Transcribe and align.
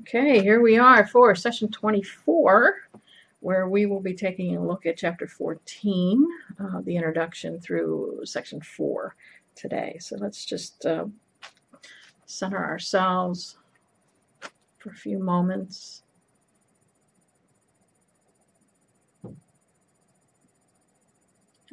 Okay, 0.00 0.42
here 0.42 0.60
we 0.60 0.78
are 0.78 1.06
for 1.06 1.34
session 1.34 1.70
24, 1.70 2.88
where 3.40 3.68
we 3.68 3.86
will 3.86 4.00
be 4.00 4.14
taking 4.14 4.56
a 4.56 4.66
look 4.66 4.86
at 4.86 4.96
chapter 4.96 5.26
14, 5.26 6.26
uh, 6.58 6.80
the 6.80 6.96
introduction 6.96 7.60
through 7.60 8.20
section 8.24 8.60
4 8.60 9.14
today. 9.54 9.96
So 10.00 10.16
let's 10.16 10.44
just 10.44 10.84
uh, 10.86 11.04
center 12.26 12.64
ourselves 12.64 13.56
for 14.78 14.90
a 14.90 14.94
few 14.94 15.18
moments. 15.18 16.02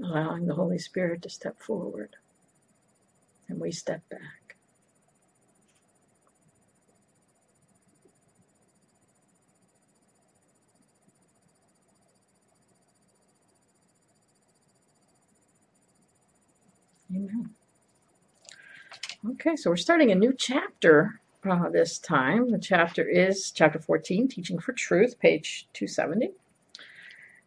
Allowing 0.04 0.46
the 0.48 0.56
Holy 0.56 0.80
Spirit 0.80 1.22
to 1.22 1.30
step 1.30 1.60
forward, 1.62 2.16
and 3.48 3.60
we 3.60 3.72
step 3.72 4.02
back. 4.10 4.41
Amen. 17.14 17.50
Okay, 19.32 19.56
so 19.56 19.70
we're 19.70 19.76
starting 19.76 20.12
a 20.12 20.16
new 20.16 20.34
chapter 20.34 21.20
uh, 21.50 21.70
this 21.70 22.00
time. 22.00 22.52
The 22.52 22.58
chapter 22.58 23.08
is 23.08 23.52
chapter 23.52 23.80
14, 23.80 24.28
Teaching 24.28 24.60
for 24.60 24.72
Truth, 24.72 25.20
page 25.20 25.68
270. 25.74 26.32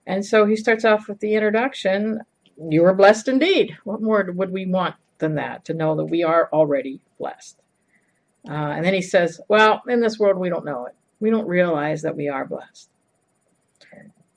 And 0.06 0.24
so 0.24 0.44
he 0.44 0.54
starts 0.54 0.84
off 0.84 1.08
with 1.08 1.20
the 1.20 1.34
introduction 1.34 2.20
You 2.58 2.84
are 2.84 2.94
blessed 2.94 3.28
indeed. 3.28 3.76
What 3.84 4.02
more 4.02 4.24
would 4.30 4.50
we 4.50 4.66
want 4.66 4.96
than 5.18 5.34
that? 5.36 5.64
To 5.64 5.74
know 5.74 5.96
that 5.96 6.04
we 6.04 6.22
are 6.22 6.50
already 6.52 7.00
blessed. 7.18 7.58
Uh, 8.46 8.52
and 8.52 8.84
then 8.84 8.94
he 8.94 9.02
says, 9.02 9.40
Well, 9.48 9.82
in 9.88 10.00
this 10.00 10.18
world, 10.18 10.36
we 10.36 10.50
don't 10.50 10.66
know 10.66 10.84
it. 10.86 10.94
We 11.20 11.30
don't 11.30 11.48
realize 11.48 12.02
that 12.02 12.16
we 12.16 12.28
are 12.28 12.44
blessed. 12.44 12.90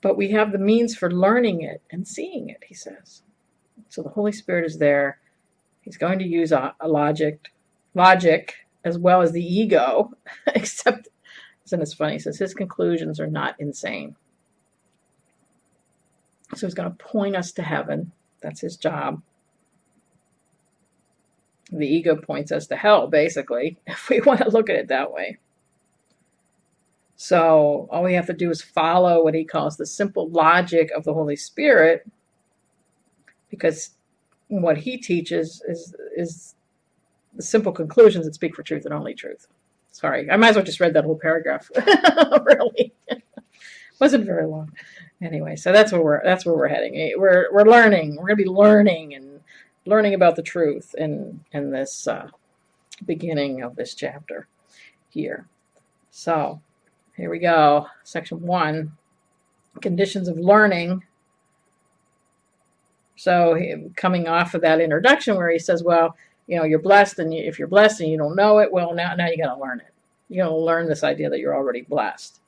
But 0.00 0.16
we 0.16 0.30
have 0.30 0.52
the 0.52 0.58
means 0.58 0.96
for 0.96 1.10
learning 1.10 1.62
it 1.62 1.82
and 1.90 2.08
seeing 2.08 2.48
it, 2.48 2.64
he 2.66 2.74
says. 2.74 3.22
So 3.88 4.02
the 4.02 4.10
Holy 4.10 4.32
Spirit 4.32 4.64
is 4.66 4.78
there. 4.78 5.18
He's 5.82 5.96
going 5.96 6.18
to 6.18 6.26
use 6.26 6.52
a, 6.52 6.74
a 6.80 6.88
logic, 6.88 7.52
logic 7.94 8.54
as 8.84 8.98
well 8.98 9.22
as 9.22 9.32
the 9.32 9.42
ego, 9.42 10.12
except, 10.46 11.08
isn't 11.66 11.82
it 11.82 11.94
funny? 11.96 12.14
He 12.14 12.18
says 12.18 12.38
his 12.38 12.54
conclusions 12.54 13.18
are 13.20 13.26
not 13.26 13.56
insane. 13.58 14.16
So 16.54 16.66
he's 16.66 16.74
going 16.74 16.90
to 16.90 17.04
point 17.04 17.36
us 17.36 17.52
to 17.52 17.62
heaven. 17.62 18.12
That's 18.40 18.60
his 18.60 18.76
job. 18.76 19.22
The 21.70 21.86
ego 21.86 22.16
points 22.16 22.50
us 22.50 22.66
to 22.68 22.76
hell, 22.76 23.08
basically, 23.08 23.78
if 23.86 24.08
we 24.08 24.20
want 24.20 24.40
to 24.40 24.50
look 24.50 24.70
at 24.70 24.76
it 24.76 24.88
that 24.88 25.12
way. 25.12 25.38
So 27.16 27.88
all 27.90 28.04
we 28.04 28.14
have 28.14 28.26
to 28.26 28.32
do 28.32 28.48
is 28.50 28.62
follow 28.62 29.24
what 29.24 29.34
he 29.34 29.44
calls 29.44 29.76
the 29.76 29.86
simple 29.86 30.28
logic 30.28 30.90
of 30.92 31.04
the 31.04 31.12
Holy 31.12 31.34
Spirit 31.34 32.06
because 33.50 33.90
what 34.48 34.78
he 34.78 34.96
teaches 34.96 35.62
is 35.68 35.94
is 36.16 36.54
the 37.34 37.42
simple 37.42 37.72
conclusions 37.72 38.24
that 38.24 38.34
speak 38.34 38.54
for 38.54 38.62
truth 38.62 38.84
and 38.84 38.94
only 38.94 39.14
truth. 39.14 39.46
Sorry, 39.90 40.30
I 40.30 40.36
might 40.36 40.50
as 40.50 40.56
well 40.56 40.64
just 40.64 40.80
read 40.80 40.94
that 40.94 41.04
whole 41.04 41.18
paragraph. 41.18 41.70
really, 41.76 42.92
wasn't 44.00 44.26
very 44.26 44.46
long. 44.46 44.72
Anyway, 45.20 45.56
so 45.56 45.72
that's 45.72 45.92
where 45.92 46.02
we're 46.02 46.22
that's 46.24 46.46
where 46.46 46.54
we're 46.54 46.68
heading. 46.68 47.14
We're 47.16 47.52
we're 47.52 47.64
learning. 47.64 48.16
We're 48.16 48.28
to 48.28 48.36
be 48.36 48.44
learning 48.44 49.14
and 49.14 49.40
learning 49.86 50.14
about 50.14 50.36
the 50.36 50.42
truth 50.42 50.94
in 50.96 51.40
in 51.52 51.70
this 51.70 52.06
uh, 52.06 52.28
beginning 53.04 53.62
of 53.62 53.76
this 53.76 53.94
chapter 53.94 54.46
here. 55.08 55.46
So 56.10 56.60
here 57.16 57.30
we 57.30 57.38
go. 57.38 57.88
Section 58.04 58.40
one: 58.42 58.92
conditions 59.80 60.28
of 60.28 60.38
learning 60.38 61.02
so 63.18 63.58
coming 63.96 64.28
off 64.28 64.54
of 64.54 64.62
that 64.62 64.80
introduction 64.80 65.36
where 65.36 65.50
he 65.50 65.58
says, 65.58 65.82
well, 65.82 66.16
you 66.46 66.56
know, 66.56 66.64
you're 66.64 66.78
blessed, 66.78 67.18
and 67.18 67.34
if 67.34 67.58
you're 67.58 67.68
blessed 67.68 68.00
and 68.00 68.10
you 68.10 68.16
don't 68.16 68.36
know 68.36 68.58
it, 68.58 68.72
well, 68.72 68.94
now 68.94 69.14
now 69.14 69.26
you 69.26 69.36
got 69.36 69.54
to 69.54 69.60
learn 69.60 69.80
it. 69.80 69.92
You 70.28 70.42
got 70.42 70.48
to 70.48 70.56
learn 70.56 70.88
this 70.88 71.04
idea 71.04 71.28
that 71.28 71.40
you're 71.40 71.56
already 71.56 71.82
blessed. 71.82 72.40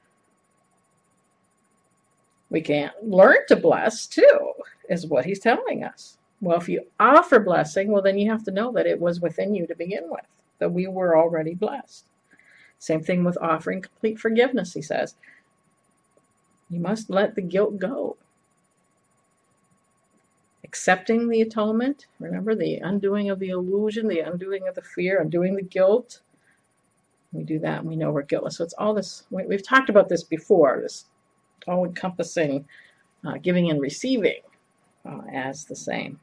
We 2.50 2.60
can't 2.60 2.92
learn 3.02 3.38
to 3.48 3.56
bless 3.56 4.06
too, 4.06 4.52
is 4.88 5.06
what 5.06 5.24
he's 5.24 5.40
telling 5.40 5.84
us. 5.84 6.16
Well, 6.40 6.58
if 6.58 6.68
you 6.68 6.86
offer 6.98 7.40
blessing, 7.40 7.90
well, 7.90 8.02
then 8.02 8.18
you 8.18 8.30
have 8.30 8.44
to 8.44 8.50
know 8.50 8.72
that 8.72 8.86
it 8.86 8.98
was 8.98 9.20
within 9.20 9.54
you 9.54 9.66
to 9.66 9.74
begin 9.74 10.04
with, 10.08 10.24
that 10.58 10.72
we 10.72 10.86
were 10.86 11.16
already 11.16 11.54
blessed. 11.54 12.04
Same 12.78 13.02
thing 13.02 13.24
with 13.24 13.36
offering 13.42 13.82
complete 13.82 14.18
forgiveness, 14.18 14.72
he 14.72 14.82
says. 14.82 15.14
You 16.70 16.80
must 16.80 17.10
let 17.10 17.34
the 17.34 17.42
guilt 17.42 17.78
go 17.78 18.16
accepting 20.70 21.28
the 21.28 21.40
atonement. 21.40 22.06
Remember 22.20 22.54
the 22.54 22.76
undoing 22.76 23.28
of 23.28 23.40
the 23.40 23.48
illusion, 23.48 24.06
the 24.06 24.20
undoing 24.20 24.68
of 24.68 24.76
the 24.76 24.82
fear, 24.82 25.20
undoing 25.20 25.56
the 25.56 25.62
guilt. 25.62 26.20
We 27.32 27.42
do 27.42 27.58
that 27.58 27.80
and 27.80 27.88
we 27.88 27.96
know 27.96 28.12
we're 28.12 28.22
guiltless. 28.22 28.58
So 28.58 28.62
it's 28.62 28.74
all 28.74 28.94
this, 28.94 29.24
we've 29.30 29.66
talked 29.66 29.90
about 29.90 30.08
this 30.08 30.22
before, 30.22 30.78
this 30.80 31.06
all 31.66 31.84
encompassing 31.84 32.66
uh, 33.26 33.38
giving 33.42 33.68
and 33.68 33.80
receiving 33.80 34.42
uh, 35.04 35.22
as 35.32 35.64
the 35.64 35.74
same. 35.74 36.20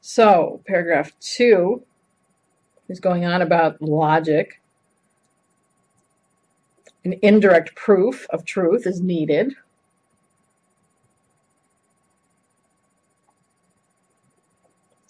So, 0.00 0.62
paragraph 0.66 1.12
two 1.20 1.82
is 2.88 3.00
going 3.00 3.26
on 3.26 3.42
about 3.42 3.82
logic. 3.82 4.62
An 7.04 7.16
indirect 7.20 7.74
proof 7.74 8.26
of 8.30 8.46
truth 8.46 8.86
is 8.86 9.02
needed. 9.02 9.54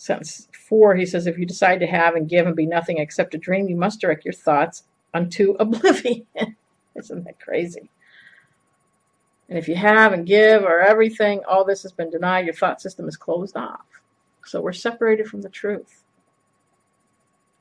Sentence 0.06 0.46
four, 0.68 0.94
he 0.94 1.04
says, 1.04 1.26
if 1.26 1.36
you 1.36 1.44
decide 1.44 1.80
to 1.80 1.86
have 1.86 2.14
and 2.14 2.28
give 2.28 2.46
and 2.46 2.54
be 2.54 2.64
nothing 2.64 2.98
except 2.98 3.34
a 3.34 3.38
dream, 3.38 3.68
you 3.68 3.74
must 3.74 4.00
direct 4.00 4.24
your 4.24 4.34
thoughts 4.34 4.84
unto 5.12 5.52
oblivion. 5.58 6.24
Isn't 6.94 7.24
that 7.24 7.40
crazy? 7.40 7.90
And 9.48 9.58
if 9.58 9.66
you 9.66 9.74
have 9.74 10.12
and 10.12 10.24
give 10.24 10.62
or 10.62 10.80
everything, 10.80 11.42
all 11.48 11.64
this 11.64 11.82
has 11.82 11.90
been 11.90 12.10
denied, 12.10 12.44
your 12.44 12.54
thought 12.54 12.80
system 12.80 13.08
is 13.08 13.16
closed 13.16 13.56
off. 13.56 13.84
So 14.44 14.60
we're 14.60 14.72
separated 14.72 15.26
from 15.26 15.42
the 15.42 15.48
truth. 15.48 16.04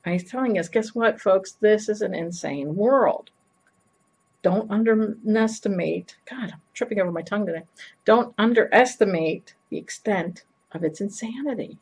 And 0.04 0.12
he's 0.12 0.30
telling 0.30 0.56
us, 0.56 0.68
guess 0.68 0.94
what, 0.94 1.20
folks? 1.20 1.52
This 1.52 1.88
is 1.88 2.00
an 2.00 2.14
insane 2.14 2.76
world. 2.76 3.30
Don't 4.42 4.70
underestimate, 4.70 6.16
God, 6.30 6.52
I'm 6.52 6.60
tripping 6.74 7.00
over 7.00 7.10
my 7.10 7.22
tongue 7.22 7.46
today. 7.46 7.64
Don't 8.04 8.32
underestimate 8.38 9.54
the 9.68 9.78
extent 9.78 10.44
of 10.70 10.84
its 10.84 11.00
insanity. 11.00 11.78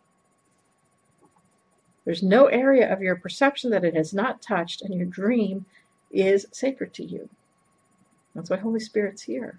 There's 2.05 2.23
no 2.23 2.47
area 2.47 2.93
of 2.93 3.01
your 3.01 3.17
perception 3.17 3.71
that 3.71 3.85
it 3.85 3.95
has 3.95 4.13
not 4.13 4.43
touched, 4.43 4.83
and 4.83 4.95
your 4.95 5.07
dream 5.07 5.65
is 6.11 6.47
sacred 6.53 6.93
to 6.95 7.05
you. 7.05 7.29
That's 8.35 8.51
why 8.51 8.57
Holy 8.57 8.81
Spirit's 8.81 9.23
here. 9.23 9.59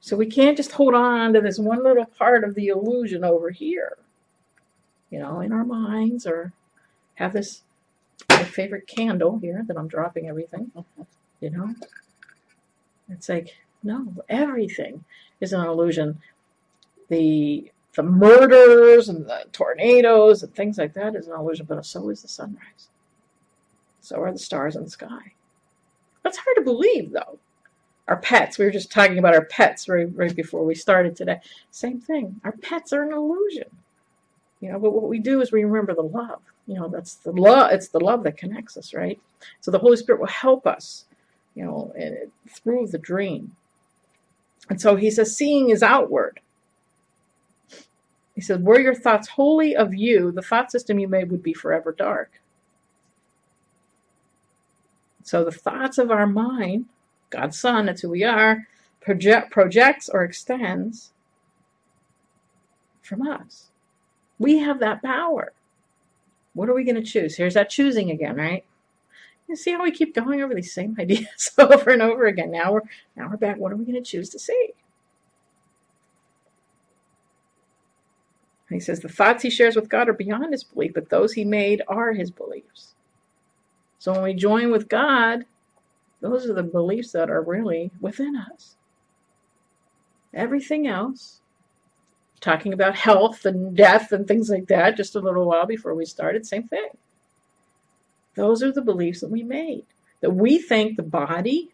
So 0.00 0.16
we 0.16 0.26
can't 0.26 0.56
just 0.56 0.72
hold 0.72 0.94
on 0.94 1.32
to 1.32 1.40
this 1.40 1.58
one 1.58 1.84
little 1.84 2.06
part 2.06 2.42
of 2.42 2.54
the 2.54 2.68
illusion 2.68 3.22
over 3.22 3.50
here, 3.50 3.98
you 5.10 5.20
know, 5.20 5.40
in 5.40 5.52
our 5.52 5.64
minds 5.64 6.26
or 6.26 6.52
have 7.14 7.32
this 7.32 7.62
my 8.28 8.42
favorite 8.44 8.86
candle 8.86 9.38
here 9.38 9.64
that 9.66 9.76
I'm 9.76 9.88
dropping 9.88 10.28
everything, 10.28 10.72
you 11.40 11.50
know. 11.50 11.74
It's 13.08 13.28
like, 13.28 13.56
no, 13.82 14.08
everything 14.28 15.04
is 15.40 15.52
an 15.52 15.64
illusion. 15.64 16.20
The 17.08 17.70
the 17.94 18.02
murders 18.02 19.08
and 19.08 19.26
the 19.26 19.44
tornadoes 19.52 20.42
and 20.42 20.54
things 20.54 20.78
like 20.78 20.94
that 20.94 21.14
is 21.14 21.28
an 21.28 21.34
illusion, 21.34 21.66
but 21.68 21.84
so 21.84 22.08
is 22.08 22.22
the 22.22 22.28
sunrise. 22.28 22.88
So 24.00 24.20
are 24.20 24.32
the 24.32 24.38
stars 24.38 24.76
in 24.76 24.84
the 24.84 24.90
sky. 24.90 25.32
That's 26.22 26.38
hard 26.38 26.56
to 26.56 26.62
believe, 26.62 27.12
though. 27.12 27.38
Our 28.08 28.16
pets, 28.16 28.58
we 28.58 28.64
were 28.64 28.70
just 28.70 28.90
talking 28.90 29.18
about 29.18 29.34
our 29.34 29.44
pets 29.44 29.88
right, 29.88 30.08
right 30.14 30.34
before 30.34 30.64
we 30.64 30.74
started 30.74 31.14
today. 31.14 31.40
Same 31.70 32.00
thing. 32.00 32.40
Our 32.44 32.52
pets 32.52 32.92
are 32.92 33.02
an 33.02 33.12
illusion. 33.12 33.68
You 34.60 34.72
know, 34.72 34.78
but 34.78 34.92
what 34.92 35.08
we 35.08 35.18
do 35.18 35.40
is 35.40 35.52
we 35.52 35.64
remember 35.64 35.94
the 35.94 36.02
love. 36.02 36.40
You 36.66 36.76
know, 36.76 36.88
that's 36.88 37.14
the 37.16 37.32
love. 37.32 37.72
It's 37.72 37.88
the 37.88 38.00
love 38.00 38.22
that 38.24 38.36
connects 38.36 38.76
us, 38.76 38.94
right? 38.94 39.20
So 39.60 39.70
the 39.70 39.78
Holy 39.78 39.96
Spirit 39.96 40.20
will 40.20 40.28
help 40.28 40.66
us, 40.66 41.04
you 41.54 41.64
know, 41.64 41.92
through 42.48 42.86
the 42.88 42.98
dream. 42.98 43.56
And 44.70 44.80
so 44.80 44.94
he 44.94 45.10
says, 45.10 45.36
seeing 45.36 45.70
is 45.70 45.82
outward. 45.82 46.40
He 48.34 48.40
said, 48.40 48.64
were 48.64 48.80
your 48.80 48.94
thoughts 48.94 49.28
wholly 49.28 49.76
of 49.76 49.94
you, 49.94 50.32
the 50.32 50.42
thought 50.42 50.70
system 50.70 50.98
you 50.98 51.08
made 51.08 51.30
would 51.30 51.42
be 51.42 51.52
forever 51.52 51.92
dark. 51.92 52.40
So 55.22 55.44
the 55.44 55.52
thoughts 55.52 55.98
of 55.98 56.10
our 56.10 56.26
mind, 56.26 56.86
God's 57.30 57.58
Son, 57.58 57.86
that's 57.86 58.02
who 58.02 58.10
we 58.10 58.24
are, 58.24 58.66
project, 59.00 59.50
projects 59.50 60.08
or 60.08 60.24
extends 60.24 61.10
from 63.02 63.26
us. 63.26 63.68
We 64.38 64.58
have 64.58 64.80
that 64.80 65.02
power. 65.02 65.52
What 66.54 66.68
are 66.68 66.74
we 66.74 66.84
going 66.84 66.96
to 66.96 67.02
choose? 67.02 67.36
Here's 67.36 67.54
that 67.54 67.70
choosing 67.70 68.10
again, 68.10 68.36
right? 68.36 68.64
You 69.48 69.56
see 69.56 69.72
how 69.72 69.82
we 69.82 69.90
keep 69.90 70.14
going 70.14 70.42
over 70.42 70.54
these 70.54 70.72
same 70.72 70.96
ideas 71.00 71.50
over 71.58 71.90
and 71.90 72.02
over 72.02 72.26
again. 72.26 72.50
Now 72.50 72.72
we're 72.72 72.82
now 73.16 73.28
we're 73.30 73.36
back. 73.36 73.58
What 73.58 73.72
are 73.72 73.76
we 73.76 73.84
going 73.84 74.02
to 74.02 74.10
choose 74.10 74.28
to 74.30 74.38
see? 74.38 74.70
He 78.74 78.80
says 78.80 79.00
the 79.00 79.08
thoughts 79.08 79.42
he 79.42 79.50
shares 79.50 79.76
with 79.76 79.88
God 79.88 80.08
are 80.08 80.14
beyond 80.14 80.52
his 80.52 80.64
belief, 80.64 80.92
but 80.94 81.10
those 81.10 81.32
he 81.34 81.44
made 81.44 81.82
are 81.88 82.12
his 82.12 82.30
beliefs. 82.30 82.94
So 83.98 84.12
when 84.12 84.22
we 84.22 84.34
join 84.34 84.70
with 84.70 84.88
God, 84.88 85.44
those 86.20 86.46
are 86.48 86.54
the 86.54 86.62
beliefs 86.62 87.12
that 87.12 87.30
are 87.30 87.42
really 87.42 87.90
within 88.00 88.36
us. 88.36 88.76
Everything 90.34 90.86
else, 90.86 91.40
talking 92.40 92.72
about 92.72 92.96
health 92.96 93.44
and 93.46 93.76
death 93.76 94.12
and 94.12 94.26
things 94.26 94.50
like 94.50 94.68
that 94.68 94.96
just 94.96 95.16
a 95.16 95.20
little 95.20 95.46
while 95.46 95.66
before 95.66 95.94
we 95.94 96.04
started, 96.04 96.46
same 96.46 96.68
thing. 96.68 96.88
Those 98.36 98.62
are 98.62 98.72
the 98.72 98.82
beliefs 98.82 99.20
that 99.20 99.30
we 99.30 99.42
made. 99.42 99.84
That 100.20 100.32
we 100.32 100.58
think 100.58 100.96
the 100.96 101.02
body 101.02 101.70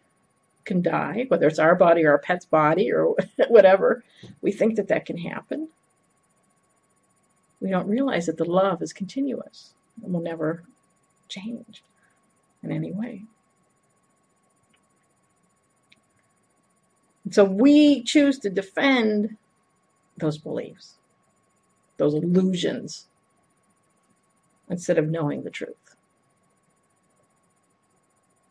can 0.65 0.81
die, 0.81 1.25
whether 1.29 1.47
it's 1.47 1.59
our 1.59 1.75
body 1.75 2.05
or 2.05 2.11
our 2.11 2.19
pet's 2.19 2.45
body 2.45 2.91
or 2.91 3.15
whatever, 3.49 4.03
we 4.41 4.51
think 4.51 4.75
that 4.75 4.87
that 4.89 5.05
can 5.05 5.17
happen. 5.17 5.69
We 7.61 7.69
don't 7.69 7.87
realize 7.87 8.25
that 8.27 8.37
the 8.37 8.45
love 8.45 8.81
is 8.81 8.93
continuous 8.93 9.73
and 10.03 10.13
will 10.13 10.21
never 10.21 10.63
change 11.27 11.83
in 12.63 12.71
any 12.71 12.91
way. 12.91 13.23
And 17.25 17.33
so 17.33 17.43
we 17.43 18.03
choose 18.03 18.39
to 18.39 18.49
defend 18.49 19.37
those 20.17 20.37
beliefs, 20.37 20.95
those 21.97 22.13
illusions, 22.15 23.07
instead 24.69 24.97
of 24.97 25.09
knowing 25.09 25.43
the 25.43 25.49
truth. 25.49 25.75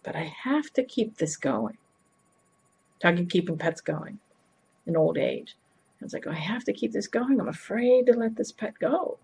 But 0.03 0.17
I 0.17 0.33
have 0.45 0.73
to 0.75 0.85
keep 0.85 1.19
this 1.19 1.37
going. 1.37 1.79
Talking 3.01 3.27
keeping 3.27 3.59
pets 3.59 3.83
going 3.83 4.19
in 4.87 4.97
old 4.97 5.19
age. 5.19 5.57
I 6.01 6.05
was 6.05 6.13
like, 6.13 6.27
oh, 6.27 6.31
I 6.31 6.35
have 6.35 6.65
to 6.65 6.73
keep 6.73 6.93
this 6.93 7.09
going. 7.09 7.41
I'm 7.41 7.49
afraid 7.49 8.07
to 8.07 8.13
let 8.13 8.37
this 8.37 8.53
pet 8.53 8.79
go. 8.79 9.19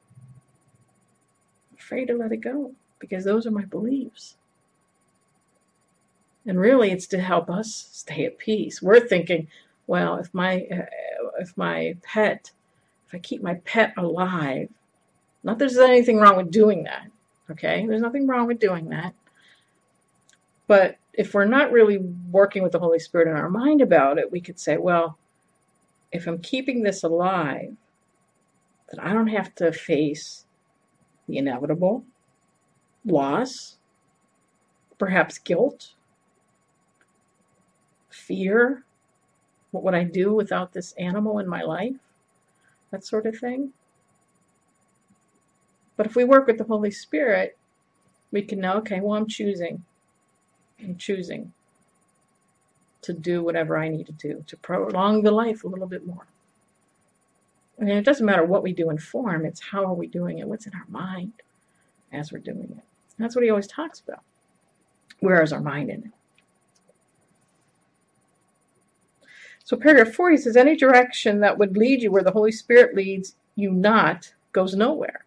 I'm 1.71 1.79
afraid 1.79 2.07
to 2.07 2.15
let 2.15 2.33
it 2.33 2.39
go 2.39 2.73
because 2.99 3.25
those 3.25 3.47
are 3.47 3.53
my 3.53 3.65
beliefs. 3.65 4.35
And 6.47 6.59
really, 6.59 6.91
it's 6.91 7.07
to 7.09 7.21
help 7.21 7.49
us 7.49 7.89
stay 7.93 8.27
at 8.27 8.39
peace. 8.39 8.83
We're 8.83 9.01
thinking, 9.01 9.49
well, 9.87 10.17
if 10.17 10.33
my 10.35 10.67
uh, 10.71 10.87
if 11.39 11.57
my 11.57 11.97
pet, 12.03 12.51
if 13.07 13.15
I 13.15 13.19
keep 13.19 13.43
my 13.43 13.55
pet 13.55 13.95
alive, 13.97 14.69
not 15.43 15.59
that 15.59 15.71
there's 15.71 15.79
anything 15.79 16.19
wrong 16.19 16.37
with 16.37 16.51
doing 16.51 16.85
that. 16.85 17.07
Okay, 17.51 17.87
there's 17.87 18.03
nothing 18.03 18.27
wrong 18.27 18.47
with 18.47 18.59
doing 18.59 18.89
that. 18.91 19.15
But 20.67 20.97
if 21.13 21.35
we're 21.35 21.45
not 21.45 21.73
really 21.73 21.99
working 21.99 22.63
with 22.63 22.73
the 22.73 22.79
Holy 22.79 22.99
Spirit 22.99 23.29
in 23.29 23.37
our 23.37 23.51
mind 23.51 23.81
about 23.81 24.19
it, 24.19 24.33
we 24.33 24.41
could 24.41 24.59
say, 24.59 24.77
well, 24.77 25.19
if 26.15 26.29
I'm 26.29 26.39
keeping 26.39 26.83
this 26.83 27.03
alive, 27.03 27.75
then 28.89 29.01
I 29.01 29.13
don't 29.13 29.27
have 29.27 29.53
to 29.57 29.73
face 29.73 30.47
the 31.27 31.39
inevitable 31.39 32.05
loss, 33.05 33.77
perhaps 34.97 35.39
guilt, 35.39 35.91
fear. 38.11 38.85
What 39.73 39.83
would 39.83 39.95
I 39.95 40.05
do 40.05 40.33
without 40.33 40.73
this 40.73 40.93
animal 40.93 41.41
in 41.41 41.49
my 41.49 41.63
life? 41.63 41.97
That 42.93 43.05
sort 43.05 43.27
of 43.27 43.37
thing. 43.37 43.73
But 45.97 46.07
if 46.07 46.15
we 46.15 46.23
work 46.23 46.47
with 46.47 46.59
the 46.59 46.65
Holy 46.65 46.93
Spirit, 46.93 47.59
we 48.31 48.43
can 48.43 48.61
know, 48.61 48.75
okay, 48.75 49.01
well, 49.01 49.17
I'm 49.17 49.27
choosing. 49.27 49.83
I'm 50.81 50.97
choosing 50.97 51.53
to 53.05 53.13
do 53.13 53.43
whatever 53.43 53.77
I 53.77 53.89
need 53.89 54.07
to 54.07 54.13
do 54.13 54.45
to 54.47 54.57
prolong 54.57 55.23
the 55.23 55.31
life 55.31 55.65
a 55.65 55.69
little 55.69 55.87
bit 55.87 56.07
more. 56.07 56.27
And 57.79 57.91
it 57.91 58.05
doesn't 58.05 58.27
matter 58.27 58.45
what 58.45 58.63
we 58.63 58.73
do 58.73 58.91
in 58.91 58.99
form, 58.99 59.45
it's 59.45 59.61
how 59.61 59.85
are 59.85 59.95
we 59.95 60.07
doing 60.07 60.39
it, 60.39 60.49
what's 60.49 60.67
in 60.67 60.75
our 60.75 60.87
mind 60.89 61.33
as 62.13 62.33
we're 62.33 62.39
doing 62.39 62.75
it. 62.77 62.85
That's 63.19 63.35
what 63.35 63.45
he 63.45 63.51
always 63.51 63.67
talks 63.67 64.01
about. 64.01 64.23
Where 65.21 65.43
is 65.43 65.53
our 65.53 65.61
mind 65.61 65.91
in 65.91 66.05
it? 66.05 66.11
So 69.65 69.77
paragraph 69.77 70.15
four, 70.15 70.31
he 70.31 70.37
says, 70.37 70.57
any 70.57 70.77
direction 70.77 71.41
that 71.41 71.59
would 71.59 71.77
lead 71.77 72.03
you 72.03 72.13
where 72.13 72.23
the 72.23 72.33
Holy 72.33 72.53
Spirit 72.53 72.95
leads 72.95 73.35
you 73.57 73.71
not 73.73 74.33
goes 74.53 74.75
nowhere. 74.75 75.25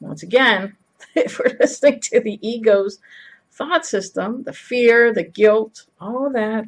Once 0.00 0.22
again, 0.22 0.76
if 1.14 1.38
we're 1.38 1.56
listening 1.58 2.00
to 2.00 2.20
the 2.20 2.38
ego's 2.46 2.98
thought 3.52 3.86
system, 3.86 4.42
the 4.42 4.52
fear, 4.52 5.12
the 5.12 5.22
guilt, 5.22 5.86
all 6.00 6.30
that, 6.30 6.64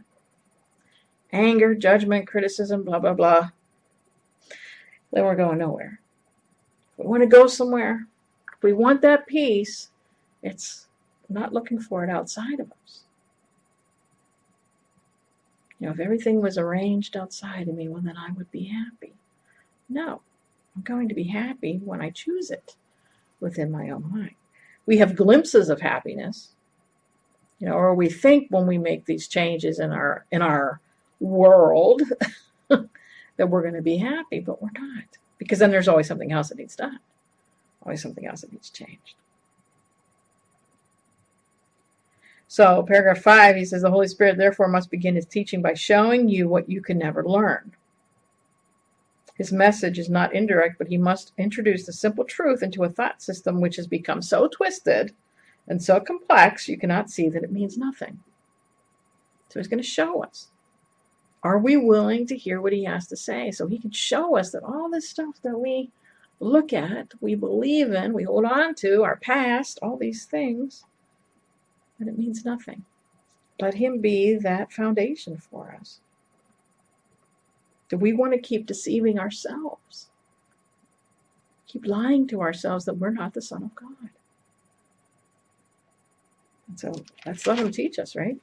anger, 1.32 1.74
judgment, 1.74 2.26
criticism, 2.26 2.84
blah, 2.84 2.98
blah, 2.98 3.14
blah, 3.14 3.48
then 5.12 5.24
we're 5.24 5.34
going 5.34 5.58
nowhere. 5.58 5.98
If 6.92 6.98
we 6.98 7.06
want 7.06 7.22
to 7.22 7.28
go 7.28 7.46
somewhere, 7.46 8.06
if 8.52 8.62
we 8.62 8.72
want 8.72 9.00
that 9.02 9.26
peace, 9.26 9.88
it's 10.42 10.86
not 11.28 11.52
looking 11.52 11.80
for 11.80 12.04
it 12.04 12.10
outside 12.10 12.60
of 12.60 12.70
us. 12.84 13.00
You 15.78 15.86
know, 15.86 15.92
if 15.92 16.00
everything 16.00 16.40
was 16.40 16.58
arranged 16.58 17.16
outside 17.16 17.68
of 17.68 17.74
me, 17.74 17.88
well, 17.88 18.02
then 18.02 18.16
I 18.16 18.30
would 18.32 18.50
be 18.50 18.64
happy. 18.64 19.14
No, 19.88 20.20
I'm 20.76 20.82
going 20.82 21.08
to 21.08 21.14
be 21.14 21.24
happy 21.24 21.80
when 21.84 22.00
I 22.00 22.10
choose 22.10 22.50
it 22.50 22.76
within 23.40 23.70
my 23.70 23.90
own 23.90 24.10
mind. 24.10 24.34
We 24.86 24.98
have 24.98 25.16
glimpses 25.16 25.70
of 25.70 25.80
happiness, 25.80 26.53
you 27.64 27.70
know, 27.70 27.76
or 27.76 27.94
we 27.94 28.10
think 28.10 28.48
when 28.50 28.66
we 28.66 28.76
make 28.76 29.06
these 29.06 29.26
changes 29.26 29.78
in 29.78 29.90
our 29.90 30.26
in 30.30 30.42
our 30.42 30.80
world 31.18 32.02
that 32.68 33.48
we're 33.48 33.62
going 33.62 33.72
to 33.72 33.80
be 33.80 33.96
happy, 33.96 34.40
but 34.40 34.60
we're 34.60 34.68
not. 34.78 35.04
Because 35.38 35.60
then 35.60 35.70
there's 35.70 35.88
always 35.88 36.06
something 36.06 36.30
else 36.30 36.50
that 36.50 36.58
needs 36.58 36.76
done. 36.76 36.98
Always 37.82 38.02
something 38.02 38.26
else 38.26 38.42
that 38.42 38.52
needs 38.52 38.68
changed. 38.68 39.14
So, 42.48 42.82
paragraph 42.82 43.22
five, 43.22 43.56
he 43.56 43.64
says, 43.64 43.80
The 43.80 43.90
Holy 43.90 44.08
Spirit 44.08 44.36
therefore 44.36 44.68
must 44.68 44.90
begin 44.90 45.14
his 45.14 45.24
teaching 45.24 45.62
by 45.62 45.72
showing 45.72 46.28
you 46.28 46.46
what 46.46 46.68
you 46.68 46.82
can 46.82 46.98
never 46.98 47.24
learn. 47.24 47.72
His 49.36 49.52
message 49.52 49.98
is 49.98 50.10
not 50.10 50.34
indirect, 50.34 50.76
but 50.76 50.88
he 50.88 50.98
must 50.98 51.32
introduce 51.38 51.86
the 51.86 51.94
simple 51.94 52.26
truth 52.26 52.62
into 52.62 52.84
a 52.84 52.90
thought 52.90 53.22
system 53.22 53.62
which 53.62 53.76
has 53.76 53.86
become 53.86 54.20
so 54.20 54.48
twisted 54.48 55.14
and 55.66 55.82
so 55.82 56.00
complex 56.00 56.68
you 56.68 56.78
cannot 56.78 57.10
see 57.10 57.28
that 57.28 57.42
it 57.44 57.52
means 57.52 57.78
nothing. 57.78 58.20
So, 59.48 59.60
he's 59.60 59.68
going 59.68 59.82
to 59.82 59.88
show 59.88 60.22
us. 60.22 60.48
Are 61.42 61.58
we 61.58 61.76
willing 61.76 62.26
to 62.26 62.36
hear 62.36 62.60
what 62.60 62.72
he 62.72 62.84
has 62.84 63.06
to 63.08 63.16
say? 63.16 63.50
So, 63.50 63.66
he 63.66 63.78
can 63.78 63.92
show 63.92 64.36
us 64.36 64.50
that 64.52 64.64
all 64.64 64.90
this 64.90 65.08
stuff 65.08 65.36
that 65.42 65.58
we 65.58 65.90
look 66.40 66.72
at, 66.72 67.12
we 67.20 67.34
believe 67.34 67.92
in, 67.92 68.12
we 68.12 68.24
hold 68.24 68.44
on 68.44 68.74
to, 68.76 69.02
our 69.04 69.16
past, 69.16 69.78
all 69.82 69.96
these 69.96 70.24
things 70.24 70.84
that 71.98 72.08
it 72.08 72.18
means 72.18 72.44
nothing. 72.44 72.84
Let 73.60 73.74
Him 73.74 74.00
be 74.00 74.34
that 74.36 74.72
foundation 74.72 75.38
for 75.38 75.76
us. 75.80 76.00
Do 77.88 77.96
we 77.96 78.12
want 78.12 78.32
to 78.32 78.38
keep 78.38 78.66
deceiving 78.66 79.18
ourselves? 79.18 80.08
Keep 81.66 81.86
lying 81.86 82.26
to 82.28 82.40
ourselves 82.40 82.84
that 82.84 82.98
we're 82.98 83.10
not 83.10 83.34
the 83.34 83.42
Son 83.42 83.62
of 83.62 83.74
God. 83.74 84.10
So 86.76 86.92
let's 87.26 87.46
let 87.46 87.58
him 87.58 87.70
teach 87.70 87.98
us, 87.98 88.16
right? 88.16 88.36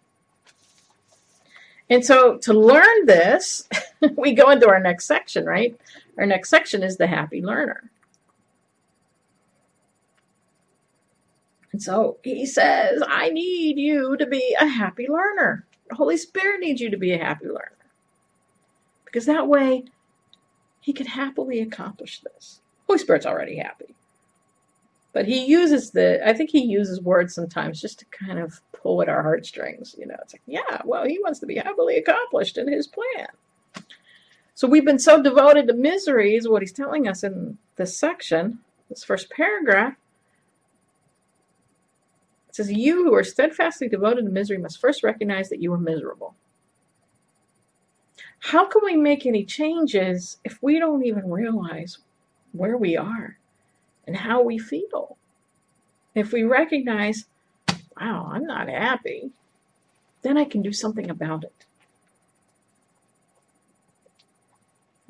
And 1.90 2.06
so 2.06 2.38
to 2.38 2.54
learn 2.54 3.06
this, 3.06 3.68
we 4.18 4.34
go 4.34 4.50
into 4.50 4.70
our 4.70 4.80
next 4.80 5.06
section, 5.06 5.46
right? 5.46 5.78
Our 6.18 6.26
next 6.26 6.50
section 6.50 6.84
is 6.84 6.98
the 6.98 7.08
happy 7.08 7.42
learner. 7.42 7.92
And 11.74 11.82
so 11.82 12.18
he 12.24 12.46
says, 12.46 13.02
I 13.08 13.30
need 13.30 13.78
you 13.78 14.18
to 14.18 14.26
be 14.26 14.56
a 14.60 14.68
happy 14.68 15.08
learner. 15.10 15.66
The 15.90 15.96
Holy 15.96 16.18
Spirit 16.18 16.62
needs 16.62 16.82
you 16.82 16.90
to 16.90 16.98
be 16.98 17.14
a 17.14 17.18
happy 17.18 17.48
learner. 17.48 17.78
Because 19.06 19.26
that 19.26 19.48
way 19.48 19.86
he 20.80 20.94
can 20.94 21.08
happily 21.08 21.60
accomplish 21.60 22.22
this. 22.22 22.62
Holy 22.88 23.00
Spirit's 23.00 23.26
already 23.26 23.58
happy. 23.58 23.96
But 25.14 25.26
he 25.26 25.46
uses 25.46 25.92
the, 25.92 26.26
I 26.26 26.34
think 26.34 26.52
he 26.52 26.64
uses 26.64 27.02
words 27.02 27.36
sometimes 27.36 27.82
just 27.82 28.00
to 28.00 28.06
kind 28.06 28.40
of 28.40 28.62
pull 28.72 29.02
at 29.02 29.10
our 29.10 29.22
heartstrings. 29.22 29.96
You 29.98 30.06
know, 30.06 30.16
it's 30.22 30.34
like, 30.34 30.42
yeah, 30.46 30.82
well, 30.86 31.06
he 31.06 31.20
wants 31.20 31.40
to 31.40 31.46
be 31.46 31.58
happily 31.58 31.98
accomplished 31.98 32.58
in 32.58 32.72
his 32.72 32.88
plan. 32.88 33.28
So 34.54 34.68
we've 34.68 34.86
been 34.86 35.00
so 35.00 35.22
devoted 35.22 35.68
to 35.68 35.74
misery, 35.74 36.36
is 36.36 36.48
what 36.48 36.62
he's 36.62 36.72
telling 36.72 37.08
us 37.08 37.24
in 37.24 37.58
this 37.76 37.98
section, 37.98 38.60
this 38.90 39.04
first 39.04 39.30
paragraph. 39.30 39.96
It 42.50 42.56
says, 42.56 42.72
You 42.72 43.04
who 43.06 43.14
are 43.14 43.24
steadfastly 43.24 43.90
devoted 43.90 44.26
to 44.26 44.32
misery 44.32 44.58
must 44.60 44.80
first 44.80 45.04
recognize 45.04 45.50
that 45.50 45.62
you 45.62 45.74
are 45.74 45.80
miserable. 45.80 46.36
How 48.40 48.66
can 48.66 48.82
we 48.84 48.96
make 48.96 49.26
any 49.26 49.46
changes 49.46 50.38
if 50.44 50.58
we 50.62 50.80
don't 50.80 51.06
even 51.06 51.30
realize 51.30 52.00
where 52.54 52.78
we 52.78 52.98
are 52.98 53.38
and 54.08 54.16
how 54.16 54.42
we 54.42 54.58
feel? 54.58 55.18
If 56.16 56.34
we 56.34 56.44
recognize, 56.44 57.26
wow, 58.00 58.30
I'm 58.34 58.46
not 58.46 58.68
happy, 58.68 59.32
then 60.22 60.38
I 60.38 60.46
can 60.46 60.62
do 60.62 60.74
something 60.74 61.10
about 61.10 61.44
it. 61.44 61.66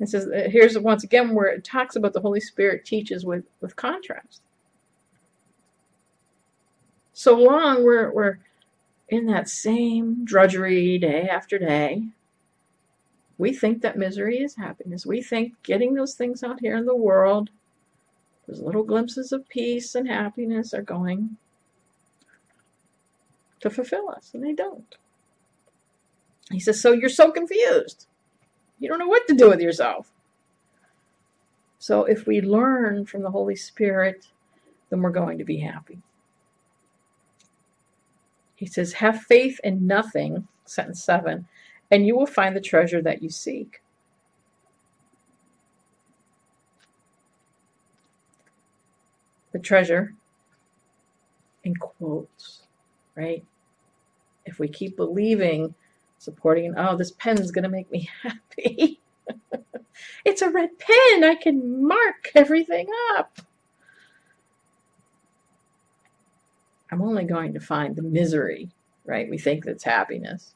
It 0.00 0.08
says, 0.08 0.26
uh, 0.26 0.48
here's 0.50 0.76
once 0.78 1.04
again 1.04 1.34
where 1.34 1.46
it 1.46 1.64
talks 1.64 1.94
about 1.94 2.12
the 2.12 2.20
Holy 2.20 2.40
Spirit 2.40 2.84
teaches 2.84 3.24
with, 3.24 3.44
with 3.60 3.76
contrast. 3.76 4.42
So 7.12 7.38
long 7.38 7.84
we're, 7.84 8.10
we're 8.12 8.38
in 9.08 9.26
that 9.26 9.48
same 9.48 10.24
drudgery 10.24 10.98
day 10.98 11.28
after 11.28 11.58
day. 11.58 12.04
We 13.38 13.52
think 13.52 13.82
that 13.82 13.96
misery 13.96 14.38
is 14.38 14.56
happiness. 14.56 15.06
We 15.06 15.22
think 15.22 15.62
getting 15.62 15.94
those 15.94 16.14
things 16.14 16.42
out 16.42 16.60
here 16.60 16.76
in 16.76 16.86
the 16.86 16.96
world, 16.96 17.50
those 18.46 18.60
little 18.60 18.82
glimpses 18.82 19.32
of 19.32 19.48
peace 19.48 19.94
and 19.94 20.08
happiness, 20.08 20.74
are 20.74 20.82
going 20.82 21.36
to 23.60 23.70
fulfill 23.70 24.10
us, 24.10 24.30
and 24.34 24.44
they 24.44 24.52
don't. 24.52 24.96
He 26.50 26.60
says, 26.60 26.80
So 26.80 26.92
you're 26.92 27.08
so 27.08 27.30
confused. 27.30 28.06
You 28.78 28.88
don't 28.88 28.98
know 28.98 29.06
what 29.06 29.26
to 29.28 29.34
do 29.34 29.48
with 29.48 29.60
yourself. 29.60 30.10
So 31.78 32.04
if 32.04 32.26
we 32.26 32.40
learn 32.40 33.06
from 33.06 33.22
the 33.22 33.30
Holy 33.30 33.56
Spirit, 33.56 34.26
then 34.90 35.02
we're 35.02 35.10
going 35.10 35.38
to 35.38 35.44
be 35.44 35.58
happy. 35.58 35.98
He 38.56 38.66
says, 38.66 38.94
Have 38.94 39.22
faith 39.22 39.60
in 39.64 39.86
nothing, 39.86 40.48
sentence 40.64 41.02
7, 41.04 41.46
and 41.90 42.06
you 42.06 42.16
will 42.16 42.26
find 42.26 42.56
the 42.56 42.60
treasure 42.60 43.02
that 43.02 43.22
you 43.22 43.30
seek. 43.30 43.81
The 49.52 49.58
treasure, 49.58 50.14
in 51.64 51.74
quotes, 51.76 52.62
right? 53.14 53.44
If 54.44 54.58
we 54.58 54.68
keep 54.68 54.96
believing 54.96 55.74
supporting, 56.18 56.74
oh, 56.76 56.96
this 56.96 57.10
pen's 57.10 57.50
going 57.50 57.64
to 57.64 57.68
make 57.68 57.90
me 57.90 58.08
happy. 58.22 59.00
it's 60.24 60.42
a 60.42 60.50
red 60.50 60.78
pen. 60.78 61.24
I 61.24 61.36
can 61.40 61.86
mark 61.86 62.30
everything 62.34 62.88
up. 63.16 63.38
I'm 66.90 67.02
only 67.02 67.24
going 67.24 67.54
to 67.54 67.60
find 67.60 67.96
the 67.96 68.02
misery, 68.02 68.68
right? 69.04 69.28
We 69.28 69.38
think 69.38 69.64
that's 69.64 69.84
happiness, 69.84 70.54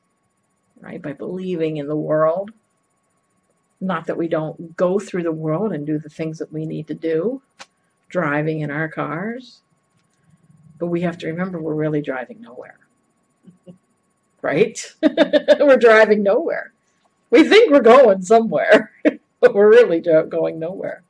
right? 0.80 1.00
By 1.00 1.14
believing 1.14 1.78
in 1.78 1.88
the 1.88 1.96
world. 1.96 2.50
Not 3.80 4.06
that 4.06 4.16
we 4.16 4.28
don't 4.28 4.76
go 4.76 4.98
through 4.98 5.22
the 5.24 5.32
world 5.32 5.72
and 5.72 5.86
do 5.86 5.98
the 5.98 6.08
things 6.08 6.38
that 6.38 6.52
we 6.52 6.64
need 6.64 6.86
to 6.88 6.94
do, 6.94 7.42
driving 8.08 8.60
in 8.60 8.70
our 8.70 8.88
cars, 8.88 9.60
but 10.78 10.86
we 10.86 11.00
have 11.02 11.18
to 11.18 11.26
remember 11.26 11.60
we're 11.60 11.74
really 11.74 12.02
driving 12.02 12.40
nowhere 12.40 12.78
right? 14.42 14.94
we're 15.02 15.76
driving 15.76 16.22
nowhere. 16.22 16.72
We 17.30 17.44
think 17.44 17.72
we're 17.72 17.80
going 17.80 18.22
somewhere, 18.22 18.92
but 19.40 19.54
we're 19.54 19.70
really 19.70 20.00
going 20.00 20.58
nowhere. 20.58 21.02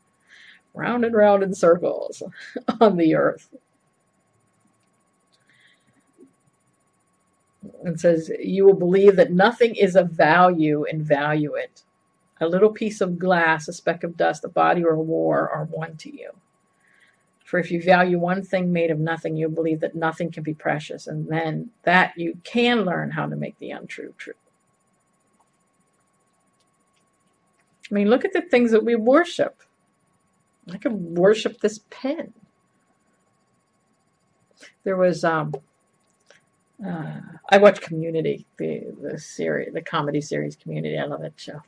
Round 0.74 1.04
and 1.04 1.14
round 1.14 1.42
in 1.42 1.54
circles 1.54 2.22
on 2.80 2.96
the 2.96 3.14
earth. 3.14 3.48
It 7.84 8.00
says, 8.00 8.30
You 8.40 8.64
will 8.66 8.74
believe 8.74 9.16
that 9.16 9.32
nothing 9.32 9.74
is 9.74 9.96
of 9.96 10.10
value 10.10 10.84
and 10.84 11.02
value 11.02 11.54
it. 11.54 11.82
A 12.40 12.48
little 12.48 12.70
piece 12.70 13.00
of 13.00 13.18
glass, 13.18 13.68
a 13.68 13.72
speck 13.72 14.04
of 14.04 14.16
dust, 14.16 14.44
a 14.44 14.48
body, 14.48 14.84
or 14.84 14.94
a 14.94 15.00
war 15.00 15.48
are 15.48 15.64
one 15.64 15.96
to 15.98 16.14
you. 16.14 16.30
For 17.46 17.60
if 17.60 17.70
you 17.70 17.80
value 17.80 18.18
one 18.18 18.42
thing 18.42 18.72
made 18.72 18.90
of 18.90 18.98
nothing, 18.98 19.36
you'll 19.36 19.52
believe 19.52 19.78
that 19.78 19.94
nothing 19.94 20.32
can 20.32 20.42
be 20.42 20.52
precious, 20.52 21.06
and 21.06 21.28
then 21.28 21.70
that 21.84 22.12
you 22.16 22.38
can 22.42 22.84
learn 22.84 23.12
how 23.12 23.26
to 23.26 23.36
make 23.36 23.56
the 23.60 23.70
untrue 23.70 24.12
true. 24.18 24.34
I 27.88 27.94
mean, 27.94 28.10
look 28.10 28.24
at 28.24 28.32
the 28.32 28.42
things 28.42 28.72
that 28.72 28.84
we 28.84 28.96
worship. 28.96 29.62
I 30.72 30.76
could 30.76 30.92
worship 30.92 31.60
this 31.60 31.78
pen. 31.88 32.32
There 34.82 34.96
was 34.96 35.22
um, 35.22 35.54
uh, 36.84 37.20
I 37.48 37.58
watched 37.58 37.80
Community, 37.80 38.44
the 38.56 38.92
the 39.00 39.20
series, 39.20 39.72
the 39.72 39.82
comedy 39.82 40.20
series 40.20 40.56
Community. 40.56 40.98
I 40.98 41.04
love 41.04 41.20
that 41.20 41.34
show. 41.36 41.62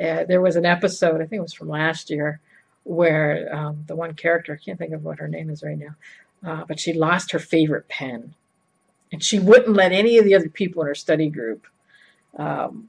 Uh, 0.00 0.24
there 0.24 0.40
was 0.40 0.56
an 0.56 0.66
episode, 0.66 1.20
I 1.20 1.26
think 1.26 1.38
it 1.38 1.42
was 1.42 1.54
from 1.54 1.68
last 1.68 2.10
year, 2.10 2.40
where 2.84 3.54
um, 3.54 3.84
the 3.86 3.96
one 3.96 4.14
character, 4.14 4.58
I 4.58 4.62
can't 4.62 4.78
think 4.78 4.92
of 4.92 5.04
what 5.04 5.18
her 5.18 5.28
name 5.28 5.50
is 5.50 5.62
right 5.62 5.78
now, 5.78 5.94
uh, 6.46 6.64
but 6.66 6.78
she 6.78 6.92
lost 6.92 7.32
her 7.32 7.38
favorite 7.38 7.88
pen. 7.88 8.34
And 9.12 9.22
she 9.22 9.38
wouldn't 9.38 9.76
let 9.76 9.92
any 9.92 10.18
of 10.18 10.24
the 10.24 10.34
other 10.34 10.48
people 10.48 10.82
in 10.82 10.88
her 10.88 10.94
study 10.94 11.30
group 11.30 11.66
um, 12.36 12.88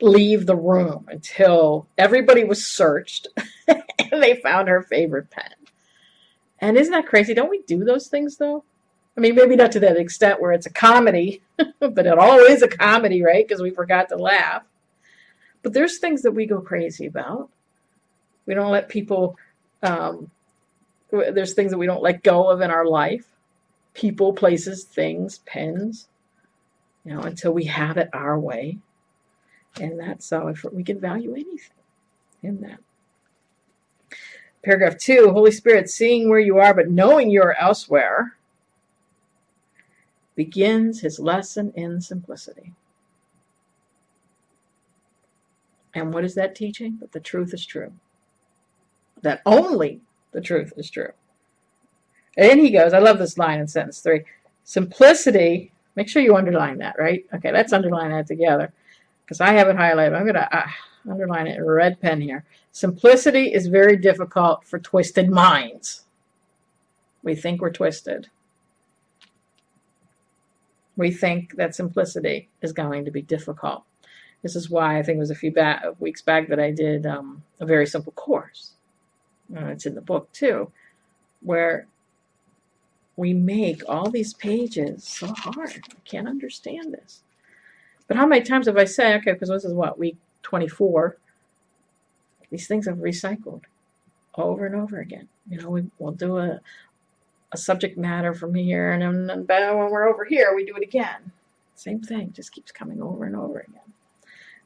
leave 0.00 0.46
the 0.46 0.56
room 0.56 1.06
until 1.08 1.86
everybody 1.96 2.44
was 2.44 2.64
searched 2.64 3.28
and 3.68 4.22
they 4.22 4.36
found 4.36 4.68
her 4.68 4.82
favorite 4.82 5.30
pen. 5.30 5.52
And 6.60 6.76
isn't 6.76 6.92
that 6.92 7.06
crazy? 7.06 7.34
Don't 7.34 7.50
we 7.50 7.62
do 7.62 7.84
those 7.84 8.08
things 8.08 8.36
though? 8.36 8.64
I 9.16 9.20
mean, 9.20 9.34
maybe 9.34 9.56
not 9.56 9.72
to 9.72 9.80
that 9.80 9.96
extent 9.96 10.40
where 10.40 10.52
it's 10.52 10.66
a 10.66 10.72
comedy, 10.72 11.42
but 11.80 12.06
it 12.06 12.18
always 12.18 12.62
a 12.62 12.68
comedy, 12.68 13.22
right? 13.22 13.46
Because 13.46 13.60
we 13.60 13.70
forgot 13.70 14.08
to 14.10 14.16
laugh. 14.16 14.62
But 15.62 15.72
there's 15.72 15.98
things 15.98 16.22
that 16.22 16.32
we 16.32 16.46
go 16.46 16.60
crazy 16.60 17.06
about. 17.06 17.50
We 18.48 18.54
don't 18.54 18.72
let 18.72 18.88
people, 18.88 19.36
um, 19.82 20.30
there's 21.10 21.52
things 21.52 21.70
that 21.70 21.76
we 21.76 21.84
don't 21.84 22.02
let 22.02 22.22
go 22.22 22.48
of 22.48 22.62
in 22.62 22.70
our 22.70 22.86
life 22.86 23.26
people, 23.92 24.32
places, 24.32 24.84
things, 24.84 25.38
pens, 25.44 26.06
you 27.04 27.12
know, 27.12 27.20
until 27.20 27.52
we 27.52 27.64
have 27.64 27.96
it 27.96 28.08
our 28.12 28.38
way. 28.38 28.78
And 29.80 29.98
that's 29.98 30.30
how 30.30 30.52
we 30.72 30.84
can 30.84 31.00
value 31.00 31.32
anything 31.32 31.76
in 32.42 32.60
that. 32.60 32.78
Paragraph 34.64 34.96
two 34.98 35.30
Holy 35.32 35.50
Spirit, 35.50 35.90
seeing 35.90 36.28
where 36.28 36.38
you 36.38 36.58
are, 36.58 36.72
but 36.72 36.90
knowing 36.90 37.28
you 37.28 37.42
are 37.42 37.56
elsewhere, 37.58 38.36
begins 40.36 41.00
his 41.00 41.18
lesson 41.18 41.72
in 41.74 42.00
simplicity. 42.00 42.72
And 45.92 46.14
what 46.14 46.24
is 46.24 46.36
that 46.36 46.54
teaching? 46.54 46.98
That 47.00 47.12
the 47.12 47.20
truth 47.20 47.52
is 47.52 47.66
true 47.66 47.92
that 49.22 49.42
only 49.46 50.00
the 50.32 50.40
truth 50.40 50.72
is 50.76 50.90
true. 50.90 51.12
And 52.36 52.48
then 52.48 52.58
he 52.58 52.70
goes, 52.70 52.92
I 52.92 52.98
love 52.98 53.18
this 53.18 53.38
line 53.38 53.60
in 53.60 53.66
sentence 53.66 54.00
three 54.00 54.24
simplicity. 54.64 55.72
Make 55.96 56.08
sure 56.08 56.22
you 56.22 56.36
underline 56.36 56.78
that, 56.78 56.96
right? 56.98 57.24
Okay, 57.34 57.52
let's 57.52 57.72
underline 57.72 58.10
that 58.10 58.26
together 58.26 58.72
because 59.24 59.40
I 59.40 59.52
have 59.52 59.68
it 59.68 59.76
highlighted. 59.76 60.14
I'm 60.14 60.22
going 60.22 60.34
to 60.34 60.56
uh, 60.56 60.68
underline 61.10 61.46
it 61.46 61.56
in 61.56 61.64
red 61.64 62.00
pen 62.00 62.20
here. 62.20 62.44
Simplicity 62.70 63.52
is 63.52 63.66
very 63.66 63.96
difficult 63.96 64.64
for 64.64 64.78
twisted 64.78 65.28
minds. 65.28 66.04
We 67.22 67.34
think 67.34 67.60
we're 67.60 67.70
twisted. 67.70 68.28
We 70.96 71.10
think 71.10 71.56
that 71.56 71.74
simplicity 71.74 72.48
is 72.62 72.72
going 72.72 73.04
to 73.04 73.10
be 73.10 73.22
difficult. 73.22 73.82
This 74.42 74.54
is 74.54 74.70
why 74.70 74.98
I 74.98 75.02
think 75.02 75.16
it 75.16 75.20
was 75.20 75.30
a 75.30 75.34
few 75.34 75.52
ba- 75.52 75.96
weeks 75.98 76.22
back 76.22 76.48
that 76.48 76.60
I 76.60 76.70
did 76.70 77.06
um, 77.06 77.42
a 77.60 77.66
very 77.66 77.86
simple 77.86 78.12
course. 78.12 78.72
Uh, 79.54 79.66
it's 79.66 79.86
in 79.86 79.94
the 79.94 80.00
book 80.00 80.30
too, 80.32 80.70
where 81.40 81.86
we 83.16 83.34
make 83.34 83.82
all 83.88 84.10
these 84.10 84.34
pages 84.34 85.04
so 85.04 85.26
hard. 85.28 85.82
I 85.90 86.00
can't 86.04 86.28
understand 86.28 86.92
this. 86.92 87.20
But 88.06 88.16
how 88.16 88.26
many 88.26 88.44
times 88.44 88.66
have 88.66 88.78
I 88.78 88.84
said, 88.84 89.20
okay, 89.20 89.32
because 89.32 89.48
this 89.48 89.64
is 89.64 89.74
what, 89.74 89.98
week 89.98 90.16
24, 90.42 91.16
these 92.50 92.66
things 92.66 92.86
have 92.86 92.98
recycled 92.98 93.62
over 94.34 94.66
and 94.66 94.74
over 94.74 95.00
again. 95.00 95.28
You 95.50 95.58
know, 95.58 95.70
we, 95.70 95.84
we'll 95.98 96.12
do 96.12 96.38
a, 96.38 96.60
a 97.52 97.56
subject 97.56 97.98
matter 97.98 98.32
from 98.34 98.54
here, 98.54 98.92
and 98.92 99.02
then 99.02 99.46
when 99.46 99.90
we're 99.90 100.08
over 100.08 100.24
here, 100.24 100.54
we 100.54 100.64
do 100.64 100.76
it 100.76 100.82
again. 100.82 101.32
Same 101.74 102.00
thing, 102.00 102.32
just 102.32 102.52
keeps 102.52 102.72
coming 102.72 103.02
over 103.02 103.24
and 103.24 103.36
over 103.36 103.60
again. 103.60 103.80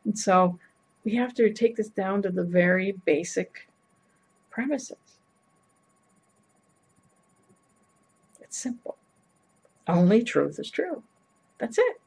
And 0.04 0.18
so 0.18 0.58
we 1.04 1.14
have 1.16 1.34
to 1.34 1.52
take 1.52 1.76
this 1.76 1.88
down 1.88 2.22
to 2.22 2.30
the 2.30 2.44
very 2.44 2.92
basic 3.04 3.68
premises. 4.52 4.96
It's 8.40 8.56
simple. 8.56 8.96
Only 9.88 10.22
truth 10.22 10.58
is 10.58 10.70
true. 10.70 11.02
That's 11.58 11.78
it. 11.78 12.00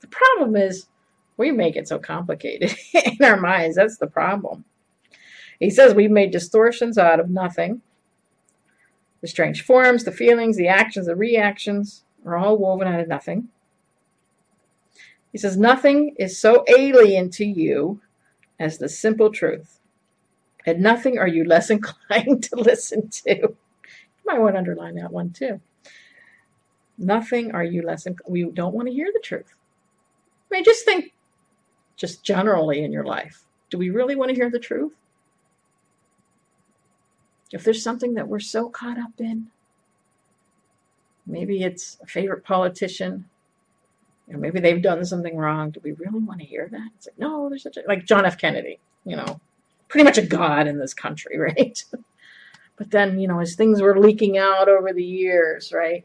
The 0.00 0.08
problem 0.08 0.56
is 0.56 0.86
we 1.36 1.50
make 1.50 1.76
it 1.76 1.88
so 1.88 1.98
complicated 1.98 2.76
in 2.92 3.24
our 3.24 3.40
minds. 3.40 3.76
That's 3.76 3.96
the 3.96 4.06
problem. 4.06 4.64
He 5.60 5.70
says 5.70 5.94
we've 5.94 6.10
made 6.10 6.30
distortions 6.30 6.98
out 6.98 7.20
of 7.20 7.30
nothing. 7.30 7.80
The 9.20 9.28
strange 9.28 9.62
forms, 9.62 10.04
the 10.04 10.12
feelings, 10.12 10.56
the 10.56 10.68
actions, 10.68 11.06
the 11.06 11.16
reactions 11.16 12.04
are 12.26 12.36
all 12.36 12.58
woven 12.58 12.86
out 12.86 13.00
of 13.00 13.08
nothing. 13.08 13.48
He 15.32 15.38
says 15.38 15.56
nothing 15.56 16.14
is 16.18 16.38
so 16.38 16.64
alien 16.68 17.30
to 17.30 17.44
you 17.44 18.00
as 18.60 18.78
the 18.78 18.88
simple 18.88 19.30
truth. 19.30 19.80
And 20.66 20.80
nothing 20.80 21.18
are 21.18 21.28
you 21.28 21.44
less 21.44 21.70
inclined 21.76 22.44
to 22.44 22.56
listen 22.56 23.08
to. 23.08 23.34
You 23.36 23.56
might 24.24 24.40
want 24.40 24.54
to 24.54 24.58
underline 24.58 24.94
that 24.96 25.12
one 25.12 25.30
too. 25.30 25.60
Nothing 26.96 27.52
are 27.52 27.64
you 27.64 27.82
less, 27.82 28.06
inclined. 28.06 28.32
we 28.32 28.44
don't 28.44 28.74
want 28.74 28.88
to 28.88 28.94
hear 28.94 29.10
the 29.12 29.20
truth. 29.20 29.54
I 30.50 30.56
mean, 30.56 30.64
just 30.64 30.84
think, 30.84 31.12
just 31.96 32.24
generally 32.24 32.84
in 32.84 32.92
your 32.92 33.04
life, 33.04 33.44
do 33.70 33.78
we 33.78 33.90
really 33.90 34.14
want 34.14 34.30
to 34.30 34.34
hear 34.34 34.50
the 34.50 34.58
truth? 34.58 34.94
If 37.52 37.64
there's 37.64 37.82
something 37.82 38.14
that 38.14 38.28
we're 38.28 38.40
so 38.40 38.68
caught 38.68 38.98
up 38.98 39.12
in, 39.18 39.48
maybe 41.26 41.62
it's 41.62 41.98
a 42.02 42.06
favorite 42.06 42.44
politician, 42.44 43.28
you 44.26 44.34
know, 44.34 44.40
maybe 44.40 44.60
they've 44.60 44.82
done 44.82 45.04
something 45.04 45.36
wrong. 45.36 45.70
Do 45.70 45.80
we 45.82 45.92
really 45.92 46.20
want 46.20 46.40
to 46.40 46.46
hear 46.46 46.68
that? 46.70 46.88
It's 46.96 47.06
like, 47.06 47.18
no, 47.18 47.48
there's 47.48 47.62
such 47.62 47.76
a, 47.76 47.82
like 47.86 48.06
John 48.06 48.24
F. 48.24 48.38
Kennedy, 48.38 48.78
you 49.04 49.16
know, 49.16 49.40
pretty 49.88 50.04
much 50.04 50.18
a 50.18 50.22
god 50.26 50.66
in 50.66 50.78
this 50.78 50.94
country, 50.94 51.38
right? 51.40 51.84
But 52.76 52.90
then, 52.90 53.20
you 53.20 53.28
know, 53.28 53.40
as 53.40 53.54
things 53.54 53.80
were 53.80 53.98
leaking 53.98 54.38
out 54.38 54.68
over 54.68 54.92
the 54.92 55.04
years, 55.04 55.72
right? 55.72 56.04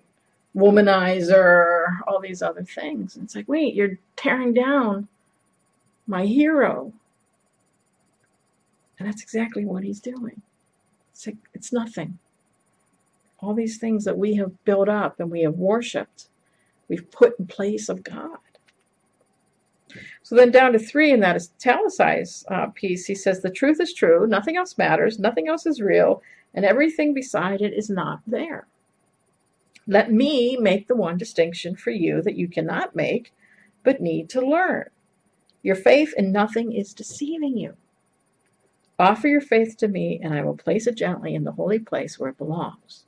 Womanizer, 0.56 1.86
all 2.08 2.20
these 2.20 2.42
other 2.42 2.64
things. 2.64 3.16
And 3.16 3.26
it's 3.26 3.36
like, 3.36 3.48
wait, 3.48 3.76
you're 3.76 3.98
tearing 4.16 4.54
down 4.54 5.08
my 6.08 6.26
hero. 6.26 6.94
And 9.00 9.08
that's 9.08 9.22
exactly 9.22 9.66
what 9.66 9.84
he's 9.84 10.00
doing. 10.00 10.42
It's 11.12 11.28
like, 11.28 11.38
it's 11.54 11.74
nothing. 11.74 12.20
All 13.40 13.54
these 13.54 13.78
things 13.78 14.06
that 14.06 14.18
we 14.18 14.36
have 14.36 14.64
built 14.66 14.90
up 14.90 15.20
and 15.20 15.32
we 15.32 15.42
have 15.44 15.56
worshipped, 15.56 16.28
we've 16.90 17.10
put 17.12 17.40
in 17.40 17.48
place 17.48 17.90
of 17.90 18.04
God. 18.04 18.40
So 20.24 20.36
then 20.36 20.52
down 20.52 20.74
to 20.74 20.80
three 20.80 21.12
in 21.12 21.22
that 21.22 21.36
italicized 21.36 22.46
uh, 22.52 22.68
piece, 22.68 23.06
he 23.06 23.16
says, 23.16 23.42
The 23.42 23.50
truth 23.50 23.80
is 23.80 23.94
true, 23.94 24.28
nothing 24.28 24.58
else 24.58 24.78
matters, 24.78 25.20
nothing 25.20 25.48
else 25.48 25.65
is 25.65 25.82
real, 25.82 26.22
and 26.54 26.65
everything 26.65 27.13
beside 27.13 27.62
it 27.62 27.74
is 27.74 27.89
not 27.89 28.22
there. 28.28 28.67
Let 29.88 30.12
me 30.12 30.56
make 30.58 30.88
the 30.88 30.96
one 30.96 31.17
distinction 31.17 31.76
for 31.76 31.89
you 31.91 32.22
that 32.22 32.36
you 32.36 32.48
cannot 32.48 32.96
make, 32.96 33.34
but 33.84 34.02
need 34.02 34.30
to 34.30 34.41
learn. 34.41 34.86
Your 35.63 35.76
faith 35.76 36.13
in 36.15 36.32
nothing 36.32 36.72
is 36.72 36.93
deceiving 36.93 37.58
you. 37.58 37.76
Offer 39.00 39.28
your 39.30 39.41
faith 39.41 39.78
to 39.78 39.88
me, 39.88 40.20
and 40.22 40.34
I 40.34 40.43
will 40.43 40.58
place 40.58 40.86
it 40.86 40.96
gently 40.96 41.34
in 41.34 41.43
the 41.43 41.54
holy 41.54 41.80
place 41.80 42.20
where 42.20 42.30
it 42.30 42.38
belongs. 42.38 43.06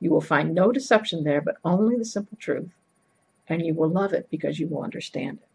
You 0.00 0.10
will 0.10 0.20
find 0.20 0.54
no 0.54 0.72
deception 0.72 1.24
there, 1.24 1.40
but 1.40 1.58
only 1.64 1.96
the 1.96 2.04
simple 2.04 2.38
truth, 2.40 2.72
and 3.48 3.64
you 3.64 3.74
will 3.74 3.90
love 3.90 4.12
it 4.12 4.28
because 4.30 4.58
you 4.58 4.66
will 4.68 4.82
understand 4.82 5.38
it. 5.42 5.47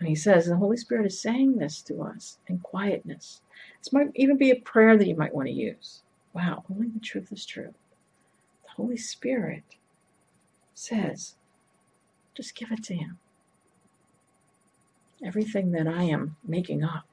And 0.00 0.08
he 0.08 0.14
says 0.14 0.46
the 0.46 0.56
Holy 0.56 0.78
Spirit 0.78 1.06
is 1.06 1.20
saying 1.20 1.58
this 1.58 1.82
to 1.82 2.02
us 2.02 2.38
in 2.48 2.58
quietness. 2.58 3.42
This 3.78 3.92
might 3.92 4.08
even 4.14 4.38
be 4.38 4.50
a 4.50 4.56
prayer 4.56 4.96
that 4.96 5.06
you 5.06 5.14
might 5.14 5.34
want 5.34 5.48
to 5.48 5.54
use. 5.54 6.00
Wow, 6.32 6.64
only 6.70 6.88
the 6.88 7.00
truth 7.00 7.30
is 7.32 7.44
true. 7.44 7.74
The 8.64 8.70
Holy 8.76 8.96
Spirit 8.96 9.64
says, 10.74 11.34
just 12.34 12.54
give 12.54 12.72
it 12.72 12.82
to 12.84 12.94
Him. 12.94 13.18
Everything 15.22 15.72
that 15.72 15.86
I 15.86 16.04
am 16.04 16.36
making 16.46 16.82
up. 16.82 17.04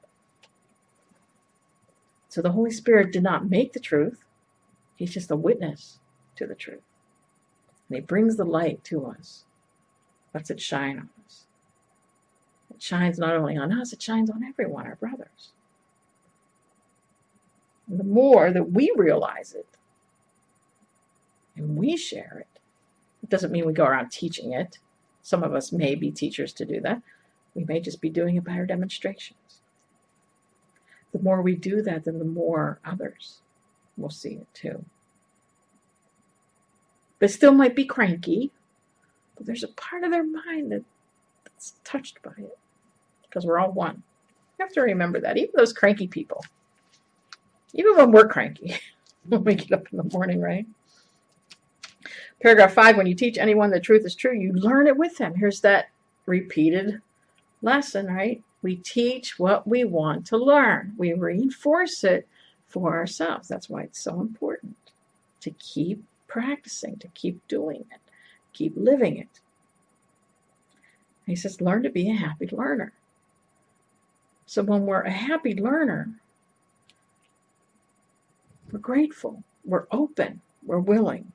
So 2.30 2.40
the 2.40 2.52
Holy 2.52 2.70
Spirit 2.70 3.12
did 3.12 3.22
not 3.22 3.50
make 3.50 3.74
the 3.74 3.80
truth, 3.80 4.24
He's 4.96 5.12
just 5.12 5.30
a 5.30 5.36
witness 5.36 5.98
to 6.36 6.46
the 6.46 6.54
truth. 6.54 6.82
And 7.88 7.96
He 7.96 8.00
brings 8.00 8.36
the 8.36 8.44
light 8.44 8.82
to 8.84 9.06
us, 9.06 9.44
lets 10.32 10.50
it 10.50 10.60
shine 10.60 10.98
on. 10.98 11.10
It 12.78 12.82
shines 12.84 13.18
not 13.18 13.34
only 13.34 13.56
on 13.56 13.72
us, 13.72 13.92
it 13.92 14.00
shines 14.00 14.30
on 14.30 14.44
everyone, 14.44 14.86
our 14.86 14.94
brothers. 14.94 15.50
And 17.88 17.98
the 17.98 18.04
more 18.04 18.52
that 18.52 18.70
we 18.70 18.92
realize 18.94 19.52
it 19.52 19.66
and 21.56 21.76
we 21.76 21.96
share 21.96 22.36
it, 22.38 22.60
it 23.24 23.30
doesn't 23.30 23.50
mean 23.50 23.66
we 23.66 23.72
go 23.72 23.84
around 23.84 24.12
teaching 24.12 24.52
it. 24.52 24.78
Some 25.22 25.42
of 25.42 25.56
us 25.56 25.72
may 25.72 25.96
be 25.96 26.12
teachers 26.12 26.52
to 26.52 26.64
do 26.64 26.80
that. 26.82 27.02
We 27.56 27.64
may 27.64 27.80
just 27.80 28.00
be 28.00 28.10
doing 28.10 28.36
it 28.36 28.44
by 28.44 28.52
our 28.52 28.64
demonstrations. 28.64 29.62
The 31.10 31.18
more 31.18 31.42
we 31.42 31.56
do 31.56 31.82
that, 31.82 32.04
then 32.04 32.20
the 32.20 32.24
more 32.24 32.78
others 32.84 33.40
will 33.96 34.08
see 34.08 34.34
it 34.34 34.46
too. 34.54 34.84
They 37.18 37.26
still 37.26 37.54
might 37.54 37.74
be 37.74 37.84
cranky, 37.84 38.52
but 39.36 39.46
there's 39.46 39.64
a 39.64 39.68
part 39.68 40.04
of 40.04 40.12
their 40.12 40.22
mind 40.22 40.70
that, 40.70 40.84
that's 41.42 41.74
touched 41.82 42.22
by 42.22 42.34
it 42.38 42.56
because 43.28 43.46
we're 43.46 43.58
all 43.58 43.72
one. 43.72 44.02
You 44.58 44.64
have 44.64 44.72
to 44.74 44.80
remember 44.80 45.20
that. 45.20 45.36
Even 45.36 45.52
those 45.54 45.72
cranky 45.72 46.06
people, 46.08 46.44
even 47.74 47.96
when 47.96 48.10
we're 48.10 48.28
cranky, 48.28 48.76
when 49.28 49.44
we 49.44 49.54
get 49.54 49.72
up 49.72 49.86
in 49.92 49.98
the 49.98 50.16
morning, 50.16 50.40
right? 50.40 50.66
Paragraph 52.40 52.72
five, 52.72 52.96
when 52.96 53.06
you 53.06 53.14
teach 53.14 53.36
anyone 53.36 53.70
the 53.70 53.80
truth 53.80 54.04
is 54.04 54.14
true, 54.14 54.32
you 54.32 54.52
learn 54.52 54.86
it 54.86 54.96
with 54.96 55.16
them. 55.18 55.34
Here's 55.34 55.60
that 55.60 55.90
repeated 56.26 57.00
lesson, 57.62 58.06
right? 58.06 58.42
We 58.62 58.76
teach 58.76 59.38
what 59.38 59.66
we 59.66 59.84
want 59.84 60.26
to 60.26 60.36
learn. 60.36 60.94
We 60.96 61.12
reinforce 61.12 62.04
it 62.04 62.28
for 62.68 62.96
ourselves. 62.96 63.48
That's 63.48 63.68
why 63.68 63.82
it's 63.82 64.00
so 64.00 64.20
important 64.20 64.76
to 65.40 65.50
keep 65.50 66.02
practicing, 66.26 66.96
to 66.98 67.08
keep 67.08 67.46
doing 67.48 67.84
it, 67.90 68.00
keep 68.52 68.74
living 68.76 69.16
it. 69.16 69.40
He 71.26 71.36
says, 71.36 71.60
learn 71.60 71.82
to 71.82 71.90
be 71.90 72.10
a 72.10 72.14
happy 72.14 72.48
learner. 72.50 72.92
So 74.48 74.62
when 74.62 74.86
we're 74.86 75.02
a 75.02 75.10
happy 75.10 75.54
learner, 75.54 76.08
we're 78.72 78.78
grateful, 78.78 79.44
we're 79.62 79.86
open, 79.90 80.40
we're 80.64 80.78
willing. 80.78 81.32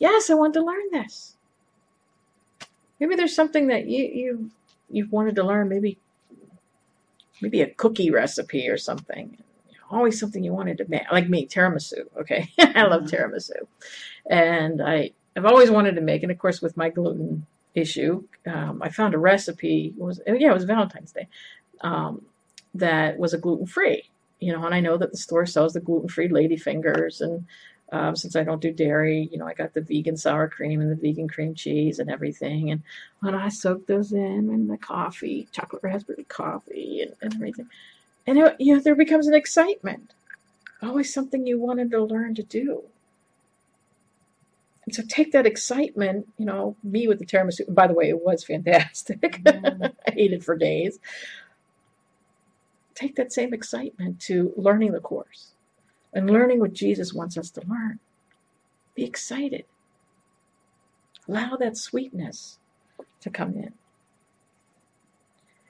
Yes, 0.00 0.28
I 0.28 0.34
want 0.34 0.52
to 0.54 0.64
learn 0.64 0.90
this. 0.90 1.36
Maybe 2.98 3.14
there's 3.14 3.34
something 3.34 3.68
that 3.68 3.86
you 3.86 4.04
you 4.04 4.50
you've 4.90 5.12
wanted 5.12 5.36
to 5.36 5.44
learn. 5.44 5.68
Maybe 5.68 5.98
maybe 7.40 7.60
a 7.62 7.70
cookie 7.70 8.10
recipe 8.10 8.68
or 8.68 8.76
something. 8.76 9.38
Always 9.88 10.18
something 10.18 10.42
you 10.42 10.52
wanted 10.52 10.78
to 10.78 10.86
make, 10.88 11.04
like 11.12 11.28
me, 11.28 11.46
tiramisu. 11.46 12.06
Okay, 12.18 12.50
I 12.58 12.82
love 12.86 13.04
mm-hmm. 13.04 13.14
tiramisu, 13.14 13.68
and 14.28 14.82
I 14.82 15.12
I've 15.36 15.46
always 15.46 15.70
wanted 15.70 15.94
to 15.94 16.00
make, 16.00 16.24
and 16.24 16.32
of 16.32 16.38
course 16.38 16.60
with 16.60 16.76
my 16.76 16.88
gluten 16.88 17.46
issue, 17.76 18.24
um, 18.46 18.82
I 18.82 18.88
found 18.88 19.14
a 19.14 19.18
recipe. 19.18 19.94
It 19.96 20.02
was 20.02 20.20
yeah, 20.26 20.50
it 20.50 20.54
was 20.54 20.64
Valentine's 20.64 21.12
Day 21.12 21.28
um, 21.80 22.22
that 22.74 23.18
was 23.18 23.34
a 23.34 23.38
gluten 23.38 23.66
free. 23.66 24.04
You 24.40 24.52
know, 24.52 24.64
and 24.64 24.74
I 24.74 24.80
know 24.80 24.98
that 24.98 25.10
the 25.10 25.16
store 25.16 25.46
sells 25.46 25.72
the 25.72 25.80
gluten 25.80 26.08
free 26.08 26.28
lady 26.28 26.56
fingers, 26.56 27.20
and 27.20 27.46
um, 27.92 28.16
since 28.16 28.36
I 28.36 28.42
don't 28.42 28.60
do 28.60 28.72
dairy, 28.72 29.28
you 29.30 29.38
know, 29.38 29.46
I 29.46 29.54
got 29.54 29.72
the 29.72 29.80
vegan 29.80 30.16
sour 30.16 30.48
cream 30.48 30.80
and 30.80 30.90
the 30.90 30.96
vegan 30.96 31.28
cream 31.28 31.54
cheese 31.54 31.98
and 31.98 32.10
everything. 32.10 32.70
And 32.70 32.82
when 33.20 33.34
I 33.34 33.48
soak 33.48 33.86
those 33.86 34.12
in 34.12 34.50
and 34.50 34.68
the 34.68 34.76
coffee, 34.76 35.48
chocolate 35.52 35.82
raspberry 35.84 36.24
coffee, 36.24 37.02
and, 37.02 37.14
and 37.22 37.34
everything, 37.34 37.68
and 38.26 38.38
it, 38.38 38.56
you 38.58 38.74
know, 38.74 38.80
there 38.80 38.96
becomes 38.96 39.26
an 39.26 39.34
excitement. 39.34 40.12
Always 40.82 41.14
something 41.14 41.46
you 41.46 41.58
wanted 41.58 41.90
to 41.92 42.02
learn 42.02 42.34
to 42.34 42.42
do. 42.42 42.82
And 44.84 44.94
so 44.94 45.02
take 45.08 45.32
that 45.32 45.46
excitement, 45.46 46.28
you 46.38 46.46
know, 46.46 46.76
me 46.82 47.08
with 47.08 47.18
the 47.18 47.26
tiramisu. 47.26 47.72
By 47.72 47.86
the 47.86 47.94
way, 47.94 48.08
it 48.08 48.24
was 48.24 48.44
fantastic. 48.44 49.20
Mm. 49.20 49.92
I 50.06 50.12
ate 50.16 50.32
it 50.32 50.44
for 50.44 50.56
days. 50.56 50.98
Take 52.96 53.14
that 53.16 53.32
same 53.32 53.52
excitement 53.52 54.20
to 54.22 54.54
learning 54.56 54.92
the 54.92 55.00
course 55.00 55.52
and 56.14 56.30
learning 56.30 56.60
what 56.60 56.72
Jesus 56.72 57.12
wants 57.12 57.36
us 57.36 57.50
to 57.50 57.60
learn. 57.68 58.00
Be 58.94 59.04
excited. 59.04 59.66
Allow 61.28 61.56
that 61.56 61.76
sweetness 61.76 62.58
to 63.20 63.28
come 63.28 63.54
in. 63.54 63.74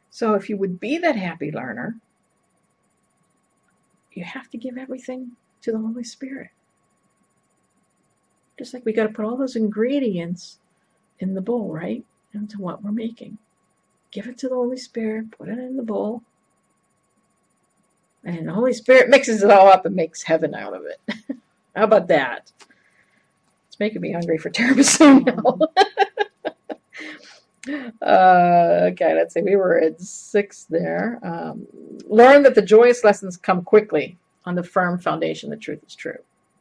So 0.09 0.35
if 0.35 0.49
you 0.49 0.57
would 0.57 0.79
be 0.79 0.99
that 0.99 1.17
happy 1.17 1.51
learner, 1.51 1.97
you 4.13 4.23
have 4.23 4.49
to 4.51 4.57
give 4.57 4.79
everything 4.79 5.33
to 5.63 5.73
the 5.73 5.79
Holy 5.79 6.05
Spirit. 6.05 6.51
Just 8.57 8.73
like 8.73 8.85
we 8.85 8.93
got 8.93 9.09
to 9.09 9.13
put 9.13 9.25
all 9.25 9.37
those 9.37 9.57
ingredients 9.57 10.61
in 11.19 11.35
the 11.35 11.41
bowl, 11.41 11.73
right? 11.73 12.05
Into 12.33 12.61
what 12.61 12.85
we're 12.85 12.93
making. 12.93 13.39
Give 14.13 14.29
it 14.29 14.39
to 14.39 14.49
the 14.49 14.55
Holy 14.55 14.77
Spirit, 14.77 15.33
put 15.33 15.49
it 15.49 15.59
in 15.59 15.77
the 15.77 15.83
bowl, 15.83 16.23
and 18.27 18.49
the 18.49 18.53
Holy 18.53 18.73
Spirit 18.73 19.09
mixes 19.09 19.43
it 19.43 19.51
all 19.51 19.69
up 19.69 19.87
and 19.87 19.95
makes 19.95 20.25
heaven 20.25 20.55
out 20.55 20.75
of 20.75 20.83
it. 20.85 21.15
How 21.77 21.85
about 21.85 22.09
that? 22.09 22.51
It's 23.69 23.79
making 23.79 24.03
me 24.03 24.13
hungry 24.13 24.37
for 24.37 24.51
tiramisu 24.51 25.25
now. 25.25 25.59
Uh, 28.01 28.91
okay, 28.93 29.13
let's 29.15 29.35
see. 29.35 29.43
We 29.43 29.57
were 29.57 29.77
at 29.77 30.01
six 30.01 30.67
there. 30.71 31.19
Um, 31.25 31.67
learn 32.07 32.45
that 32.45 32.55
the 32.55 32.63
joyous 32.63 33.03
lessons 33.03 33.37
come 33.37 33.65
quickly 33.65 34.19
on 34.45 34.55
the 34.55 34.63
firm 34.63 35.01
foundation 35.01 35.51
the 35.51 35.57
truth 35.57 35.81
is 35.85 35.97
true. 35.97 36.19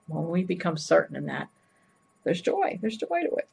When 0.07 0.29
we 0.29 0.43
become 0.43 0.77
certain 0.77 1.15
in 1.15 1.27
that, 1.27 1.47
there's 2.23 2.41
joy. 2.41 2.79
There's 2.81 2.97
joy 2.97 3.21
to 3.21 3.35
it. 3.35 3.47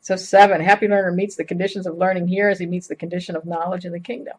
So, 0.00 0.16
seven, 0.16 0.62
happy 0.62 0.88
learner 0.88 1.12
meets 1.12 1.36
the 1.36 1.44
conditions 1.44 1.86
of 1.86 1.98
learning 1.98 2.28
here 2.28 2.48
as 2.48 2.58
he 2.58 2.64
meets 2.64 2.86
the 2.86 2.96
condition 2.96 3.36
of 3.36 3.44
knowledge 3.44 3.84
in 3.84 3.92
the 3.92 4.00
kingdom. 4.00 4.38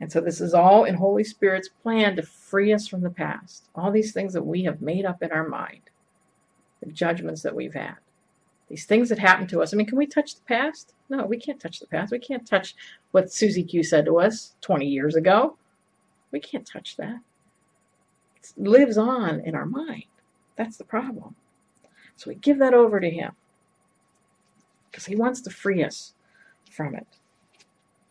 And 0.00 0.10
so, 0.10 0.20
this 0.20 0.40
is 0.40 0.54
all 0.54 0.84
in 0.84 0.94
Holy 0.94 1.24
Spirit's 1.24 1.68
plan 1.68 2.16
to 2.16 2.22
free 2.22 2.72
us 2.72 2.88
from 2.88 3.02
the 3.02 3.10
past. 3.10 3.68
All 3.74 3.90
these 3.90 4.12
things 4.12 4.32
that 4.32 4.44
we 4.44 4.64
have 4.64 4.82
made 4.82 5.04
up 5.04 5.22
in 5.22 5.30
our 5.32 5.48
mind, 5.48 5.82
the 6.82 6.90
judgments 6.92 7.42
that 7.42 7.54
we've 7.54 7.74
had 7.74 7.96
these 8.68 8.86
things 8.86 9.08
that 9.08 9.18
happened 9.18 9.48
to 9.50 9.62
us. 9.62 9.72
I 9.72 9.76
mean, 9.76 9.86
can 9.86 9.98
we 9.98 10.06
touch 10.06 10.34
the 10.34 10.42
past? 10.42 10.94
No, 11.08 11.24
we 11.26 11.36
can't 11.36 11.60
touch 11.60 11.80
the 11.80 11.86
past. 11.86 12.12
We 12.12 12.18
can't 12.18 12.46
touch 12.46 12.74
what 13.12 13.32
Susie 13.32 13.62
Q 13.62 13.82
said 13.82 14.04
to 14.06 14.18
us 14.18 14.54
20 14.62 14.86
years 14.86 15.16
ago. 15.16 15.56
We 16.32 16.40
can't 16.40 16.66
touch 16.66 16.96
that. 16.96 17.20
It 18.36 18.52
lives 18.56 18.98
on 18.98 19.40
in 19.40 19.54
our 19.54 19.66
mind. 19.66 20.04
That's 20.56 20.76
the 20.76 20.84
problem. 20.84 21.34
So 22.16 22.30
we 22.30 22.36
give 22.36 22.58
that 22.58 22.74
over 22.74 23.00
to 23.00 23.10
Him 23.10 23.32
because 24.90 25.06
He 25.06 25.16
wants 25.16 25.40
to 25.42 25.50
free 25.50 25.84
us 25.84 26.14
from 26.70 26.94
it. 26.94 27.06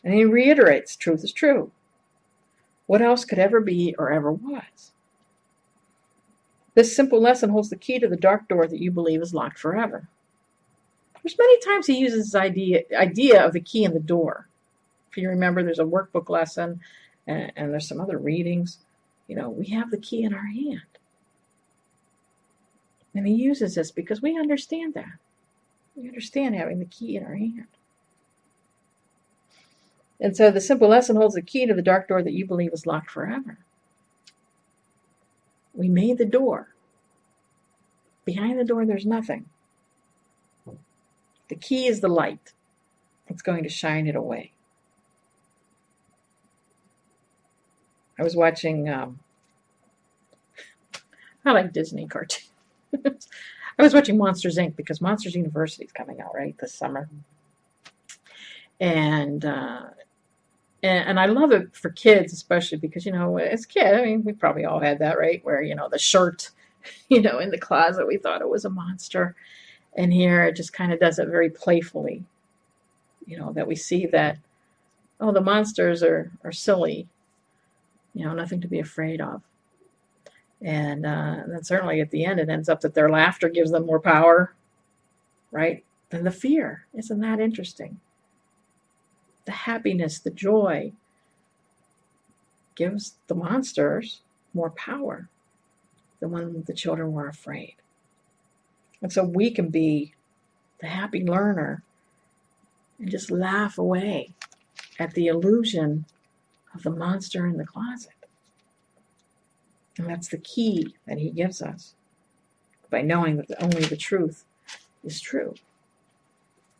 And 0.04 0.14
He 0.14 0.26
reiterates 0.26 0.96
truth 0.96 1.24
is 1.24 1.32
true. 1.32 1.72
What 2.86 3.02
else 3.02 3.26
could 3.26 3.40
ever 3.40 3.60
be 3.62 3.96
or 3.98 4.12
ever 4.12 4.32
was? 4.32 4.92
This 6.76 6.96
simple 6.96 7.22
lesson 7.22 7.50
holds 7.50 7.70
the 7.70 7.76
key 7.76 8.00
to 8.00 8.08
the 8.08 8.18
dark 8.18 8.48
door 8.48 8.68
that 8.68 8.80
you 8.80 8.92
believe 8.92 9.22
is 9.22 9.34
locked 9.34 9.60
forever. 9.60 10.08
There's 11.22 11.38
many 11.38 11.60
times 11.60 11.88
he 11.88 11.98
uses 11.98 12.26
this 12.26 12.36
idea 12.36 12.84
idea 12.98 13.46
of 13.46 13.54
the 13.54 13.62
key 13.62 13.84
in 13.86 13.94
the 13.94 14.00
door. 14.00 14.48
If 15.10 15.18
you 15.18 15.30
remember, 15.30 15.64
there's 15.64 15.80
a 15.80 15.84
workbook 15.84 16.28
lesson, 16.30 16.82
and, 17.28 17.52
and 17.56 17.72
there's 17.72 17.88
some 17.88 18.02
other 18.02 18.18
readings. 18.18 18.80
You 19.28 19.36
know, 19.36 19.50
we 19.50 19.68
have 19.68 19.92
the 19.92 19.98
key 19.98 20.24
in 20.24 20.34
our 20.34 20.48
hand. 20.48 20.82
And 23.16 23.28
he 23.28 23.36
uses 23.36 23.76
this 23.76 23.92
because 23.92 24.22
we 24.22 24.38
understand 24.38 24.96
that. 24.96 25.20
We 25.96 26.08
understand 26.08 26.56
having 26.56 26.80
the 26.80 26.86
key 26.86 27.16
in 27.16 27.24
our 27.24 27.36
hand. 27.36 27.68
And 30.20 30.36
so 30.36 30.52
the 30.52 30.62
simple 30.62 30.88
lesson 30.88 31.16
holds 31.16 31.36
the 31.36 31.42
key 31.42 31.66
to 31.66 31.74
the 31.74 31.82
dark 31.82 32.08
door 32.08 32.24
that 32.24 32.34
you 32.34 32.46
believe 32.46 32.74
is 32.74 32.86
locked 32.86 33.12
forever. 33.12 33.58
We 35.74 35.90
made 35.90 36.18
the 36.18 36.26
door. 36.26 36.70
Behind 38.26 38.58
the 38.60 38.64
door, 38.64 38.86
there's 38.86 39.06
nothing. 39.06 39.46
The 41.50 41.56
key 41.56 41.88
is 41.88 42.00
the 42.00 42.08
light. 42.08 42.54
It's 43.28 43.42
going 43.42 43.64
to 43.64 43.70
shine 43.70 44.08
it 44.08 44.16
away. 44.16 44.52
I 48.18 48.24
was 48.24 48.36
watching, 48.36 48.88
um, 48.90 49.20
I 51.46 51.52
like 51.52 51.74
Disney 51.74 52.08
cartoons. 52.08 52.50
I 53.80 53.82
was 53.82 53.94
watching 53.94 54.18
Monsters 54.18 54.58
Inc. 54.58 54.76
because 54.76 55.02
Monsters 55.02 55.36
University 55.36 55.84
is 55.84 55.92
coming 55.92 56.22
out, 56.22 56.36
right, 56.36 56.56
this 56.60 56.74
summer. 56.74 57.10
And, 58.84 59.46
uh, 59.46 59.84
and, 60.84 61.18
I 61.18 61.28
love 61.28 61.54
it 61.54 61.74
for 61.74 61.90
kids, 61.90 62.34
especially 62.34 62.80
because, 62.80 63.06
you 63.06 63.14
know, 63.14 63.38
as 63.38 63.64
a 63.64 63.68
kid, 63.68 63.96
I 63.96 64.04
mean, 64.04 64.26
we 64.26 64.34
probably 64.34 64.66
all 64.66 64.82
had 64.82 65.00
that, 65.00 65.18
right? 65.18 65.40
Where, 65.46 65.62
you 65.62 65.74
know, 65.74 65.88
the 65.88 65.98
shirt, 65.98 66.50
you 67.08 67.22
know, 67.22 67.40
in 67.40 67.50
the 67.50 67.58
closet, 67.58 68.06
we 68.06 68.18
thought 68.18 68.42
it 68.42 68.50
was 68.50 68.66
a 68.66 68.70
monster. 68.70 69.38
And 69.96 70.12
here 70.12 70.44
it 70.44 70.58
just 70.58 70.74
kind 70.74 70.92
of 70.92 71.00
does 71.00 71.18
it 71.18 71.30
very 71.30 71.50
playfully. 71.50 72.26
You 73.26 73.38
know, 73.38 73.54
that 73.54 73.68
we 73.68 73.78
see 73.78 74.06
that, 74.08 74.38
oh, 75.22 75.32
the 75.32 75.40
monsters 75.40 76.04
are, 76.04 76.30
are 76.44 76.52
silly, 76.52 77.08
you 78.14 78.26
know, 78.26 78.34
nothing 78.34 78.60
to 78.60 78.68
be 78.68 78.80
afraid 78.80 79.22
of. 79.22 79.44
And, 80.62 81.06
uh, 81.06 81.36
and 81.44 81.54
then 81.54 81.64
certainly 81.64 82.02
at 82.02 82.12
the 82.12 82.26
end, 82.26 82.42
it 82.42 82.50
ends 82.50 82.68
up 82.68 82.82
that 82.82 82.96
their 82.96 83.10
laughter 83.10 83.48
gives 83.48 83.72
them 83.72 83.86
more 83.86 84.02
power, 84.02 84.54
right, 85.52 85.86
than 86.10 86.26
the 86.26 86.32
fear. 86.32 86.86
Isn't 86.94 87.22
that 87.22 87.40
interesting? 87.40 88.02
The 89.46 89.52
happiness, 89.52 90.20
the 90.20 90.32
joy 90.32 90.94
gives 92.76 93.16
the 93.28 93.36
monsters 93.36 94.22
more 94.54 94.72
power 94.72 95.30
than 96.20 96.32
when 96.32 96.64
the 96.64 96.74
children 96.74 97.12
were 97.12 97.28
afraid. 97.28 97.76
And 99.02 99.12
so 99.12 99.24
we 99.24 99.52
can 99.52 99.70
be 99.70 100.14
the 100.80 100.88
happy 100.88 101.24
learner 101.24 101.84
and 103.00 103.10
just 103.10 103.30
laugh 103.30 103.78
away 103.78 104.34
at 104.98 105.14
the 105.14 105.28
illusion 105.28 106.06
of 106.74 106.84
the 106.84 106.90
monster 106.90 107.46
in 107.46 107.58
the 107.58 107.66
closet. 107.66 108.14
And 109.98 110.08
that's 110.08 110.30
the 110.30 110.38
key 110.38 110.96
that 111.06 111.20
he 111.20 111.30
gives 111.30 111.62
us 111.62 111.94
by 112.90 113.02
knowing 113.02 113.38
that 113.38 113.62
only 113.62 113.84
the 113.84 113.98
truth 113.98 114.46
is 115.04 115.20
true. 115.20 115.56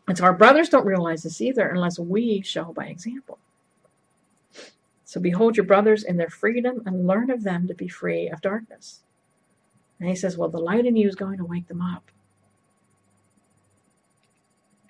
And 0.08 0.18
so 0.18 0.26
our 0.26 0.34
brothers 0.34 0.70
don't 0.70 0.86
realize 0.86 1.24
this 1.24 1.42
either 1.42 1.68
unless 1.68 1.98
we 1.98 2.42
show 2.42 2.74
by 2.74 2.86
example. 2.86 3.40
So 5.06 5.20
behold 5.20 5.56
your 5.56 5.66
brothers 5.66 6.04
in 6.04 6.18
their 6.18 6.30
freedom 6.30 6.82
and 6.86 7.08
learn 7.08 7.30
of 7.30 7.44
them 7.44 7.68
to 7.68 7.74
be 7.74 7.88
free 7.88 8.30
of 8.30 8.42
darkness. 8.42 9.02
And 10.00 10.10
he 10.10 10.16
says, 10.16 10.38
Well, 10.38 10.50
the 10.50 10.58
light 10.58 10.86
in 10.86 10.96
you 10.96 11.08
is 11.08 11.16
going 11.16 11.38
to 11.38 11.46
wake 11.46 11.68
them 11.68 11.82
up. 11.82 12.12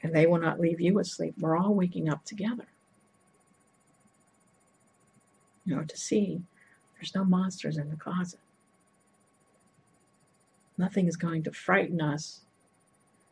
And 0.02 0.14
they 0.14 0.26
will 0.26 0.40
not 0.40 0.60
leave 0.60 0.82
you 0.82 1.00
asleep. 1.00 1.36
We're 1.38 1.58
all 1.58 1.74
waking 1.74 2.10
up 2.10 2.26
together. 2.26 2.68
You 5.66 5.76
know, 5.76 5.84
to 5.84 5.98
see 5.98 6.42
there's 6.96 7.16
no 7.16 7.24
monsters 7.24 7.78
in 7.78 7.90
the 7.90 7.96
closet. 7.96 8.40
Nothing 10.78 11.08
is 11.08 11.16
going 11.16 11.44
to 11.44 11.52
frighten 11.52 12.02
us, 12.02 12.42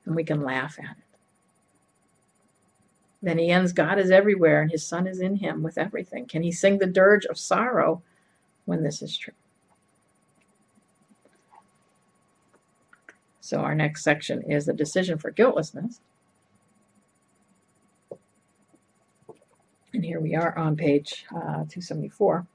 and 0.05 0.15
we 0.15 0.23
can 0.23 0.43
laugh 0.43 0.77
at 0.77 0.97
it. 0.97 1.10
Then 3.21 3.37
he 3.37 3.49
ends 3.49 3.73
God 3.73 3.99
is 3.99 4.09
everywhere, 4.09 4.61
and 4.61 4.71
his 4.71 4.85
Son 4.85 5.05
is 5.07 5.19
in 5.19 5.35
him 5.35 5.61
with 5.61 5.77
everything. 5.77 6.25
Can 6.25 6.41
he 6.43 6.51
sing 6.51 6.79
the 6.79 6.87
dirge 6.87 7.25
of 7.25 7.37
sorrow 7.37 8.01
when 8.65 8.83
this 8.83 9.01
is 9.01 9.15
true? 9.15 9.33
So 13.41 13.59
our 13.59 13.75
next 13.75 14.03
section 14.03 14.41
is 14.49 14.65
the 14.65 14.73
decision 14.73 15.17
for 15.17 15.29
guiltlessness. 15.29 15.99
And 19.93 20.05
here 20.05 20.21
we 20.21 20.35
are 20.35 20.57
on 20.57 20.77
page 20.77 21.25
uh, 21.35 21.65
274. 21.67 22.47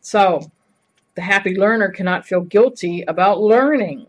So, 0.00 0.50
the 1.16 1.22
happy 1.22 1.56
learner 1.56 1.90
cannot 1.90 2.24
feel 2.24 2.40
guilty 2.40 3.02
about 3.02 3.40
learning. 3.40 4.06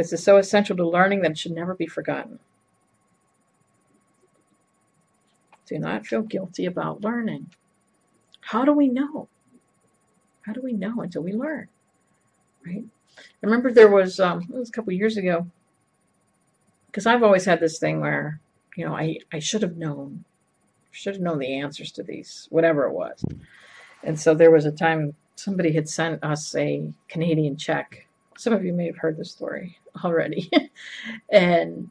This 0.00 0.14
is 0.14 0.24
so 0.24 0.38
essential 0.38 0.74
to 0.78 0.88
learning 0.88 1.20
that 1.20 1.32
it 1.32 1.38
should 1.38 1.52
never 1.52 1.74
be 1.74 1.86
forgotten. 1.86 2.38
Do 5.66 5.78
not 5.78 6.06
feel 6.06 6.22
guilty 6.22 6.64
about 6.64 7.02
learning. 7.02 7.50
How 8.40 8.64
do 8.64 8.72
we 8.72 8.88
know? 8.88 9.28
How 10.46 10.54
do 10.54 10.62
we 10.62 10.72
know 10.72 11.02
until 11.02 11.20
we 11.20 11.34
learn? 11.34 11.68
right? 12.66 12.84
I 13.18 13.22
remember 13.42 13.70
there 13.70 13.90
was 13.90 14.18
um, 14.18 14.40
it 14.40 14.56
was 14.56 14.70
a 14.70 14.72
couple 14.72 14.94
years 14.94 15.18
ago 15.18 15.46
because 16.86 17.04
I've 17.04 17.22
always 17.22 17.44
had 17.44 17.60
this 17.60 17.78
thing 17.78 18.00
where 18.00 18.40
you 18.76 18.86
know 18.86 18.96
I 18.96 19.18
I 19.34 19.38
should 19.38 19.60
have 19.60 19.76
known, 19.76 20.24
should 20.92 21.12
have 21.16 21.22
known 21.22 21.38
the 21.38 21.60
answers 21.60 21.92
to 21.92 22.02
these 22.02 22.46
whatever 22.48 22.86
it 22.86 22.94
was, 22.94 23.22
and 24.02 24.18
so 24.18 24.32
there 24.32 24.50
was 24.50 24.64
a 24.64 24.72
time 24.72 25.14
somebody 25.36 25.72
had 25.72 25.90
sent 25.90 26.24
us 26.24 26.54
a 26.54 26.90
Canadian 27.06 27.58
check. 27.58 28.06
Some 28.36 28.52
of 28.52 28.64
you 28.64 28.72
may 28.72 28.86
have 28.86 28.98
heard 28.98 29.16
the 29.16 29.24
story 29.24 29.78
already. 30.04 30.50
and 31.30 31.90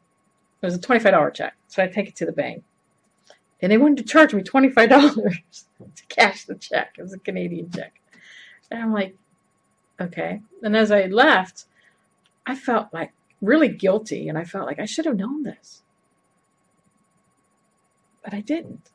it 0.62 0.66
was 0.66 0.74
a 0.74 0.80
$25 0.80 1.34
check. 1.34 1.54
So 1.68 1.82
I 1.82 1.86
take 1.86 2.08
it 2.08 2.16
to 2.16 2.26
the 2.26 2.32
bank. 2.32 2.64
And 3.62 3.70
they 3.70 3.78
wanted 3.78 3.98
to 3.98 4.04
charge 4.04 4.32
me 4.34 4.42
$25 4.42 4.88
to 5.96 6.06
cash 6.08 6.44
the 6.44 6.54
check. 6.54 6.94
It 6.98 7.02
was 7.02 7.12
a 7.12 7.18
Canadian 7.18 7.70
check. 7.70 8.00
And 8.70 8.82
I'm 8.82 8.92
like, 8.92 9.16
okay. 10.00 10.40
And 10.62 10.76
as 10.76 10.90
I 10.90 11.06
left, 11.06 11.66
I 12.46 12.54
felt 12.54 12.88
like 12.92 13.12
really 13.40 13.68
guilty 13.68 14.28
and 14.28 14.38
I 14.38 14.44
felt 14.44 14.66
like 14.66 14.78
I 14.78 14.86
should 14.86 15.06
have 15.06 15.16
known 15.16 15.42
this. 15.42 15.82
But 18.24 18.34
I 18.34 18.40
didn't. 18.40 18.90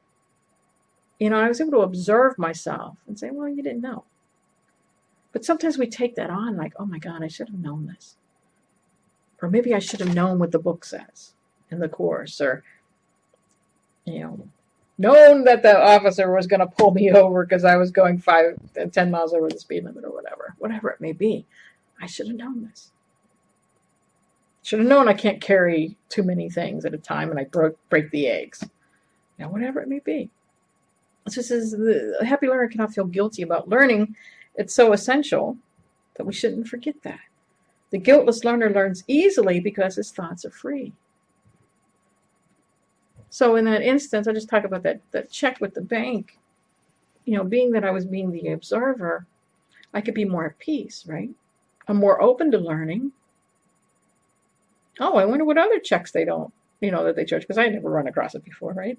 You 1.20 1.30
know, 1.30 1.40
I 1.40 1.48
was 1.48 1.62
able 1.62 1.72
to 1.72 1.80
observe 1.80 2.38
myself 2.38 2.98
and 3.08 3.18
say, 3.18 3.30
well, 3.32 3.48
you 3.48 3.64
didn't 3.64 3.82
know. 3.82 4.04
But 5.36 5.44
sometimes 5.44 5.78
we 5.78 5.88
take 5.88 6.16
that 6.16 6.30
on 6.30 6.56
like, 6.56 6.72
oh 6.80 6.86
my 6.86 6.98
God, 6.98 7.22
I 7.22 7.28
should 7.28 7.50
have 7.50 7.60
known 7.60 7.88
this. 7.88 8.16
Or 9.42 9.50
maybe 9.50 9.74
I 9.74 9.80
should 9.80 10.00
have 10.00 10.16
known 10.16 10.40
what 10.40 10.54
the 10.54 10.60
book 10.60 10.86
says 10.86 11.34
in 11.70 11.80
the 11.80 11.90
course, 11.90 12.40
or, 12.40 12.64
you 14.06 14.22
know, 14.22 14.48
known 14.98 15.44
that 15.44 15.62
the 15.62 15.78
officer 15.78 16.34
was 16.34 16.48
going 16.48 16.62
to 16.62 16.68
pull 16.68 16.92
me 16.92 17.12
over 17.14 17.46
because 17.46 17.66
I 17.66 17.76
was 17.76 17.92
going 17.92 18.18
five, 18.18 18.58
uh, 18.82 18.86
ten 18.86 19.12
miles 19.12 19.34
over 19.34 19.50
the 19.50 19.60
speed 19.60 19.84
limit 19.84 20.06
or 20.06 20.12
whatever, 20.12 20.56
whatever 20.58 20.90
it 20.90 21.02
may 21.02 21.12
be. 21.12 21.46
I 22.02 22.06
should 22.06 22.28
have 22.28 22.38
known 22.38 22.70
this. 22.70 22.94
Should 24.64 24.80
have 24.80 24.88
known 24.88 25.10
I 25.10 25.14
can't 25.14 25.42
carry 25.42 25.98
too 26.08 26.24
many 26.24 26.50
things 26.50 26.86
at 26.86 26.94
a 26.94 26.98
time 26.98 27.30
and 27.30 27.38
I 27.42 27.44
broke, 27.44 27.78
break 27.90 28.10
the 28.12 28.28
eggs. 28.28 28.64
Now, 29.38 29.50
whatever 29.50 29.82
it 29.82 29.90
may 29.90 30.00
be. 30.00 30.30
So 31.28 31.42
says 31.42 31.72
the 31.72 32.20
happy 32.26 32.48
learner 32.48 32.70
cannot 32.70 32.94
feel 32.94 33.04
guilty 33.04 33.42
about 33.42 33.68
learning. 33.68 34.16
It's 34.56 34.74
so 34.74 34.94
essential 34.94 35.58
that 36.16 36.26
we 36.26 36.34
shouldn't 36.34 36.68
forget 36.68 36.96
that. 37.04 37.20
The 37.92 37.98
guiltless 37.98 38.44
learner 38.44 38.70
learns 38.70 39.04
easily 39.08 39.60
because 39.60 39.96
his 39.96 40.12
thoughts 40.12 40.46
are 40.46 40.52
free. 40.52 40.94
So 43.30 43.56
in 43.58 43.66
that 43.66 43.82
instance, 43.82 44.28
I 44.28 44.34
just 44.34 44.50
talk 44.50 44.64
about 44.64 44.84
that, 44.84 45.02
that 45.12 45.30
check 45.30 45.60
with 45.60 45.74
the 45.74 45.82
bank. 45.82 46.38
You 47.26 47.38
know, 47.38 47.44
being 47.44 47.72
that 47.72 47.84
I 47.84 47.92
was 47.92 48.06
being 48.06 48.32
the 48.32 48.50
observer, 48.50 49.26
I 49.94 50.02
could 50.02 50.14
be 50.14 50.26
more 50.26 50.46
at 50.46 50.60
peace, 50.60 51.06
right? 51.06 51.30
I'm 51.88 51.98
more 51.98 52.22
open 52.22 52.52
to 52.52 52.58
learning. 52.58 53.12
Oh, 55.00 55.18
I 55.18 55.26
wonder 55.26 55.44
what 55.44 55.58
other 55.58 55.80
checks 55.80 56.12
they 56.12 56.24
don't, 56.24 56.54
you 56.80 56.92
know, 56.92 57.04
that 57.04 57.16
they 57.16 57.26
charge, 57.26 57.42
because 57.42 57.58
I 57.58 57.68
never 57.68 57.90
run 57.90 58.08
across 58.08 58.36
it 58.36 58.46
before, 58.46 58.74
right? 58.74 58.98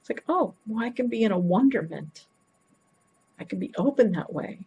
It's 0.00 0.10
like, 0.10 0.24
oh, 0.28 0.54
well, 0.66 0.84
I 0.84 0.90
can 0.90 1.08
be 1.08 1.22
in 1.22 1.32
a 1.32 1.38
wonderment. 1.38 2.26
I 3.38 3.44
can 3.44 3.58
be 3.58 3.72
open 3.76 4.12
that 4.12 4.32
way. 4.32 4.60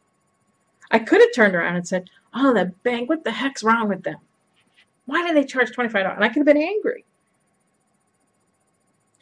I 0.94 1.00
could 1.00 1.20
have 1.20 1.34
turned 1.34 1.56
around 1.56 1.76
and 1.76 1.88
said, 1.88 2.10
oh, 2.36 2.54
that 2.54 2.84
bank, 2.84 3.10
what 3.10 3.24
the 3.24 3.32
heck's 3.32 3.64
wrong 3.64 3.90
with 3.90 4.04
them? 4.04 4.20
Why 5.06 5.26
did 5.26 5.36
they 5.36 5.44
charge 5.44 5.72
$25? 5.72 6.16
And 6.16 6.24
I 6.24 6.30
could 6.30 6.38
have 6.38 6.46
been 6.46 6.56
angry. 6.56 7.04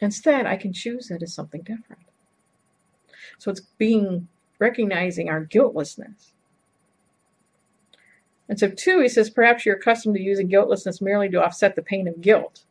Instead, 0.00 0.46
I 0.46 0.56
can 0.56 0.72
choose 0.72 1.10
it 1.10 1.22
as 1.22 1.32
something 1.32 1.62
different. 1.62 2.02
So 3.38 3.50
it's 3.50 3.62
being 3.78 4.28
recognizing 4.58 5.28
our 5.28 5.40
guiltlessness. 5.40 6.32
And 8.48 8.58
so, 8.60 8.68
two, 8.68 9.00
he 9.00 9.08
says, 9.08 9.30
perhaps 9.30 9.64
you're 9.64 9.76
accustomed 9.76 10.16
to 10.16 10.20
using 10.20 10.48
guiltlessness 10.48 11.00
merely 11.00 11.28
to 11.30 11.42
offset 11.42 11.74
the 11.74 11.82
pain 11.82 12.06
of 12.06 12.20
guilt. 12.20 12.64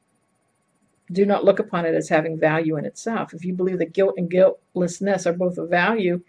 Do 1.11 1.25
not 1.25 1.43
look 1.43 1.59
upon 1.59 1.85
it 1.85 1.95
as 1.95 2.09
having 2.09 2.39
value 2.39 2.77
in 2.77 2.85
itself. 2.85 3.33
If 3.33 3.43
you 3.43 3.53
believe 3.53 3.79
that 3.79 3.93
guilt 3.93 4.15
and 4.17 4.29
guiltlessness 4.29 5.25
are 5.25 5.33
both 5.33 5.57
of 5.57 5.69
value, 5.69 6.21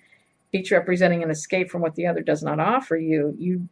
each 0.52 0.70
representing 0.70 1.22
an 1.22 1.30
escape 1.30 1.70
from 1.70 1.80
what 1.80 1.94
the 1.94 2.06
other 2.06 2.20
does 2.20 2.42
not 2.42 2.60
offer 2.60 2.96
you, 2.96 3.34
you 3.38 3.68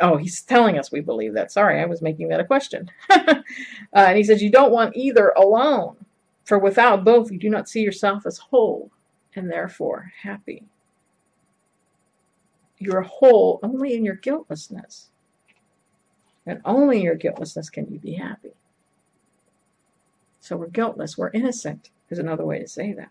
oh, 0.00 0.16
he's 0.16 0.42
telling 0.42 0.78
us 0.78 0.92
we 0.92 1.00
believe 1.00 1.34
that. 1.34 1.52
Sorry, 1.52 1.80
I 1.80 1.86
was 1.86 2.02
making 2.02 2.28
that 2.28 2.40
a 2.40 2.44
question. 2.44 2.90
uh, 3.10 3.34
and 3.92 4.16
he 4.16 4.24
says, 4.24 4.42
You 4.42 4.50
don't 4.50 4.72
want 4.72 4.96
either 4.96 5.28
alone, 5.36 5.96
for 6.44 6.58
without 6.58 7.04
both, 7.04 7.30
you 7.30 7.38
do 7.38 7.50
not 7.50 7.68
see 7.68 7.80
yourself 7.80 8.26
as 8.26 8.38
whole 8.38 8.90
and 9.34 9.50
therefore 9.50 10.12
happy. 10.22 10.64
You're 12.78 13.02
whole 13.02 13.60
only 13.62 13.94
in 13.94 14.04
your 14.04 14.16
guiltlessness. 14.16 15.10
And 16.46 16.60
only 16.64 16.98
in 16.98 17.02
your 17.04 17.14
guiltlessness 17.14 17.70
can 17.70 17.86
you 17.92 18.00
be 18.00 18.14
happy. 18.14 18.52
So 20.40 20.56
we're 20.56 20.66
guiltless, 20.66 21.16
we're 21.16 21.30
innocent, 21.30 21.90
is 22.10 22.18
another 22.18 22.44
way 22.44 22.58
to 22.58 22.66
say 22.66 22.92
that. 22.94 23.10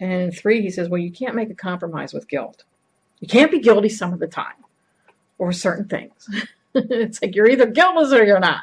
And 0.00 0.34
three, 0.34 0.62
he 0.62 0.70
says, 0.70 0.88
well, 0.88 1.00
you 1.00 1.10
can't 1.10 1.34
make 1.34 1.50
a 1.50 1.54
compromise 1.54 2.12
with 2.12 2.28
guilt. 2.28 2.64
You 3.20 3.28
can't 3.28 3.50
be 3.50 3.58
guilty 3.58 3.88
some 3.88 4.12
of 4.12 4.20
the 4.20 4.28
time 4.28 4.54
or 5.38 5.52
certain 5.52 5.88
things. 5.88 6.28
it's 6.74 7.20
like 7.20 7.34
you're 7.34 7.48
either 7.48 7.66
guiltless 7.66 8.12
or 8.12 8.24
you're 8.24 8.40
not. 8.40 8.62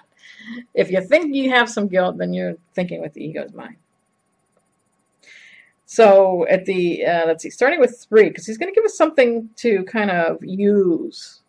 If 0.74 0.92
you 0.92 1.02
think 1.02 1.36
you 1.36 1.50
have 1.50 1.70
some 1.70 1.88
guilt, 1.88 2.18
then 2.18 2.34
you're 2.34 2.56
thinking 2.74 3.02
with 3.02 3.14
the 3.14 3.26
ego's 3.26 3.54
mind. 3.54 3.76
So 5.86 6.48
at 6.48 6.66
the 6.66 7.06
uh, 7.06 7.28
let's 7.28 7.44
see, 7.44 7.50
starting 7.50 7.80
with 7.80 8.06
three, 8.10 8.30
because 8.30 8.46
he's 8.46 8.58
going 8.58 8.74
to 8.74 8.76
give 8.76 8.86
us 8.86 8.98
something 8.98 9.50
to 9.58 9.84
kind 9.84 10.10
of 10.10 10.44
use 10.44 11.42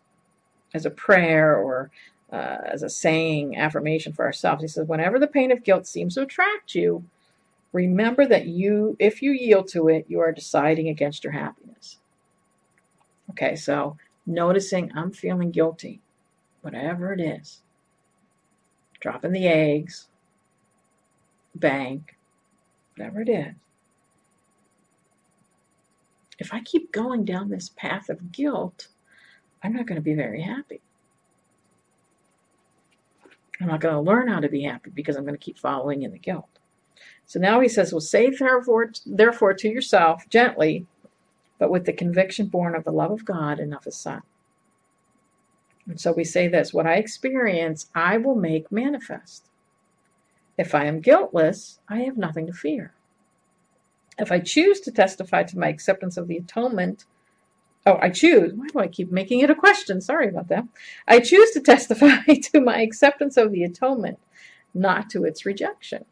as 0.73 0.85
a 0.85 0.91
prayer 0.91 1.57
or 1.57 1.91
uh, 2.31 2.57
as 2.65 2.83
a 2.83 2.89
saying, 2.89 3.57
affirmation 3.57 4.13
for 4.13 4.25
ourselves. 4.25 4.61
He 4.61 4.67
says, 4.67 4.87
whenever 4.87 5.19
the 5.19 5.27
pain 5.27 5.51
of 5.51 5.63
guilt 5.63 5.87
seems 5.87 6.15
to 6.15 6.21
attract 6.21 6.75
you, 6.75 7.03
remember 7.73 8.25
that 8.25 8.47
you, 8.47 8.95
if 8.99 9.21
you 9.21 9.31
yield 9.31 9.67
to 9.69 9.87
it, 9.89 10.05
you 10.07 10.19
are 10.19 10.31
deciding 10.31 10.89
against 10.89 11.23
your 11.23 11.33
happiness. 11.33 11.97
Okay, 13.31 13.55
so 13.55 13.97
noticing 14.25 14.91
I'm 14.95 15.11
feeling 15.11 15.51
guilty, 15.51 16.01
whatever 16.61 17.13
it 17.13 17.21
is, 17.21 17.61
dropping 18.99 19.31
the 19.31 19.47
eggs, 19.47 20.07
bank, 21.55 22.17
whatever 22.95 23.21
it 23.21 23.29
is. 23.29 23.53
If 26.39 26.53
I 26.53 26.61
keep 26.61 26.91
going 26.91 27.25
down 27.25 27.49
this 27.49 27.69
path 27.75 28.09
of 28.09 28.31
guilt, 28.31 28.87
I'm 29.63 29.73
not 29.73 29.87
going 29.87 29.95
to 29.95 30.01
be 30.01 30.13
very 30.13 30.41
happy. 30.41 30.81
I'm 33.59 33.67
not 33.67 33.81
going 33.81 33.95
to 33.95 34.01
learn 34.01 34.27
how 34.27 34.39
to 34.39 34.49
be 34.49 34.63
happy 34.63 34.91
because 34.93 35.15
I'm 35.15 35.23
going 35.23 35.33
to 35.35 35.43
keep 35.43 35.57
following 35.57 36.03
in 36.03 36.11
the 36.11 36.19
guilt. 36.19 36.56
So 37.27 37.39
now 37.39 37.59
he 37.59 37.69
says, 37.69 37.93
well, 37.93 38.01
say 38.01 38.29
therefore, 38.29 38.91
therefore 39.05 39.53
to 39.53 39.69
yourself 39.69 40.27
gently, 40.29 40.87
but 41.59 41.69
with 41.69 41.85
the 41.85 41.93
conviction 41.93 42.47
born 42.47 42.75
of 42.75 42.85
the 42.85 42.91
love 42.91 43.11
of 43.11 43.25
God 43.25 43.59
and 43.59 43.73
of 43.75 43.83
his 43.83 43.97
Son. 43.97 44.21
And 45.87 45.99
so 45.99 46.11
we 46.13 46.23
say 46.23 46.47
this 46.47 46.73
what 46.73 46.87
I 46.87 46.95
experience, 46.95 47.89
I 47.93 48.17
will 48.17 48.35
make 48.35 48.71
manifest. 48.71 49.49
If 50.57 50.73
I 50.73 50.85
am 50.85 51.01
guiltless, 51.01 51.79
I 51.87 51.99
have 51.99 52.17
nothing 52.17 52.47
to 52.47 52.53
fear. 52.53 52.93
If 54.17 54.31
I 54.31 54.39
choose 54.39 54.79
to 54.81 54.91
testify 54.91 55.43
to 55.43 55.59
my 55.59 55.67
acceptance 55.67 56.17
of 56.17 56.27
the 56.27 56.37
atonement, 56.37 57.05
Oh, 57.87 57.97
I 58.01 58.09
choose. 58.09 58.51
Why 58.53 58.67
do 58.67 58.79
I 58.79 58.87
keep 58.89 59.13
making 59.13 59.39
it 59.39 59.49
a 59.49 59.55
question? 59.55 60.01
Sorry 60.01 60.27
about 60.27 60.49
that. 60.49 60.65
I 61.07 61.21
choose 61.21 61.51
to 61.51 61.61
testify 61.65 62.21
to 62.51 62.59
my 62.59 62.81
acceptance 62.81 63.37
of 63.37 63.53
the 63.53 63.63
atonement, 63.63 64.19
not 64.73 65.09
to 65.11 65.23
its 65.23 65.45
rejection. 65.45 66.03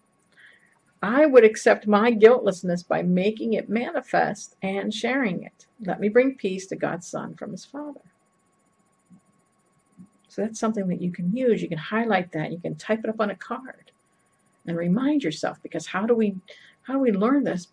I 1.05 1.27
would 1.27 1.43
accept 1.43 1.85
my 1.85 2.09
guiltlessness 2.09 2.81
by 2.81 3.03
making 3.03 3.53
it 3.53 3.69
manifest 3.69 4.55
and 4.63 4.91
sharing 4.91 5.43
it. 5.43 5.67
Let 5.85 5.99
me 5.99 6.09
bring 6.09 6.33
peace 6.33 6.65
to 6.67 6.75
God's 6.75 7.05
Son 7.05 7.35
from 7.35 7.51
his 7.51 7.63
Father. 7.63 8.01
So 10.27 10.41
that's 10.41 10.59
something 10.59 10.87
that 10.87 11.03
you 11.03 11.11
can 11.11 11.31
use. 11.37 11.61
You 11.61 11.69
can 11.69 11.77
highlight 11.77 12.31
that. 12.31 12.51
You 12.51 12.57
can 12.57 12.73
type 12.73 13.01
it 13.03 13.09
up 13.11 13.21
on 13.21 13.29
a 13.29 13.35
card 13.35 13.91
and 14.65 14.75
remind 14.75 15.23
yourself 15.23 15.61
because 15.61 15.85
how 15.85 16.07
do 16.07 16.15
we 16.15 16.37
how 16.81 16.93
do 16.93 16.99
we 16.99 17.11
learn 17.11 17.43
this? 17.43 17.67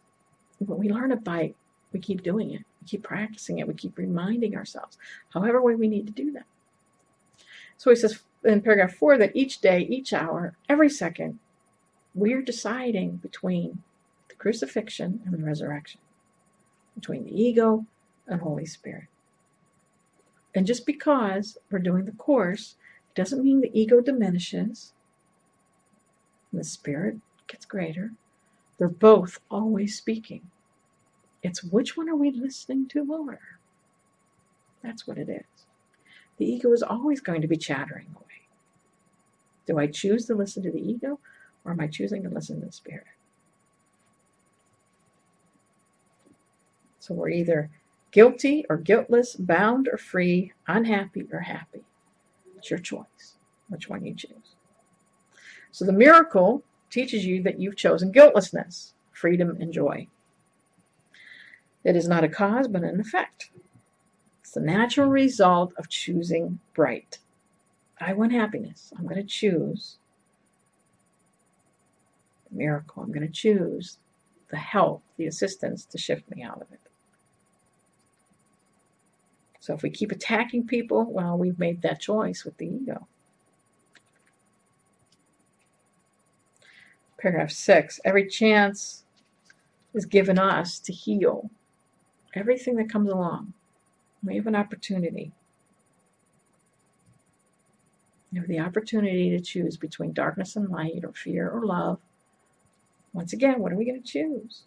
We 0.60 0.90
learn 0.90 1.10
it 1.10 1.24
by 1.24 1.54
we 1.90 2.00
keep 2.00 2.22
doing 2.22 2.50
it. 2.50 2.62
We 2.82 2.86
keep 2.86 3.02
practicing 3.02 3.60
it. 3.60 3.66
We 3.66 3.72
keep 3.72 3.96
reminding 3.96 4.56
ourselves, 4.56 4.98
however 5.32 5.62
way 5.62 5.74
we 5.74 5.88
need 5.88 6.06
to 6.06 6.12
do 6.12 6.32
that. 6.32 6.44
So 7.78 7.88
he 7.88 7.96
says 7.96 8.20
in 8.44 8.60
paragraph 8.60 8.92
four 8.92 9.16
that 9.16 9.34
each 9.34 9.62
day, 9.62 9.80
each 9.80 10.12
hour, 10.12 10.54
every 10.68 10.90
second, 10.90 11.38
we're 12.14 12.42
deciding 12.42 13.16
between 13.16 13.82
the 14.28 14.34
crucifixion 14.34 15.20
and 15.24 15.34
the 15.34 15.44
resurrection, 15.44 16.00
between 16.94 17.24
the 17.24 17.42
ego 17.42 17.86
and 18.26 18.40
Holy 18.40 18.66
Spirit. 18.66 19.06
And 20.54 20.66
just 20.66 20.84
because 20.84 21.56
we're 21.70 21.78
doing 21.78 22.04
the 22.04 22.12
course, 22.12 22.76
doesn't 23.14 23.42
mean 23.42 23.60
the 23.60 23.78
ego 23.78 24.00
diminishes 24.00 24.92
and 26.50 26.60
the 26.60 26.64
spirit 26.64 27.16
gets 27.46 27.64
greater. 27.64 28.12
They're 28.78 28.88
both 28.88 29.38
always 29.50 29.96
speaking. 29.96 30.42
It's 31.42 31.64
which 31.64 31.96
one 31.96 32.08
are 32.08 32.16
we 32.16 32.30
listening 32.30 32.88
to 32.88 33.04
more? 33.04 33.40
That's 34.82 35.06
what 35.06 35.18
it 35.18 35.28
is. 35.28 35.64
The 36.38 36.46
ego 36.46 36.72
is 36.72 36.82
always 36.82 37.20
going 37.20 37.40
to 37.42 37.48
be 37.48 37.56
chattering 37.56 38.06
away. 38.14 38.26
Do 39.66 39.78
I 39.78 39.86
choose 39.86 40.26
to 40.26 40.34
listen 40.34 40.62
to 40.64 40.70
the 40.70 40.80
ego 40.80 41.18
or 41.64 41.72
am 41.72 41.80
I 41.80 41.86
choosing 41.86 42.22
to 42.22 42.28
listen 42.28 42.60
to 42.60 42.66
the 42.66 42.72
spirit? 42.72 43.06
So 46.98 47.14
we're 47.14 47.30
either 47.30 47.70
guilty 48.12 48.64
or 48.68 48.76
guiltless, 48.76 49.34
bound 49.34 49.88
or 49.88 49.96
free, 49.96 50.52
unhappy 50.68 51.26
or 51.32 51.40
happy. 51.40 51.82
It's 52.56 52.70
your 52.70 52.78
choice, 52.78 53.36
which 53.68 53.88
one 53.88 54.04
you 54.04 54.14
choose. 54.14 54.54
So 55.72 55.84
the 55.84 55.92
miracle 55.92 56.62
teaches 56.90 57.24
you 57.24 57.42
that 57.42 57.58
you've 57.58 57.76
chosen 57.76 58.12
guiltlessness, 58.12 58.94
freedom, 59.12 59.56
and 59.60 59.72
joy. 59.72 60.06
It 61.82 61.96
is 61.96 62.06
not 62.06 62.22
a 62.22 62.28
cause, 62.28 62.68
but 62.68 62.84
an 62.84 63.00
effect. 63.00 63.50
It's 64.40 64.52
the 64.52 64.60
natural 64.60 65.08
result 65.08 65.72
of 65.76 65.88
choosing 65.88 66.60
bright. 66.74 67.18
I 68.00 68.12
want 68.12 68.32
happiness. 68.32 68.92
I'm 68.96 69.04
going 69.06 69.16
to 69.16 69.22
choose 69.24 69.96
miracle. 72.52 73.02
I'm 73.02 73.12
going 73.12 73.26
to 73.26 73.32
choose 73.32 73.98
the 74.50 74.56
help, 74.56 75.02
the 75.16 75.26
assistance 75.26 75.84
to 75.86 75.98
shift 75.98 76.30
me 76.30 76.42
out 76.42 76.60
of 76.60 76.70
it. 76.72 76.80
So 79.60 79.74
if 79.74 79.82
we 79.82 79.90
keep 79.90 80.10
attacking 80.10 80.66
people, 80.66 81.04
well, 81.10 81.38
we've 81.38 81.58
made 81.58 81.82
that 81.82 82.00
choice 82.00 82.44
with 82.44 82.56
the 82.58 82.66
ego. 82.66 83.06
Paragraph 87.18 87.52
six 87.52 88.00
every 88.04 88.26
chance 88.26 89.04
is 89.94 90.04
given 90.04 90.38
us 90.38 90.80
to 90.80 90.92
heal 90.92 91.48
everything 92.34 92.74
that 92.76 92.90
comes 92.90 93.10
along. 93.10 93.52
We 94.24 94.36
have 94.36 94.48
an 94.48 94.56
opportunity. 94.56 95.30
You 98.32 98.40
have 98.40 98.48
the 98.48 98.60
opportunity 98.60 99.30
to 99.30 99.40
choose 99.40 99.76
between 99.76 100.12
darkness 100.12 100.56
and 100.56 100.70
light, 100.70 101.04
or 101.04 101.12
fear 101.12 101.50
or 101.50 101.64
love. 101.64 102.00
Once 103.12 103.32
again, 103.32 103.60
what 103.60 103.72
are 103.72 103.76
we 103.76 103.84
going 103.84 104.02
to 104.02 104.08
choose? 104.08 104.62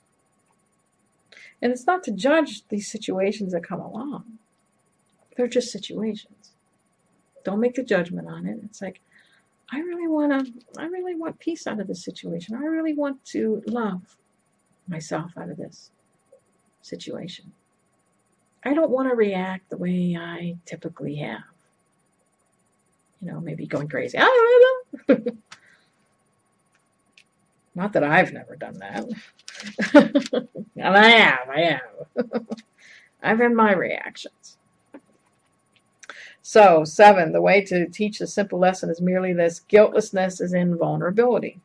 And 1.61 1.71
it's 1.71 1.87
not 1.87 2.03
to 2.03 2.11
judge 2.11 2.67
these 2.69 2.91
situations 2.91 3.53
that 3.53 3.63
come 3.63 3.79
along. 3.79 4.39
They're 5.35 5.47
just 5.47 5.71
situations. 5.71 6.51
Don't 7.43 7.59
make 7.59 7.75
the 7.75 7.83
judgment 7.83 8.27
on 8.27 8.45
it. 8.45 8.59
It's 8.63 8.81
like, 8.81 9.01
I 9.71 9.79
really 9.79 10.07
want 10.07 10.45
to, 10.45 10.53
I 10.79 10.85
really 10.85 11.15
want 11.15 11.39
peace 11.39 11.65
out 11.65 11.79
of 11.79 11.87
this 11.87 12.03
situation. 12.03 12.55
I 12.55 12.65
really 12.65 12.93
want 12.93 13.23
to 13.25 13.63
love 13.65 14.17
myself 14.87 15.31
out 15.37 15.49
of 15.49 15.57
this 15.57 15.89
situation. 16.81 17.51
I 18.63 18.73
don't 18.73 18.91
want 18.91 19.09
to 19.09 19.15
react 19.15 19.69
the 19.69 19.77
way 19.77 20.17
I 20.19 20.57
typically 20.65 21.15
have. 21.15 21.43
You 23.21 23.31
know, 23.31 23.39
maybe 23.39 23.65
going 23.65 23.87
crazy. 23.87 24.17
Not 27.75 27.93
that 27.93 28.03
I've 28.03 28.31
never 28.31 28.55
done 28.55 28.79
that. 28.79 29.05
and 30.75 30.97
I 30.97 31.09
have, 31.09 31.49
I 31.49 31.61
have. 31.61 32.45
I've 33.23 33.39
had 33.39 33.51
my 33.51 33.73
reactions. 33.73 34.57
So, 36.41 36.83
seven, 36.83 37.31
the 37.33 37.41
way 37.41 37.61
to 37.65 37.87
teach 37.87 38.19
the 38.19 38.27
simple 38.27 38.59
lesson 38.59 38.89
is 38.89 39.01
merely 39.01 39.33
this 39.33 39.61
guiltlessness 39.61 40.39
is 40.39 40.53
invulnerability. 40.53 41.59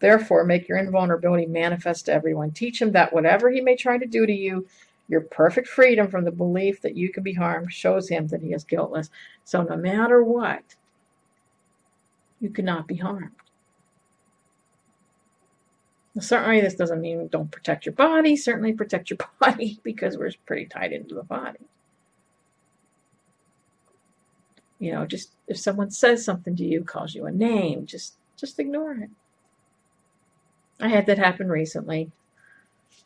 Therefore, 0.00 0.44
make 0.44 0.68
your 0.68 0.78
invulnerability 0.78 1.46
manifest 1.46 2.06
to 2.06 2.12
everyone. 2.12 2.50
Teach 2.50 2.82
him 2.82 2.92
that 2.92 3.12
whatever 3.12 3.50
he 3.50 3.60
may 3.60 3.76
try 3.76 3.96
to 3.96 4.06
do 4.06 4.26
to 4.26 4.32
you, 4.32 4.66
your 5.08 5.22
perfect 5.22 5.68
freedom 5.68 6.08
from 6.08 6.24
the 6.24 6.30
belief 6.30 6.82
that 6.82 6.96
you 6.96 7.10
can 7.10 7.22
be 7.22 7.32
harmed 7.32 7.72
shows 7.72 8.08
him 8.08 8.26
that 8.28 8.42
he 8.42 8.52
is 8.52 8.64
guiltless. 8.64 9.08
So, 9.44 9.62
no 9.62 9.76
matter 9.76 10.22
what, 10.22 10.62
you 12.40 12.50
cannot 12.50 12.86
be 12.86 12.96
harmed. 12.96 13.32
Certainly, 16.22 16.60
this 16.60 16.74
doesn't 16.74 17.00
mean 17.00 17.28
don't 17.28 17.50
protect 17.50 17.86
your 17.86 17.94
body. 17.94 18.36
Certainly, 18.36 18.74
protect 18.74 19.10
your 19.10 19.18
body 19.40 19.78
because 19.82 20.16
we're 20.16 20.32
pretty 20.46 20.66
tied 20.66 20.92
into 20.92 21.14
the 21.14 21.22
body. 21.22 21.58
You 24.78 24.92
know, 24.92 25.06
just 25.06 25.30
if 25.48 25.58
someone 25.58 25.90
says 25.90 26.24
something 26.24 26.54
to 26.56 26.64
you, 26.64 26.84
calls 26.84 27.14
you 27.14 27.26
a 27.26 27.32
name, 27.32 27.86
just 27.86 28.14
just 28.36 28.58
ignore 28.58 28.92
it. 28.92 29.10
I 30.80 30.88
had 30.88 31.06
that 31.06 31.18
happen 31.18 31.48
recently. 31.48 32.10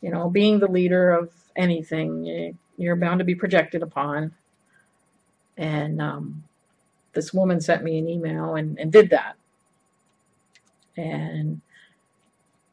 You 0.01 0.11
know, 0.11 0.29
being 0.29 0.59
the 0.59 0.71
leader 0.71 1.11
of 1.11 1.33
anything, 1.57 2.57
you're 2.77 2.97
bound 2.97 3.21
to 3.21 3.25
be 3.25 3.35
projected 3.35 3.83
upon. 3.83 4.33
And 5.57 6.01
um, 6.01 6.45
this 7.13 7.33
woman 7.33 7.61
sent 7.61 7.85
me 7.85 7.99
an 7.99 8.09
email 8.09 8.57
and, 8.57 8.79
and 8.79 8.93
did 8.93 9.11
that. 9.11 9.37
And 10.97 11.61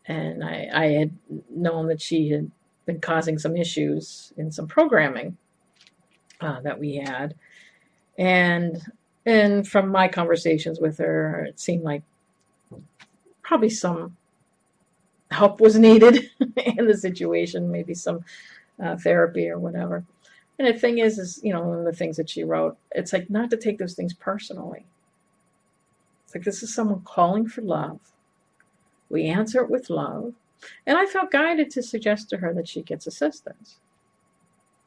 and 0.10 0.44
I, 0.44 0.70
I 0.74 0.86
had 0.88 1.12
known 1.50 1.88
that 1.88 2.02
she 2.02 2.32
had 2.32 2.52
been 2.88 3.02
causing 3.02 3.40
some 3.40 3.58
issues 3.58 4.34
in 4.38 4.52
some 4.52 4.68
programming 4.68 5.38
uh, 6.42 6.62
that 6.62 6.80
we 6.80 6.98
had 6.98 7.36
and 8.20 8.82
and 9.26 9.68
from 9.68 9.90
my 9.90 10.08
conversations 10.08 10.80
with 10.80 10.98
her, 11.00 11.46
it 11.46 11.60
seemed 11.60 11.84
like 11.84 12.04
probably 13.44 13.70
some 13.70 14.18
help 15.32 15.62
was 15.62 15.78
needed 15.78 16.30
in 16.58 16.88
the 16.88 16.98
situation, 16.98 17.72
maybe 17.72 17.94
some 17.94 18.26
uh, 18.84 18.98
therapy 18.98 19.50
or 19.50 19.60
whatever. 19.60 20.04
And 20.58 20.68
the 20.68 20.80
thing 20.80 21.00
is, 21.00 21.18
is 21.20 21.40
you 21.44 21.54
know, 21.54 21.62
one 21.64 21.80
of 21.80 21.86
the 21.86 21.94
things 21.94 22.18
that 22.18 22.30
she 22.30 22.44
wrote, 22.44 22.78
it's 22.92 23.14
like 23.14 23.30
not 23.30 23.50
to 23.52 23.58
take 23.58 23.78
those 23.78 23.94
things 23.94 24.14
personally. 24.14 24.86
It's 26.26 26.36
like 26.36 26.44
this 26.44 26.64
is 26.64 26.74
someone 26.74 27.02
calling 27.06 27.48
for 27.48 27.62
love. 27.62 28.00
We 29.10 29.26
answer 29.26 29.62
it 29.62 29.70
with 29.70 29.90
love. 29.90 30.34
And 30.86 30.98
I 30.98 31.06
felt 31.06 31.32
guided 31.32 31.72
to 31.72 31.84
suggest 31.84 32.30
to 32.30 32.38
her 32.38 32.54
that 32.54 32.68
she 32.68 32.82
gets 32.82 33.08
assistance 33.08 33.78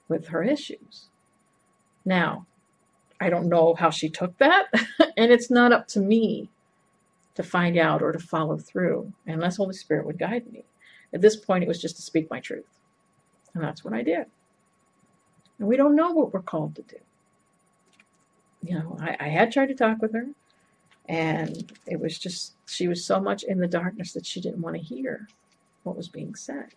with 0.09 0.29
her 0.29 0.43
issues. 0.43 1.09
Now, 2.05 2.47
I 3.21 3.31
don't 3.31 3.49
know 3.49 3.75
how 3.75 3.91
she 3.91 4.09
took 4.09 4.37
that, 4.39 4.67
and 5.17 5.31
it's 5.31 5.51
not 5.51 5.73
up 5.73 5.87
to 5.89 6.01
me 6.01 6.51
to 7.35 7.43
find 7.43 7.79
out 7.79 8.03
or 8.03 8.13
to 8.13 8.19
follow 8.19 8.59
through 8.59 9.13
unless 9.27 9.57
Holy 9.57 9.75
Spirit 9.75 10.07
would 10.07 10.19
guide 10.19 10.51
me. 10.53 10.65
At 11.15 11.21
this 11.21 11.37
point, 11.37 11.65
it 11.65 11.69
was 11.69 11.81
just 11.81 11.97
to 11.97 12.03
speak 12.03 12.31
my 12.31 12.41
truth. 12.41 12.79
And 13.55 13.63
that's 13.63 13.85
what 13.85 13.95
I 13.95 14.03
did. 14.03 14.27
And 15.59 15.69
we 15.69 15.77
don't 15.77 15.97
know 15.97 16.11
what 16.11 16.33
we're 16.33 16.43
called 16.43 16.75
to 16.77 16.83
do. 16.83 16.97
You 18.63 18.79
know, 18.79 18.97
I, 19.01 19.17
I 19.21 19.29
had 19.29 19.53
tried 19.53 19.67
to 19.67 19.75
talk 19.75 20.01
with 20.01 20.13
her, 20.15 20.27
and 21.09 21.73
it 21.87 21.99
was 21.99 22.19
just, 22.19 22.55
she 22.67 22.89
was 22.89 23.05
so 23.05 23.21
much 23.21 23.43
in 23.43 23.59
the 23.59 23.67
darkness 23.67 24.13
that 24.13 24.27
she 24.27 24.41
didn't 24.41 24.63
want 24.63 24.77
to 24.77 24.83
hear 24.83 25.29
what 25.83 25.97
was 25.97 26.09
being 26.09 26.35
said. 26.35 26.69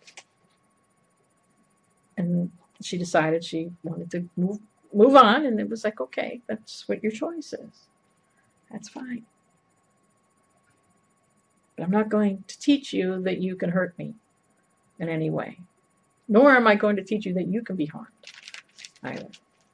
And 2.16 2.50
she 2.82 2.98
decided 2.98 3.44
she 3.44 3.70
wanted 3.82 4.10
to 4.10 4.28
move 4.36 4.58
move 4.92 5.16
on. 5.16 5.44
And 5.44 5.60
it 5.60 5.68
was 5.68 5.84
like, 5.84 6.00
okay, 6.00 6.40
that's 6.46 6.88
what 6.88 7.02
your 7.02 7.12
choice 7.12 7.52
is. 7.52 7.86
That's 8.70 8.88
fine. 8.88 9.24
But 11.76 11.84
I'm 11.84 11.90
not 11.90 12.08
going 12.08 12.42
to 12.48 12.58
teach 12.58 12.92
you 12.92 13.22
that 13.22 13.38
you 13.38 13.54
can 13.54 13.70
hurt 13.70 13.96
me 13.98 14.14
in 14.98 15.08
any 15.08 15.30
way. 15.30 15.58
Nor 16.28 16.56
am 16.56 16.66
I 16.66 16.74
going 16.74 16.96
to 16.96 17.04
teach 17.04 17.26
you 17.26 17.34
that 17.34 17.46
you 17.46 17.62
can 17.62 17.76
be 17.76 17.86
harmed 17.86 18.08
either. 19.02 19.28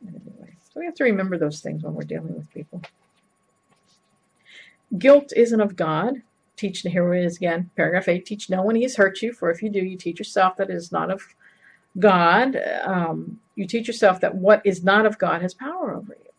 Anyway, 0.07 0.57
so 0.65 0.81
we 0.81 0.85
have 0.85 0.97
to 0.97 1.05
remember 1.05 1.39
those 1.39 1.61
things 1.61 1.83
when 1.83 1.95
we're 1.95 2.03
dealing 2.03 2.35
with 2.35 2.53
people. 2.53 2.83
Guilt 4.99 5.33
isn't 5.37 5.61
of 5.61 5.77
God. 5.77 6.23
Teach, 6.57 6.83
the 6.83 6.91
here 6.91 7.15
it 7.15 7.25
is 7.25 7.37
again, 7.37 7.71
paragraph 7.77 8.09
8. 8.09 8.25
Teach 8.25 8.51
no 8.51 8.63
one 8.63 8.75
he 8.75 8.83
has 8.83 8.97
hurt 8.97 9.23
you, 9.23 9.33
for 9.33 9.51
if 9.51 9.63
you 9.63 9.71
do, 9.71 9.81
you 9.81 9.97
teach 9.97 10.19
yourself 10.19 10.57
that 10.57 10.71
it 10.71 10.77
is 10.77 10.93
not 10.93 11.11
of 11.11 11.23
God, 11.99 12.57
um, 12.85 13.41
you 13.55 13.67
teach 13.67 13.87
yourself 13.87 14.21
that 14.21 14.35
what 14.35 14.63
is 14.65 14.83
not 14.83 15.07
of 15.07 15.19
God 15.19 15.43
has 15.43 15.55
power 15.55 15.95
over 15.95 16.17
you. 16.19 16.31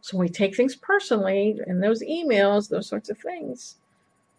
So 0.00 0.16
we 0.16 0.28
take 0.28 0.56
things 0.56 0.74
personally, 0.74 1.58
and 1.66 1.82
those 1.82 2.02
emails, 2.02 2.68
those 2.68 2.88
sorts 2.88 3.10
of 3.10 3.18
things, 3.18 3.76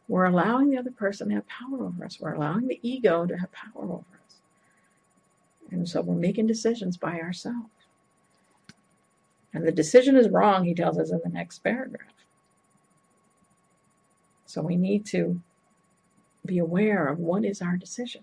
we're 0.08 0.26
allowing 0.26 0.70
the 0.70 0.78
other 0.78 0.92
person 0.92 1.30
to 1.30 1.36
have 1.36 1.48
power 1.48 1.86
over 1.86 2.04
us. 2.06 2.20
We're 2.20 2.34
allowing 2.34 2.68
the 2.68 2.80
ego 2.82 3.26
to 3.26 3.38
have 3.38 3.52
power 3.52 3.84
over 3.84 3.96
us. 4.26 4.36
And 5.72 5.88
so 5.88 6.02
we're 6.02 6.16
making 6.16 6.48
decisions 6.48 6.98
by 6.98 7.20
ourselves. 7.20 7.70
And 9.54 9.66
the 9.66 9.72
decision 9.72 10.18
is 10.18 10.30
wrong, 10.30 10.66
he 10.66 10.74
tells 10.74 10.98
us 10.98 11.12
in 11.12 11.22
the 11.24 11.30
next 11.30 11.60
paragraph. 11.60 12.13
So 14.54 14.62
we 14.62 14.76
need 14.76 15.04
to 15.08 15.42
be 16.46 16.60
aware 16.60 17.08
of 17.08 17.18
what 17.18 17.44
is 17.44 17.60
our 17.60 17.76
decision. 17.76 18.22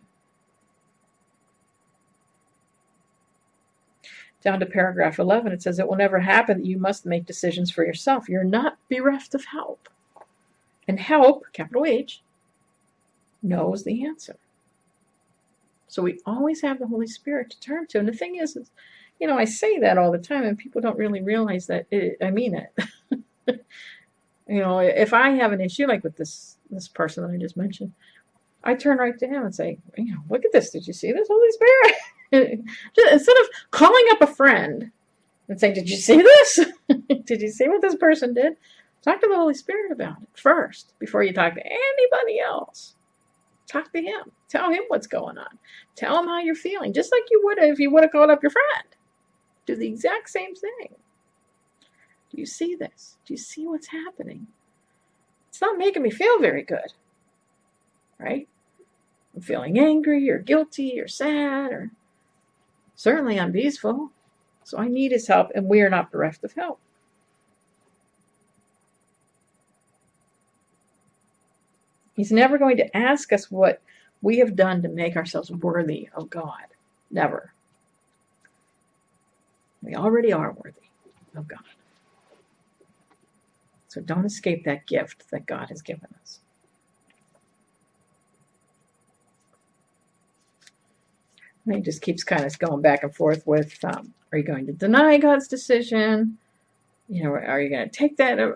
down 4.42 4.60
to 4.60 4.64
paragraph 4.64 5.18
11, 5.18 5.52
it 5.52 5.60
says 5.60 5.78
it 5.78 5.86
will 5.86 5.96
never 5.96 6.20
happen 6.20 6.58
that 6.58 6.66
you 6.66 6.78
must 6.78 7.04
make 7.04 7.26
decisions 7.26 7.70
for 7.70 7.84
yourself. 7.84 8.26
You're 8.26 8.42
not 8.44 8.78
bereft 8.88 9.34
of 9.34 9.44
help. 9.44 9.88
And 10.88 10.98
help, 10.98 11.44
capital 11.52 11.84
H, 11.84 12.22
knows 13.42 13.84
the 13.84 14.04
answer. 14.06 14.36
So 15.88 16.02
we 16.02 16.20
always 16.24 16.62
have 16.62 16.78
the 16.78 16.86
Holy 16.86 17.06
Spirit 17.06 17.50
to 17.50 17.60
turn 17.60 17.86
to. 17.88 17.98
And 17.98 18.08
the 18.08 18.12
thing 18.12 18.36
is, 18.36 18.56
is 18.56 18.70
you 19.20 19.26
know, 19.26 19.36
I 19.36 19.44
say 19.44 19.78
that 19.80 19.98
all 19.98 20.10
the 20.10 20.16
time, 20.18 20.44
and 20.44 20.56
people 20.56 20.80
don't 20.80 20.96
really 20.96 21.20
realize 21.20 21.66
that 21.66 21.84
it, 21.90 22.16
I 22.22 22.30
mean 22.30 22.54
it. 22.54 22.72
you 24.50 24.60
know, 24.60 24.80
if 24.80 25.14
I 25.14 25.30
have 25.30 25.52
an 25.52 25.60
issue 25.60 25.86
like 25.86 26.02
with 26.02 26.16
this 26.16 26.56
this 26.70 26.88
person 26.88 27.22
that 27.24 27.32
I 27.32 27.38
just 27.38 27.56
mentioned, 27.56 27.92
I 28.64 28.74
turn 28.74 28.98
right 28.98 29.18
to 29.18 29.26
him 29.26 29.44
and 29.44 29.54
say, 29.54 29.78
you 29.96 30.12
know, 30.12 30.20
look 30.28 30.44
at 30.44 30.52
this. 30.52 30.70
Did 30.70 30.86
you 30.86 30.92
see 30.92 31.12
this 31.12 31.28
Holy 31.28 31.50
Spirit? 31.52 31.94
Instead 33.12 33.36
of 33.38 33.46
calling 33.70 34.04
up 34.10 34.20
a 34.22 34.26
friend 34.26 34.90
and 35.48 35.58
saying, 35.60 35.74
Did 35.74 35.88
you 35.88 35.96
see 35.96 36.16
this? 36.16 36.60
did 37.24 37.40
you 37.40 37.48
see 37.48 37.68
what 37.68 37.82
this 37.82 37.96
person 37.96 38.34
did? 38.34 38.54
Talk 39.02 39.20
to 39.20 39.28
the 39.28 39.36
Holy 39.36 39.54
Spirit 39.54 39.92
about 39.92 40.22
it 40.22 40.28
first 40.34 40.94
before 40.98 41.22
you 41.22 41.32
talk 41.32 41.54
to 41.54 41.64
anybody 41.64 42.40
else. 42.40 42.94
Talk 43.66 43.92
to 43.92 44.02
Him. 44.02 44.32
Tell 44.48 44.70
Him 44.70 44.82
what's 44.88 45.06
going 45.06 45.38
on. 45.38 45.58
Tell 45.96 46.18
Him 46.20 46.26
how 46.26 46.40
you're 46.40 46.54
feeling, 46.54 46.92
just 46.92 47.12
like 47.12 47.22
you 47.30 47.40
would 47.44 47.58
if 47.58 47.78
you 47.78 47.90
would 47.90 48.02
have 48.02 48.12
called 48.12 48.30
up 48.30 48.42
your 48.42 48.50
friend. 48.50 48.84
Do 49.66 49.76
the 49.76 49.86
exact 49.86 50.28
same 50.28 50.54
thing. 50.54 50.94
Do 52.30 52.38
you 52.38 52.46
see 52.46 52.74
this? 52.74 53.16
Do 53.24 53.34
you 53.34 53.38
see 53.38 53.66
what's 53.66 53.88
happening? 53.88 54.46
It's 55.48 55.60
not 55.60 55.78
making 55.78 56.02
me 56.02 56.10
feel 56.10 56.38
very 56.40 56.62
good, 56.62 56.92
right? 58.18 58.48
I'm 59.34 59.42
feeling 59.42 59.78
angry 59.78 60.30
or 60.30 60.38
guilty 60.38 61.00
or 61.00 61.08
sad 61.08 61.72
or 61.72 61.90
certainly 62.94 63.38
unpeaceful. 63.38 64.10
So 64.64 64.78
I 64.78 64.88
need 64.88 65.12
his 65.12 65.26
help, 65.26 65.50
and 65.54 65.66
we 65.66 65.80
are 65.80 65.90
not 65.90 66.12
bereft 66.12 66.44
of 66.44 66.52
help. 66.52 66.78
He's 72.14 72.30
never 72.30 72.58
going 72.58 72.76
to 72.76 72.96
ask 72.96 73.32
us 73.32 73.50
what 73.50 73.80
we 74.22 74.38
have 74.38 74.54
done 74.54 74.82
to 74.82 74.88
make 74.88 75.16
ourselves 75.16 75.50
worthy 75.50 76.08
of 76.14 76.28
God. 76.30 76.66
Never. 77.10 77.52
We 79.82 79.94
already 79.94 80.32
are 80.32 80.52
worthy 80.52 80.88
of 81.34 81.48
God. 81.48 81.60
So 83.90 84.00
don't 84.00 84.24
escape 84.24 84.64
that 84.64 84.86
gift 84.86 85.28
that 85.32 85.46
God 85.46 85.68
has 85.68 85.82
given 85.82 86.06
us. 86.22 86.38
And 91.66 91.74
he 91.74 91.80
just 91.82 92.00
keeps 92.00 92.22
kind 92.22 92.44
of 92.44 92.56
going 92.60 92.82
back 92.82 93.02
and 93.02 93.12
forth 93.12 93.44
with 93.48 93.76
um, 93.84 94.14
are 94.30 94.38
you 94.38 94.44
going 94.44 94.66
to 94.66 94.72
deny 94.72 95.18
God's 95.18 95.48
decision? 95.48 96.38
You 97.08 97.24
know, 97.24 97.30
are 97.30 97.60
you 97.60 97.68
going 97.68 97.90
to 97.90 97.96
take 97.96 98.16
that, 98.18 98.38
uh, 98.38 98.52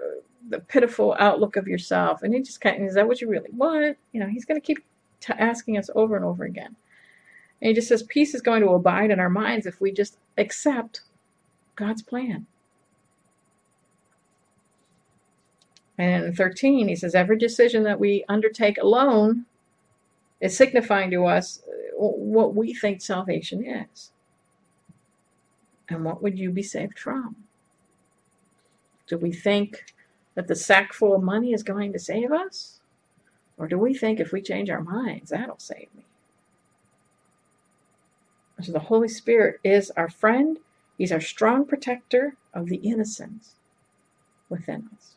the 0.51 0.61
pitiful 0.61 1.17
outlook 1.19 1.57
of 1.57 1.67
yourself? 1.67 2.23
And 2.23 2.33
he 2.33 2.41
just 2.41 2.61
kind 2.61 2.81
of, 2.81 2.89
is 2.89 2.95
that 2.95 3.09
what 3.09 3.21
you 3.21 3.29
really 3.29 3.51
want? 3.51 3.99
You 4.13 4.21
know, 4.21 4.29
he's 4.29 4.45
going 4.45 4.61
to 4.61 4.65
keep 4.65 4.85
asking 5.29 5.79
us 5.79 5.91
over 5.97 6.15
and 6.15 6.25
over 6.25 6.45
again. 6.45 6.77
And 7.61 7.69
he 7.69 7.75
just 7.75 7.89
says, 7.89 8.05
peace 8.05 8.35
is 8.35 8.41
going 8.41 8.63
to 8.63 8.69
abide 8.69 9.11
in 9.11 9.19
our 9.19 9.31
minds 9.31 9.67
if 9.67 9.81
we 9.81 9.91
just 9.91 10.17
accept 10.39 11.01
God's 11.75 12.03
plan. 12.03 12.47
And 15.99 16.25
in 16.25 16.35
13, 16.35 16.89
he 16.89 16.97
says, 16.97 17.15
every 17.15 17.39
decision 17.39 17.85
that 17.85 18.01
we 18.01 18.25
undertake 18.29 18.79
alone 18.79 19.47
is 20.41 20.57
signifying 20.57 21.11
to 21.13 21.27
us 21.27 21.61
uh, 21.67 22.07
what 22.07 22.55
we 22.55 22.75
think 22.75 23.01
salvation 23.01 23.65
is. 23.65 24.11
And 25.89 26.05
what 26.05 26.23
would 26.23 26.39
you 26.39 26.51
be 26.51 26.63
saved 26.63 26.99
from? 26.99 27.37
Do 29.07 29.19
we 29.19 29.33
think 29.33 29.85
that 30.35 30.49
the 30.49 30.57
sack 30.57 30.93
full 30.93 31.15
of 31.15 31.23
money 31.23 31.53
is 31.53 31.63
going 31.63 31.93
to 31.93 31.99
save 31.99 32.33
us? 32.33 32.81
Or 33.57 33.69
do 33.69 33.79
we 33.79 33.95
think 33.95 34.19
if 34.19 34.33
we 34.33 34.43
change 34.43 34.71
our 34.71 34.83
minds, 34.83 35.31
that'll 35.31 35.59
save 35.59 35.89
me? 35.95 36.05
So 38.63 38.73
the 38.73 38.81
Holy 38.81 39.09
Spirit 39.09 39.61
is 39.63 39.91
our 39.93 40.09
friend. 40.09 40.59
He's 40.97 41.13
our 41.13 41.21
strong 41.21 41.67
protector 41.67 42.37
of 42.53 42.69
the 42.69 42.77
innocence 42.77 43.55
within 44.49 44.89
us. 44.97 45.14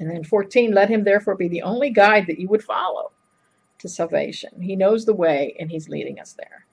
And 0.00 0.10
then 0.10 0.24
14, 0.24 0.72
let 0.72 0.88
him 0.88 1.04
therefore 1.04 1.36
be 1.36 1.46
the 1.46 1.62
only 1.62 1.90
guide 1.90 2.26
that 2.26 2.40
you 2.40 2.48
would 2.48 2.64
follow 2.64 3.12
to 3.78 3.88
salvation. 3.88 4.50
He 4.60 4.74
knows 4.74 5.04
the 5.04 5.14
way 5.14 5.54
and 5.60 5.70
he's 5.70 5.90
leading 5.90 6.18
us 6.18 6.32
there. 6.32 6.64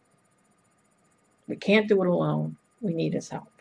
We 1.47 1.57
can't 1.57 1.87
do 1.87 2.01
it 2.01 2.07
alone. 2.07 2.55
We 2.81 2.93
need 2.93 3.13
his 3.13 3.29
help. 3.29 3.51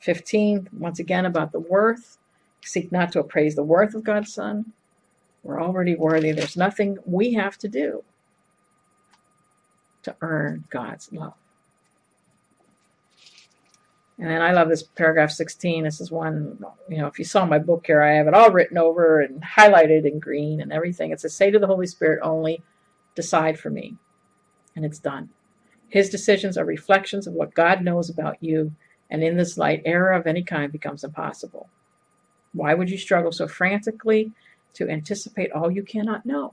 15, 0.00 0.70
once 0.78 0.98
again, 0.98 1.26
about 1.26 1.52
the 1.52 1.60
worth. 1.60 2.16
Seek 2.62 2.90
not 2.90 3.12
to 3.12 3.20
appraise 3.20 3.54
the 3.54 3.62
worth 3.62 3.94
of 3.94 4.04
God's 4.04 4.32
Son. 4.32 4.72
We're 5.42 5.62
already 5.62 5.94
worthy. 5.94 6.32
There's 6.32 6.56
nothing 6.56 6.98
we 7.04 7.34
have 7.34 7.58
to 7.58 7.68
do 7.68 8.02
to 10.02 10.14
earn 10.22 10.64
God's 10.70 11.12
love. 11.12 11.34
And 14.20 14.28
then 14.28 14.42
I 14.42 14.52
love 14.52 14.68
this 14.68 14.82
paragraph 14.82 15.30
16. 15.30 15.84
This 15.84 15.98
is 15.98 16.10
one, 16.10 16.62
you 16.90 16.98
know, 16.98 17.06
if 17.06 17.18
you 17.18 17.24
saw 17.24 17.46
my 17.46 17.58
book 17.58 17.86
here, 17.86 18.02
I 18.02 18.16
have 18.16 18.28
it 18.28 18.34
all 18.34 18.50
written 18.50 18.76
over 18.76 19.18
and 19.18 19.42
highlighted 19.42 20.04
in 20.04 20.18
green 20.18 20.60
and 20.60 20.70
everything. 20.70 21.10
It 21.10 21.20
says, 21.20 21.32
Say 21.32 21.50
to 21.50 21.58
the 21.58 21.66
Holy 21.66 21.86
Spirit 21.86 22.20
only, 22.22 22.62
decide 23.14 23.58
for 23.58 23.70
me. 23.70 23.96
And 24.76 24.84
it's 24.84 24.98
done. 24.98 25.30
His 25.88 26.10
decisions 26.10 26.58
are 26.58 26.66
reflections 26.66 27.26
of 27.26 27.32
what 27.32 27.54
God 27.54 27.82
knows 27.82 28.10
about 28.10 28.36
you, 28.42 28.72
and 29.10 29.24
in 29.24 29.38
this 29.38 29.56
light, 29.56 29.80
error 29.86 30.12
of 30.12 30.26
any 30.26 30.42
kind 30.42 30.70
becomes 30.70 31.02
impossible. 31.02 31.70
Why 32.52 32.74
would 32.74 32.90
you 32.90 32.98
struggle 32.98 33.32
so 33.32 33.48
frantically 33.48 34.32
to 34.74 34.88
anticipate 34.88 35.50
all 35.50 35.70
you 35.70 35.82
cannot 35.82 36.26
know? 36.26 36.52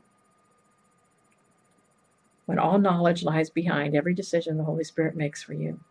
When 2.45 2.59
all 2.59 2.79
knowledge 2.79 3.23
lies 3.23 3.49
behind 3.49 3.93
every 3.93 4.13
decision 4.13 4.57
the 4.57 4.63
Holy 4.63 4.85
Spirit 4.85 5.17
makes 5.17 5.43
for 5.43 5.53
you. 5.53 5.81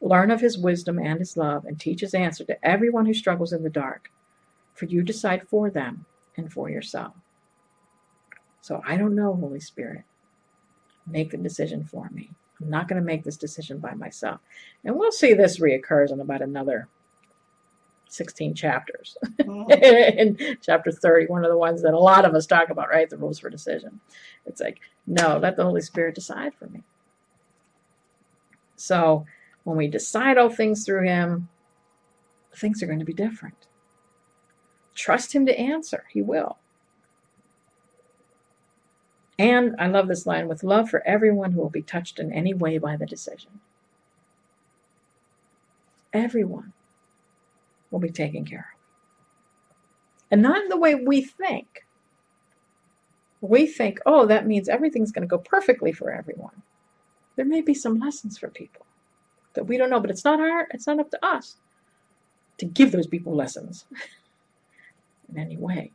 Learn 0.00 0.30
of 0.30 0.40
his 0.40 0.58
wisdom 0.58 0.98
and 0.98 1.18
his 1.18 1.36
love, 1.36 1.64
and 1.64 1.78
teach 1.78 2.00
his 2.00 2.14
answer 2.14 2.44
to 2.44 2.64
everyone 2.66 3.06
who 3.06 3.14
struggles 3.14 3.52
in 3.52 3.62
the 3.62 3.70
dark. 3.70 4.10
For 4.74 4.84
you 4.84 5.02
decide 5.02 5.48
for 5.48 5.70
them 5.70 6.04
and 6.36 6.52
for 6.52 6.68
yourself. 6.68 7.14
So 8.60 8.82
I 8.86 8.96
don't 8.96 9.14
know, 9.14 9.34
Holy 9.34 9.60
Spirit. 9.60 10.04
Make 11.06 11.30
the 11.30 11.38
decision 11.38 11.84
for 11.84 12.10
me. 12.10 12.30
I'm 12.60 12.68
not 12.68 12.88
going 12.88 13.00
to 13.00 13.06
make 13.06 13.24
this 13.24 13.36
decision 13.36 13.78
by 13.78 13.94
myself. 13.94 14.40
And 14.84 14.96
we'll 14.96 15.12
see 15.12 15.34
this 15.34 15.60
reoccurs 15.60 16.12
in 16.12 16.20
about 16.20 16.42
another 16.42 16.88
16 18.08 18.54
chapters. 18.54 19.16
Mm-hmm. 19.40 19.70
in 20.42 20.58
chapter 20.62 20.90
30, 20.90 21.26
one 21.26 21.44
of 21.44 21.50
the 21.50 21.58
ones 21.58 21.82
that 21.82 21.94
a 21.94 21.98
lot 21.98 22.24
of 22.24 22.34
us 22.34 22.46
talk 22.46 22.70
about, 22.70 22.88
right? 22.88 23.08
The 23.08 23.16
rules 23.16 23.38
for 23.38 23.50
decision. 23.50 24.00
It's 24.46 24.60
like, 24.60 24.80
no, 25.06 25.38
let 25.38 25.56
the 25.56 25.64
Holy 25.64 25.80
Spirit 25.80 26.14
decide 26.14 26.54
for 26.54 26.66
me. 26.66 26.82
So 28.76 29.26
when 29.66 29.76
we 29.76 29.88
decide 29.88 30.38
all 30.38 30.48
things 30.48 30.84
through 30.84 31.02
Him, 31.02 31.48
things 32.54 32.80
are 32.80 32.86
going 32.86 33.00
to 33.00 33.04
be 33.04 33.12
different. 33.12 33.66
Trust 34.94 35.34
Him 35.34 35.44
to 35.44 35.58
answer, 35.58 36.04
He 36.12 36.22
will. 36.22 36.56
And 39.40 39.74
I 39.76 39.88
love 39.88 40.06
this 40.06 40.24
line 40.24 40.46
with 40.46 40.62
love 40.62 40.88
for 40.88 41.04
everyone 41.04 41.50
who 41.50 41.60
will 41.60 41.68
be 41.68 41.82
touched 41.82 42.20
in 42.20 42.32
any 42.32 42.54
way 42.54 42.78
by 42.78 42.96
the 42.96 43.06
decision. 43.06 43.58
Everyone 46.12 46.72
will 47.90 47.98
be 47.98 48.10
taken 48.10 48.44
care 48.44 48.68
of. 48.72 48.80
And 50.30 50.42
not 50.42 50.62
in 50.62 50.68
the 50.68 50.78
way 50.78 50.94
we 50.94 51.22
think. 51.22 51.84
We 53.40 53.66
think, 53.66 53.98
oh, 54.06 54.26
that 54.26 54.46
means 54.46 54.68
everything's 54.68 55.10
going 55.10 55.26
to 55.26 55.28
go 55.28 55.38
perfectly 55.38 55.90
for 55.90 56.12
everyone. 56.12 56.62
There 57.34 57.44
may 57.44 57.62
be 57.62 57.74
some 57.74 57.98
lessons 57.98 58.38
for 58.38 58.48
people 58.48 58.86
that 59.56 59.64
we 59.66 59.76
don't 59.76 59.90
know, 59.90 60.00
but 60.00 60.10
it's 60.10 60.24
not 60.24 60.40
our, 60.40 60.68
it's 60.70 60.86
not 60.86 61.00
up 61.00 61.10
to 61.10 61.26
us 61.26 61.56
to 62.58 62.66
give 62.66 62.92
those 62.92 63.06
people 63.06 63.34
lessons 63.34 63.84
in 65.28 65.38
any 65.38 65.56
way. 65.56 65.90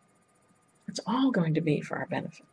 It's 0.87 0.99
all 1.07 1.31
going 1.31 1.53
to 1.53 1.61
be 1.61 1.79
for 1.79 1.97
our 1.97 2.05
benefit. 2.07 2.45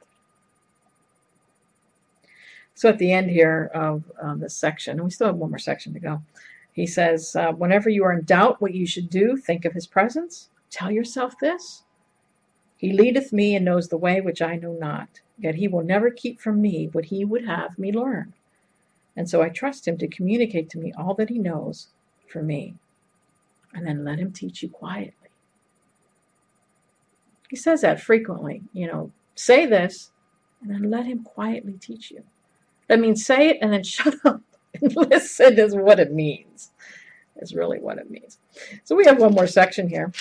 So 2.74 2.88
at 2.88 2.98
the 2.98 3.12
end 3.12 3.28
here 3.30 3.72
of 3.74 4.04
um, 4.22 4.38
this 4.38 4.54
section, 4.54 4.92
and 4.92 5.04
we 5.04 5.10
still 5.10 5.26
have 5.26 5.36
one 5.36 5.50
more 5.50 5.58
section 5.58 5.92
to 5.94 6.00
go. 6.00 6.22
He 6.72 6.86
says, 6.86 7.34
uh, 7.34 7.50
whenever 7.50 7.90
you 7.90 8.04
are 8.04 8.12
in 8.12 8.22
doubt 8.22 8.62
what 8.62 8.72
you 8.72 8.86
should 8.86 9.10
do, 9.10 9.36
think 9.36 9.64
of 9.64 9.72
his 9.72 9.88
presence. 9.88 10.48
Tell 10.70 10.92
yourself 10.92 11.34
this. 11.40 11.82
He 12.76 12.92
leadeth 12.92 13.32
me 13.32 13.56
and 13.56 13.64
knows 13.64 13.88
the 13.88 13.96
way 13.96 14.20
which 14.20 14.40
I 14.40 14.54
know 14.54 14.74
not. 14.74 15.08
Yet 15.40 15.56
he 15.56 15.66
will 15.66 15.82
never 15.82 16.10
keep 16.10 16.40
from 16.40 16.60
me 16.60 16.88
what 16.92 17.06
he 17.06 17.24
would 17.24 17.44
have 17.44 17.76
me 17.78 17.90
learn 17.90 18.32
and 19.18 19.28
so 19.28 19.42
I 19.42 19.48
trust 19.48 19.88
him 19.88 19.98
to 19.98 20.06
communicate 20.06 20.70
to 20.70 20.78
me 20.78 20.92
all 20.96 21.12
that 21.14 21.28
he 21.28 21.40
knows 21.40 21.88
for 22.28 22.40
me. 22.40 22.76
And 23.74 23.84
then 23.84 24.04
let 24.04 24.20
him 24.20 24.32
teach 24.32 24.62
you 24.62 24.68
quietly. 24.68 25.12
He 27.50 27.56
says 27.56 27.80
that 27.80 28.00
frequently. 28.00 28.62
You 28.72 28.86
know, 28.86 29.10
say 29.34 29.66
this 29.66 30.12
and 30.62 30.70
then 30.70 30.88
let 30.88 31.04
him 31.06 31.24
quietly 31.24 31.74
teach 31.80 32.12
you. 32.12 32.22
That 32.86 33.00
means 33.00 33.26
say 33.26 33.48
it 33.48 33.58
and 33.60 33.72
then 33.72 33.82
shut 33.82 34.14
up 34.24 34.40
and 34.80 34.94
listen 34.94 35.58
is 35.58 35.74
what 35.74 35.98
it 35.98 36.12
means. 36.12 36.70
Is 37.40 37.56
really 37.56 37.80
what 37.80 37.98
it 37.98 38.08
means. 38.08 38.38
So 38.84 38.94
we 38.94 39.04
have 39.06 39.18
one 39.20 39.34
more 39.34 39.48
section 39.48 39.88
here. 39.88 40.12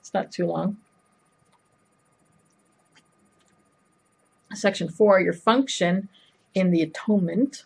It's 0.00 0.14
not 0.14 0.32
too 0.32 0.46
long. 0.46 0.78
Section 4.54 4.88
four, 4.88 5.20
your 5.20 5.34
function 5.34 6.08
in 6.54 6.70
the 6.70 6.80
atonement. 6.80 7.64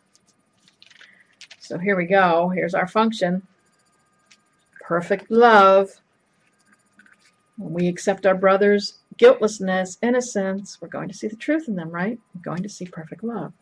So 1.62 1.78
here 1.78 1.94
we 1.94 2.06
go. 2.06 2.48
Here's 2.48 2.74
our 2.74 2.88
function. 2.88 3.46
Perfect 4.80 5.30
love. 5.30 6.00
When 7.56 7.72
we 7.72 7.86
accept 7.86 8.26
our 8.26 8.34
brother's 8.34 8.98
guiltlessness, 9.16 9.96
innocence, 10.02 10.78
we're 10.80 10.88
going 10.88 11.08
to 11.08 11.14
see 11.14 11.28
the 11.28 11.36
truth 11.36 11.68
in 11.68 11.76
them, 11.76 11.90
right? 11.90 12.18
We're 12.34 12.42
going 12.42 12.64
to 12.64 12.68
see 12.68 12.84
perfect 12.86 13.22
love. 13.22 13.52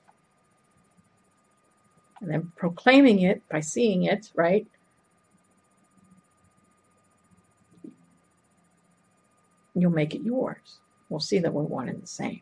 And 2.22 2.30
then 2.30 2.52
proclaiming 2.56 3.20
it 3.20 3.46
by 3.50 3.60
seeing 3.60 4.04
it, 4.04 4.32
right? 4.34 4.66
You'll 9.74 9.90
make 9.90 10.14
it 10.14 10.22
yours. 10.22 10.78
We'll 11.10 11.20
see 11.20 11.38
that 11.38 11.52
we're 11.52 11.64
one 11.64 11.90
and 11.90 12.02
the 12.02 12.06
same. 12.06 12.40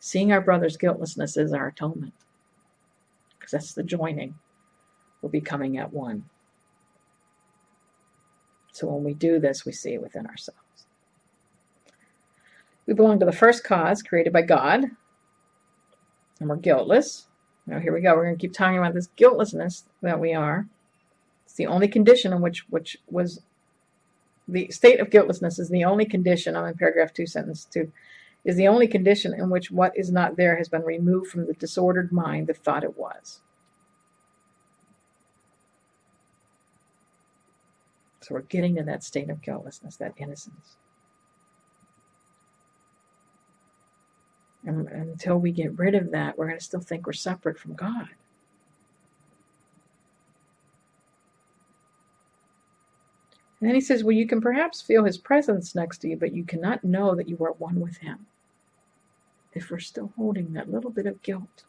Seeing 0.00 0.32
our 0.32 0.40
brother's 0.40 0.78
guiltlessness 0.78 1.36
is 1.36 1.52
our 1.52 1.66
atonement. 1.66 2.14
Because 3.46 3.62
that's 3.62 3.74
the 3.74 3.84
joining. 3.84 4.34
We're 5.22 5.28
becoming 5.28 5.78
at 5.78 5.92
one. 5.92 6.24
So 8.72 8.88
when 8.88 9.04
we 9.04 9.14
do 9.14 9.38
this, 9.38 9.64
we 9.64 9.70
see 9.70 9.94
it 9.94 10.02
within 10.02 10.26
ourselves. 10.26 10.58
We 12.86 12.94
belong 12.94 13.20
to 13.20 13.24
the 13.24 13.30
first 13.30 13.62
cause 13.62 14.02
created 14.02 14.32
by 14.32 14.42
God, 14.42 14.90
and 16.40 16.48
we're 16.48 16.56
guiltless. 16.56 17.26
Now, 17.68 17.78
here 17.78 17.94
we 17.94 18.00
go. 18.00 18.16
We're 18.16 18.24
going 18.24 18.36
to 18.36 18.40
keep 18.40 18.52
talking 18.52 18.78
about 18.78 18.94
this 18.94 19.10
guiltlessness 19.14 19.84
that 20.02 20.18
we 20.18 20.34
are. 20.34 20.66
It's 21.44 21.54
the 21.54 21.66
only 21.66 21.86
condition 21.86 22.32
in 22.32 22.42
which 22.42 22.68
which 22.68 22.98
was 23.08 23.42
the 24.48 24.68
state 24.70 24.98
of 24.98 25.10
guiltlessness 25.10 25.60
is 25.60 25.68
the 25.68 25.84
only 25.84 26.04
condition. 26.04 26.56
I'm 26.56 26.66
in 26.66 26.74
paragraph 26.74 27.12
two, 27.12 27.28
sentence 27.28 27.64
two, 27.64 27.92
is 28.46 28.54
the 28.54 28.68
only 28.68 28.86
condition 28.86 29.34
in 29.34 29.50
which 29.50 29.72
what 29.72 29.92
is 29.96 30.12
not 30.12 30.36
there 30.36 30.56
has 30.56 30.68
been 30.68 30.84
removed 30.84 31.28
from 31.28 31.46
the 31.46 31.52
disordered 31.54 32.12
mind 32.12 32.46
that 32.46 32.56
thought 32.56 32.84
it 32.84 32.96
was. 32.96 33.40
So 38.20 38.34
we're 38.36 38.42
getting 38.42 38.76
to 38.76 38.84
that 38.84 39.02
state 39.02 39.30
of 39.30 39.42
guiltlessness, 39.42 39.96
that 39.96 40.14
innocence. 40.16 40.76
And 44.64 44.86
until 44.88 45.38
we 45.38 45.50
get 45.50 45.76
rid 45.76 45.96
of 45.96 46.12
that, 46.12 46.38
we're 46.38 46.46
going 46.46 46.58
to 46.58 46.64
still 46.64 46.80
think 46.80 47.04
we're 47.04 47.14
separate 47.14 47.58
from 47.58 47.74
God. 47.74 48.08
And 53.60 53.68
then 53.68 53.74
he 53.74 53.80
says, 53.80 54.04
Well, 54.04 54.12
you 54.12 54.26
can 54.26 54.40
perhaps 54.40 54.82
feel 54.82 55.04
his 55.04 55.18
presence 55.18 55.74
next 55.74 55.98
to 55.98 56.08
you, 56.08 56.16
but 56.16 56.32
you 56.32 56.44
cannot 56.44 56.84
know 56.84 57.16
that 57.16 57.28
you 57.28 57.36
are 57.40 57.52
one 57.52 57.80
with 57.80 57.96
him 57.98 58.26
if 59.56 59.70
we're 59.70 59.78
still 59.80 60.12
holding 60.16 60.52
that 60.52 60.70
little 60.70 60.90
bit 60.90 61.06
of 61.06 61.22
guilt. 61.22 61.64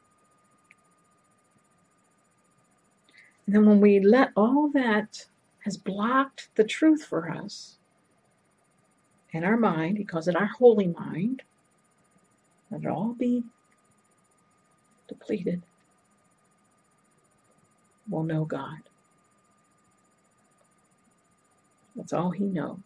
And 3.45 3.55
then 3.55 3.65
when 3.65 3.79
we 3.79 3.99
let 4.01 4.31
all 4.35 4.69
that 4.73 5.25
has 5.61 5.77
blocked 5.77 6.49
the 6.55 6.65
truth 6.65 7.05
for 7.05 7.31
us 7.31 7.77
in 9.31 9.43
our 9.43 9.57
mind, 9.57 9.97
he 9.97 10.03
calls 10.03 10.27
it 10.27 10.35
our 10.35 10.45
holy 10.47 10.87
mind, 10.87 11.43
let 12.71 12.83
it 12.83 12.87
all 12.87 13.13
be 13.13 13.43
depleted. 15.07 15.63
We'll 18.09 18.23
know 18.23 18.45
God. 18.45 18.79
That's 21.95 22.13
all 22.13 22.31
he 22.31 22.45
knows, 22.45 22.79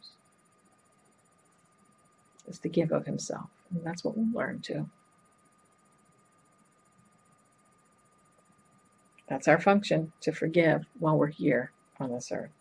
is 2.48 2.60
to 2.60 2.70
give 2.70 2.92
of 2.92 3.06
himself. 3.06 3.50
And 3.74 3.84
that's 3.84 4.04
what 4.04 4.18
we'll 4.18 4.32
learn 4.34 4.60
too. 4.60 4.90
That's 9.28 9.48
our 9.48 9.60
function, 9.60 10.12
to 10.22 10.34
forgive 10.34 10.86
while 11.00 11.18
we're 11.18 11.28
here 11.28 11.72
on 12.00 12.12
this 12.12 12.32
earth. 12.34 12.52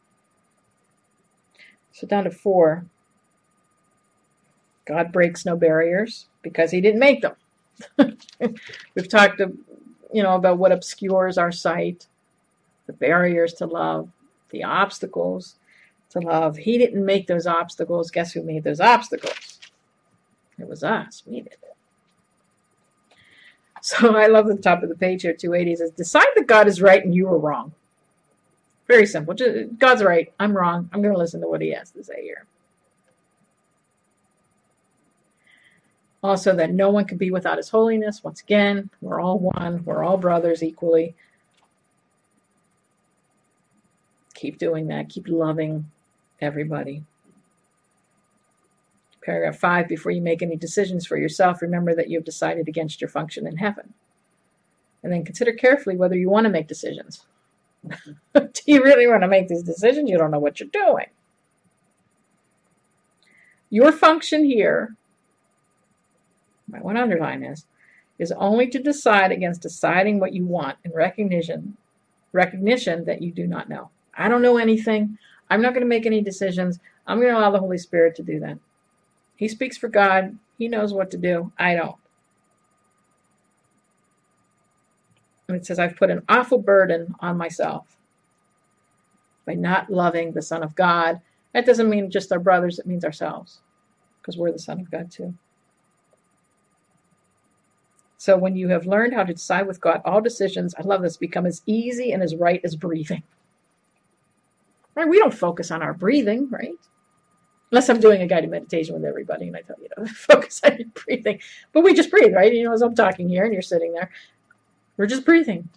So 1.93 2.07
down 2.07 2.25
to 2.25 2.31
four. 2.31 2.87
God 4.87 5.13
breaks 5.13 5.45
no 5.45 5.57
barriers 5.57 6.27
because 6.43 6.71
he 6.71 6.81
didn't 6.81 7.01
make 7.01 7.23
them. 7.23 7.35
We've 8.95 9.09
talked, 9.09 9.41
you 9.41 10.23
know, 10.23 10.35
about 10.35 10.59
what 10.59 10.73
obscures 10.73 11.39
our 11.39 11.53
sight, 11.53 12.07
the 12.87 12.93
barriers 12.93 13.53
to 13.55 13.67
love, 13.67 14.09
the 14.51 14.65
obstacles 14.65 15.57
to 16.11 16.21
love. 16.21 16.57
He 16.57 16.79
didn't 16.79 17.05
make 17.05 17.27
those 17.27 17.47
obstacles. 17.47 18.11
Guess 18.11 18.33
who 18.33 18.43
made 18.43 18.65
those 18.65 18.81
obstacles? 18.81 19.50
It 20.61 20.69
was 20.69 20.85
us. 20.85 21.23
We 21.27 21.41
did 21.41 21.53
it. 21.53 21.77
So 23.83 24.17
I 24.17 24.27
love 24.27 24.47
the 24.47 24.57
top 24.57 24.83
of 24.83 24.89
the 24.89 24.95
page 24.95 25.23
here, 25.23 25.33
280 25.35 25.77
says, 25.77 25.91
decide 25.93 26.27
that 26.37 26.47
God 26.47 26.69
is 26.69 26.83
right 26.83 27.05
and 27.05 27.15
you 27.15 27.29
are 27.29 27.39
wrong. 27.39 27.73
Very 28.87 29.07
simple. 29.07 29.35
Just, 29.35 29.79
God's 29.79 30.03
right. 30.03 30.33
I'm 30.41 30.57
wrong. 30.57 30.91
I'm 30.93 31.01
going 31.01 31.15
to 31.15 31.19
listen 31.19 31.41
to 31.43 31.49
what 31.49 31.61
he 31.61 31.71
has 31.73 31.91
to 31.93 32.03
say 32.03 32.23
here. 32.23 32.45
Also, 36.23 36.55
that 36.55 36.71
no 36.71 36.91
one 36.91 37.07
can 37.07 37.17
be 37.17 37.31
without 37.31 37.57
his 37.57 37.71
holiness. 37.71 38.23
Once 38.23 38.43
again, 38.43 38.91
we're 39.01 39.21
all 39.21 39.39
one. 39.39 39.85
We're 39.85 40.05
all 40.05 40.19
brothers 40.19 40.63
equally. 40.63 41.15
Keep 44.35 44.59
doing 44.59 44.89
that. 44.89 45.09
Keep 45.09 45.29
loving 45.29 45.87
everybody. 46.41 47.05
Paragraph 49.25 49.59
5 49.59 49.89
Before 49.89 50.13
you 50.13 50.23
make 50.23 50.43
any 50.43 50.57
decisions 50.57 51.07
for 51.07 51.17
yourself, 51.17 51.63
remember 51.63 51.95
that 51.95 52.09
you 52.09 52.19
have 52.19 52.25
decided 52.25 52.69
against 52.69 53.01
your 53.01 53.11
function 53.11 53.47
in 53.47 53.57
heaven. 53.57 53.93
And 55.03 55.13
then 55.13 55.25
consider 55.25 55.53
carefully 55.53 55.97
whether 55.97 56.17
you 56.17 56.29
want 56.29 56.45
to 56.45 56.51
make 56.51 56.69
decisions. 56.69 57.27
Do 58.35 58.63
you 58.67 58.83
really 58.83 59.07
want 59.07 59.23
to 59.23 59.29
make 59.29 59.49
these 59.49 59.63
decisions? 59.63 60.11
You 60.11 60.19
don't 60.19 60.31
know 60.31 60.39
what 60.39 60.61
you're 60.61 60.69
doing. 60.69 61.07
Your 63.71 63.93
function 63.93 64.45
here 64.45 64.97
want 66.79 66.99
to 66.99 67.03
underline 67.03 67.41
this, 67.41 67.67
is 68.19 68.33
only 68.33 68.67
to 68.69 68.79
decide 68.79 69.33
against 69.33 69.63
deciding 69.63 70.19
what 70.19 70.33
you 70.33 70.45
want 70.45 70.77
in 70.85 70.93
recognition, 70.93 71.77
recognition 72.33 73.05
that 73.05 73.23
you 73.23 73.33
do 73.33 73.47
not 73.47 73.69
know. 73.69 73.91
I 74.17 74.29
don't 74.29 74.43
know 74.43 74.59
anything. 74.59 75.19
I'm 75.49 75.63
not 75.63 75.73
going 75.73 75.83
to 75.83 75.89
make 75.89 76.07
any 76.07 76.21
decisions. 76.21 76.79
I'm 77.07 77.19
going 77.19 77.33
to 77.33 77.39
allow 77.39 77.51
the 77.51 77.59
Holy 77.59 77.79
Spirit 77.79 78.15
to 78.17 78.23
do 78.23 78.41
that. 78.41 78.59
He 79.41 79.49
speaks 79.49 79.79
for 79.79 79.89
God. 79.89 80.39
He 80.59 80.69
knows 80.69 80.93
what 80.93 81.11
to 81.13 81.17
do. 81.17 81.51
I 81.59 81.75
don't. 81.75 81.97
And 85.49 85.57
it 85.57 85.65
says, 85.65 85.79
I've 85.79 85.97
put 85.97 86.11
an 86.11 86.23
awful 86.29 86.59
burden 86.59 87.15
on 87.21 87.39
myself 87.39 87.97
by 89.47 89.55
not 89.55 89.89
loving 89.89 90.33
the 90.33 90.43
Son 90.43 90.63
of 90.63 90.75
God. 90.75 91.23
That 91.55 91.65
doesn't 91.65 91.89
mean 91.89 92.11
just 92.11 92.31
our 92.33 92.39
brothers, 92.39 92.79
it 92.79 92.87
means 92.87 93.03
ourselves, 93.03 93.61
because 94.21 94.37
we're 94.37 94.53
the 94.53 94.59
Son 94.59 94.79
of 94.79 94.91
God 94.91 95.11
too. 95.11 95.33
So 98.19 98.37
when 98.37 98.55
you 98.55 98.69
have 98.69 98.87
learned 98.87 99.15
how 99.15 99.25
to 99.25 99.33
decide 99.33 99.67
with 99.67 99.81
God, 99.81 100.03
all 100.05 100.21
decisions, 100.21 100.75
I 100.79 100.83
love 100.83 101.01
this, 101.01 101.17
become 101.17 101.47
as 101.47 101.63
easy 101.65 102.13
and 102.13 102.23
as 102.23 102.37
right 102.37 102.61
as 102.63 102.77
breathing. 102.77 103.23
Right? 104.95 105.09
We 105.09 105.19
don't 105.19 105.33
focus 105.33 105.71
on 105.71 105.81
our 105.81 105.95
breathing, 105.95 106.51
right? 106.51 106.75
Unless 107.71 107.89
I'm 107.89 108.01
doing 108.01 108.21
a 108.21 108.27
guided 108.27 108.51
meditation 108.51 108.95
with 108.95 109.05
everybody 109.05 109.47
and 109.47 109.57
I 109.57 109.61
tell 109.61 109.77
you 109.81 109.89
to 109.97 110.07
focus 110.15 110.61
on 110.65 110.77
your 110.79 110.89
breathing. 110.89 111.41
But 111.73 111.85
we 111.85 111.95
just 111.95 112.11
breathe, 112.11 112.35
right? 112.35 112.53
You 112.53 112.65
know, 112.65 112.73
as 112.73 112.83
I'm 112.83 112.95
talking 112.95 113.29
here 113.29 113.45
and 113.45 113.53
you're 113.53 113.63
sitting 113.63 113.93
there, 113.93 114.11
we're 114.97 115.07
just 115.07 115.25
breathing. 115.25 115.69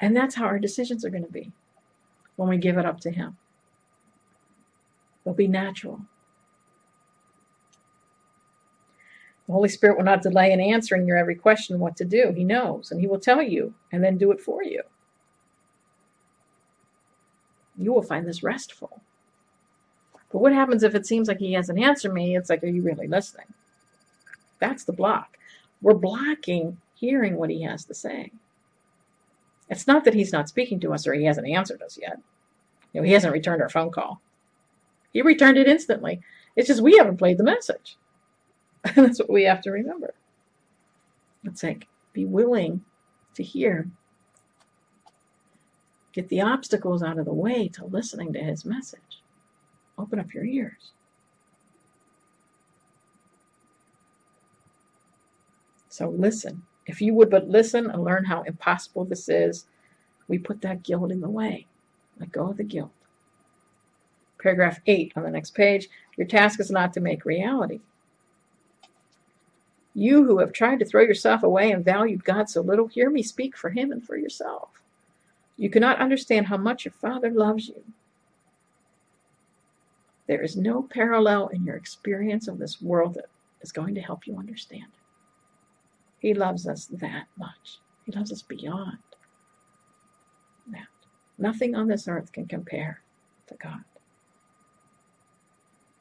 And 0.00 0.16
that's 0.16 0.34
how 0.34 0.46
our 0.46 0.58
decisions 0.58 1.04
are 1.04 1.10
going 1.10 1.24
to 1.24 1.32
be 1.32 1.52
when 2.36 2.48
we 2.48 2.58
give 2.58 2.76
it 2.76 2.86
up 2.86 3.00
to 3.00 3.10
Him. 3.10 3.36
They'll 5.24 5.34
be 5.34 5.48
natural. 5.48 6.00
The 9.46 9.52
Holy 9.52 9.68
Spirit 9.68 9.96
will 9.96 10.04
not 10.04 10.22
delay 10.22 10.52
in 10.52 10.60
answering 10.60 11.06
your 11.06 11.16
every 11.16 11.36
question 11.36 11.78
what 11.78 11.96
to 11.98 12.04
do. 12.04 12.32
He 12.36 12.42
knows, 12.44 12.90
and 12.90 13.00
He 13.00 13.06
will 13.06 13.20
tell 13.20 13.40
you 13.40 13.74
and 13.92 14.02
then 14.02 14.18
do 14.18 14.32
it 14.32 14.40
for 14.40 14.64
you. 14.64 14.82
You 17.78 17.92
will 17.92 18.02
find 18.02 18.26
this 18.26 18.42
restful. 18.42 19.02
But 20.36 20.42
what 20.42 20.52
happens 20.52 20.82
if 20.82 20.94
it 20.94 21.06
seems 21.06 21.28
like 21.28 21.38
He 21.38 21.54
hasn't 21.54 21.78
answered 21.78 22.12
me? 22.12 22.36
It's 22.36 22.50
like, 22.50 22.62
are 22.62 22.66
you 22.66 22.82
really 22.82 23.06
listening? 23.06 23.46
That's 24.58 24.84
the 24.84 24.92
block. 24.92 25.38
We're 25.80 25.94
blocking 25.94 26.76
hearing 26.94 27.36
what 27.36 27.48
He 27.48 27.62
has 27.62 27.86
to 27.86 27.94
say. 27.94 28.32
It's 29.70 29.86
not 29.86 30.04
that 30.04 30.12
He's 30.12 30.34
not 30.34 30.50
speaking 30.50 30.78
to 30.80 30.92
us 30.92 31.06
or 31.06 31.14
He 31.14 31.24
hasn't 31.24 31.48
answered 31.48 31.80
us 31.80 31.98
yet. 31.98 32.18
You 32.92 33.00
know, 33.00 33.06
He 33.06 33.14
hasn't 33.14 33.32
returned 33.32 33.62
our 33.62 33.70
phone 33.70 33.90
call. 33.90 34.20
He 35.14 35.22
returned 35.22 35.56
it 35.56 35.68
instantly. 35.68 36.20
It's 36.54 36.68
just 36.68 36.82
we 36.82 36.98
haven't 36.98 37.16
played 37.16 37.38
the 37.38 37.42
message. 37.42 37.96
That's 38.94 39.18
what 39.18 39.30
we 39.30 39.44
have 39.44 39.62
to 39.62 39.70
remember. 39.70 40.12
It's 41.44 41.62
like 41.62 41.86
be 42.12 42.26
willing 42.26 42.84
to 43.36 43.42
hear. 43.42 43.88
Get 46.12 46.28
the 46.28 46.42
obstacles 46.42 47.02
out 47.02 47.16
of 47.16 47.24
the 47.24 47.32
way 47.32 47.68
to 47.68 47.86
listening 47.86 48.34
to 48.34 48.40
his 48.40 48.66
message. 48.66 49.00
Open 49.98 50.18
up 50.18 50.34
your 50.34 50.44
ears. 50.44 50.92
So 55.88 56.10
listen. 56.10 56.62
If 56.86 57.00
you 57.00 57.14
would 57.14 57.30
but 57.30 57.48
listen 57.48 57.90
and 57.90 58.04
learn 58.04 58.24
how 58.24 58.42
impossible 58.42 59.04
this 59.04 59.28
is, 59.28 59.64
we 60.28 60.38
put 60.38 60.60
that 60.60 60.82
guilt 60.82 61.10
in 61.10 61.20
the 61.20 61.28
way. 61.28 61.66
Let 62.20 62.32
go 62.32 62.50
of 62.50 62.56
the 62.58 62.64
guilt. 62.64 62.92
Paragraph 64.38 64.80
8 64.86 65.12
on 65.16 65.24
the 65.24 65.30
next 65.30 65.54
page. 65.54 65.88
Your 66.16 66.26
task 66.26 66.60
is 66.60 66.70
not 66.70 66.92
to 66.92 67.00
make 67.00 67.24
reality. 67.24 67.80
You 69.94 70.24
who 70.24 70.38
have 70.38 70.52
tried 70.52 70.78
to 70.80 70.84
throw 70.84 71.02
yourself 71.02 71.42
away 71.42 71.72
and 71.72 71.84
valued 71.84 72.24
God 72.24 72.50
so 72.50 72.60
little, 72.60 72.86
hear 72.86 73.08
me 73.08 73.22
speak 73.22 73.56
for 73.56 73.70
him 73.70 73.90
and 73.90 74.04
for 74.04 74.16
yourself. 74.16 74.68
You 75.56 75.70
cannot 75.70 76.00
understand 76.00 76.46
how 76.46 76.58
much 76.58 76.84
your 76.84 76.92
Father 76.92 77.30
loves 77.30 77.68
you. 77.68 77.82
There 80.26 80.42
is 80.42 80.56
no 80.56 80.82
parallel 80.82 81.48
in 81.48 81.64
your 81.64 81.76
experience 81.76 82.48
of 82.48 82.58
this 82.58 82.82
world 82.82 83.14
that 83.14 83.28
is 83.60 83.72
going 83.72 83.94
to 83.94 84.00
help 84.00 84.26
you 84.26 84.36
understand. 84.36 84.86
He 86.18 86.34
loves 86.34 86.66
us 86.66 86.86
that 86.86 87.26
much. 87.36 87.78
He 88.04 88.12
loves 88.12 88.32
us 88.32 88.42
beyond 88.42 88.98
that. 90.72 90.88
Nothing 91.38 91.74
on 91.74 91.88
this 91.88 92.08
earth 92.08 92.32
can 92.32 92.46
compare 92.46 93.00
to 93.48 93.54
God. 93.54 93.84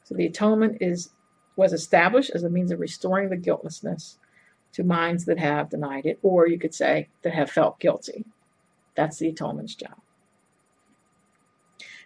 So 0.04 0.16
the 0.16 0.26
atonement 0.26 0.78
is 0.82 1.10
was 1.56 1.74
established 1.74 2.32
as 2.32 2.44
a 2.44 2.50
means 2.50 2.72
of 2.72 2.80
restoring 2.80 3.30
the 3.30 3.38
guiltlessness 3.38 4.18
to 4.74 4.84
minds 4.84 5.24
that 5.26 5.40
have 5.40 5.70
denied 5.70 6.06
it, 6.06 6.20
or 6.22 6.48
you 6.48 6.60
could 6.60 6.74
say 6.74 7.08
that 7.22 7.34
have 7.34 7.50
felt 7.50 7.80
guilty. 7.80 8.26
That's 8.96 9.18
the 9.18 9.30
atonement's 9.30 9.76
job. 9.76 9.96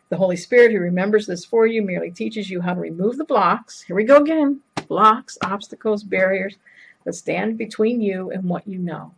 The 0.09 0.17
Holy 0.17 0.35
Spirit, 0.35 0.71
who 0.71 0.79
remembers 0.79 1.27
this 1.27 1.45
for 1.45 1.67
you, 1.67 1.83
merely 1.83 2.09
teaches 2.09 2.49
you 2.49 2.61
how 2.61 2.73
to 2.73 2.79
remove 2.79 3.17
the 3.17 3.25
blocks. 3.25 3.81
Here 3.81 3.95
we 3.95 4.03
go 4.03 4.17
again 4.17 4.61
blocks, 4.87 5.37
obstacles, 5.43 6.03
barriers 6.03 6.57
that 7.05 7.13
stand 7.13 7.57
between 7.57 8.01
you 8.01 8.31
and 8.31 8.43
what 8.43 8.67
you 8.67 8.79
know. 8.79 9.13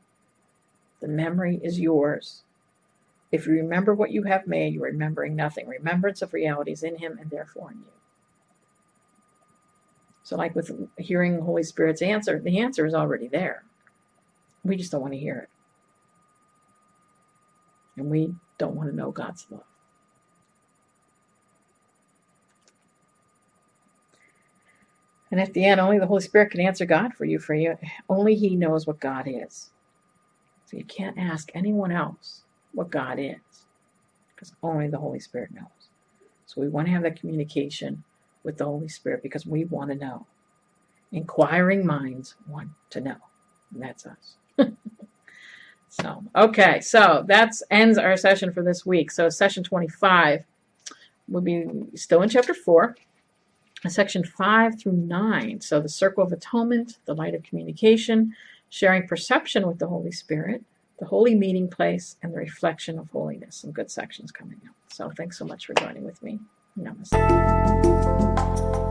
The 0.99 1.07
memory 1.07 1.59
is 1.63 1.79
yours. 1.79 2.43
If 3.31 3.47
you 3.47 3.53
remember 3.53 3.93
what 3.93 4.11
you 4.11 4.23
have 4.23 4.45
made, 4.47 4.73
you're 4.73 4.83
remembering 4.83 5.35
nothing. 5.35 5.67
Remembrance 5.67 6.21
of 6.21 6.33
reality 6.33 6.73
is 6.73 6.83
in 6.83 6.97
Him 6.97 7.17
and 7.19 7.29
therefore 7.29 7.71
in 7.71 7.77
you. 7.77 7.85
So, 10.23 10.35
like 10.35 10.55
with 10.55 10.71
hearing 10.97 11.37
the 11.37 11.43
Holy 11.43 11.63
Spirit's 11.63 12.01
answer, 12.01 12.39
the 12.39 12.59
answer 12.59 12.85
is 12.85 12.93
already 12.93 13.27
there. 13.27 13.63
We 14.63 14.75
just 14.75 14.91
don't 14.91 15.01
want 15.01 15.13
to 15.13 15.19
hear 15.19 15.37
it. 15.37 15.49
And 17.97 18.09
we 18.09 18.35
don't 18.57 18.75
want 18.75 18.89
to 18.89 18.95
know 18.95 19.11
God's 19.11 19.47
love. 19.49 19.63
And 25.31 25.39
at 25.39 25.53
the 25.53 25.65
end, 25.65 25.79
only 25.79 25.97
the 25.97 26.07
Holy 26.07 26.21
Spirit 26.21 26.51
can 26.51 26.61
answer 26.61 26.85
God 26.85 27.13
for 27.13 27.25
you. 27.25 27.39
For 27.39 27.55
you, 27.55 27.77
only 28.09 28.35
He 28.35 28.55
knows 28.55 28.85
what 28.85 28.99
God 28.99 29.27
is. 29.27 29.71
So 30.65 30.77
you 30.77 30.83
can't 30.83 31.17
ask 31.17 31.49
anyone 31.53 31.91
else 31.91 32.43
what 32.73 32.89
God 32.89 33.17
is, 33.19 33.65
because 34.33 34.53
only 34.61 34.87
the 34.87 34.99
Holy 34.99 35.19
Spirit 35.19 35.53
knows. 35.53 35.65
So 36.45 36.61
we 36.61 36.67
want 36.67 36.87
to 36.87 36.93
have 36.93 37.03
that 37.03 37.19
communication 37.19 38.03
with 38.43 38.57
the 38.57 38.65
Holy 38.65 38.89
Spirit 38.89 39.23
because 39.23 39.45
we 39.45 39.65
want 39.65 39.89
to 39.89 39.95
know. 39.95 40.25
Inquiring 41.11 41.85
minds 41.85 42.35
want 42.47 42.69
to 42.89 43.01
know. 43.01 43.17
And 43.73 43.81
that's 43.81 44.05
us. 44.05 44.35
so, 45.89 46.23
okay, 46.35 46.79
so 46.81 47.23
that 47.27 47.53
ends 47.69 47.97
our 47.97 48.15
session 48.17 48.53
for 48.53 48.63
this 48.63 48.85
week. 48.85 49.11
So, 49.11 49.29
session 49.29 49.63
25 49.63 50.45
will 51.27 51.41
be 51.41 51.65
still 51.95 52.21
in 52.21 52.29
chapter 52.29 52.53
4, 52.53 52.95
section 53.89 54.23
5 54.23 54.79
through 54.79 54.93
9. 54.93 55.61
So, 55.61 55.81
the 55.81 55.89
circle 55.89 56.23
of 56.23 56.31
atonement, 56.31 56.97
the 57.05 57.15
light 57.15 57.33
of 57.33 57.43
communication, 57.43 58.35
sharing 58.69 59.07
perception 59.07 59.67
with 59.67 59.79
the 59.79 59.87
Holy 59.87 60.11
Spirit, 60.11 60.63
the 60.99 61.05
holy 61.05 61.35
meeting 61.35 61.67
place, 61.67 62.17
and 62.21 62.33
the 62.33 62.37
reflection 62.37 62.99
of 62.99 63.09
holiness. 63.09 63.57
Some 63.57 63.71
good 63.71 63.89
sections 63.89 64.31
coming 64.31 64.61
up. 64.67 64.75
So, 64.91 65.11
thanks 65.17 65.37
so 65.37 65.45
much 65.45 65.65
for 65.65 65.73
joining 65.73 66.03
with 66.03 66.21
me. 66.21 66.39
Namaste. 66.79 68.90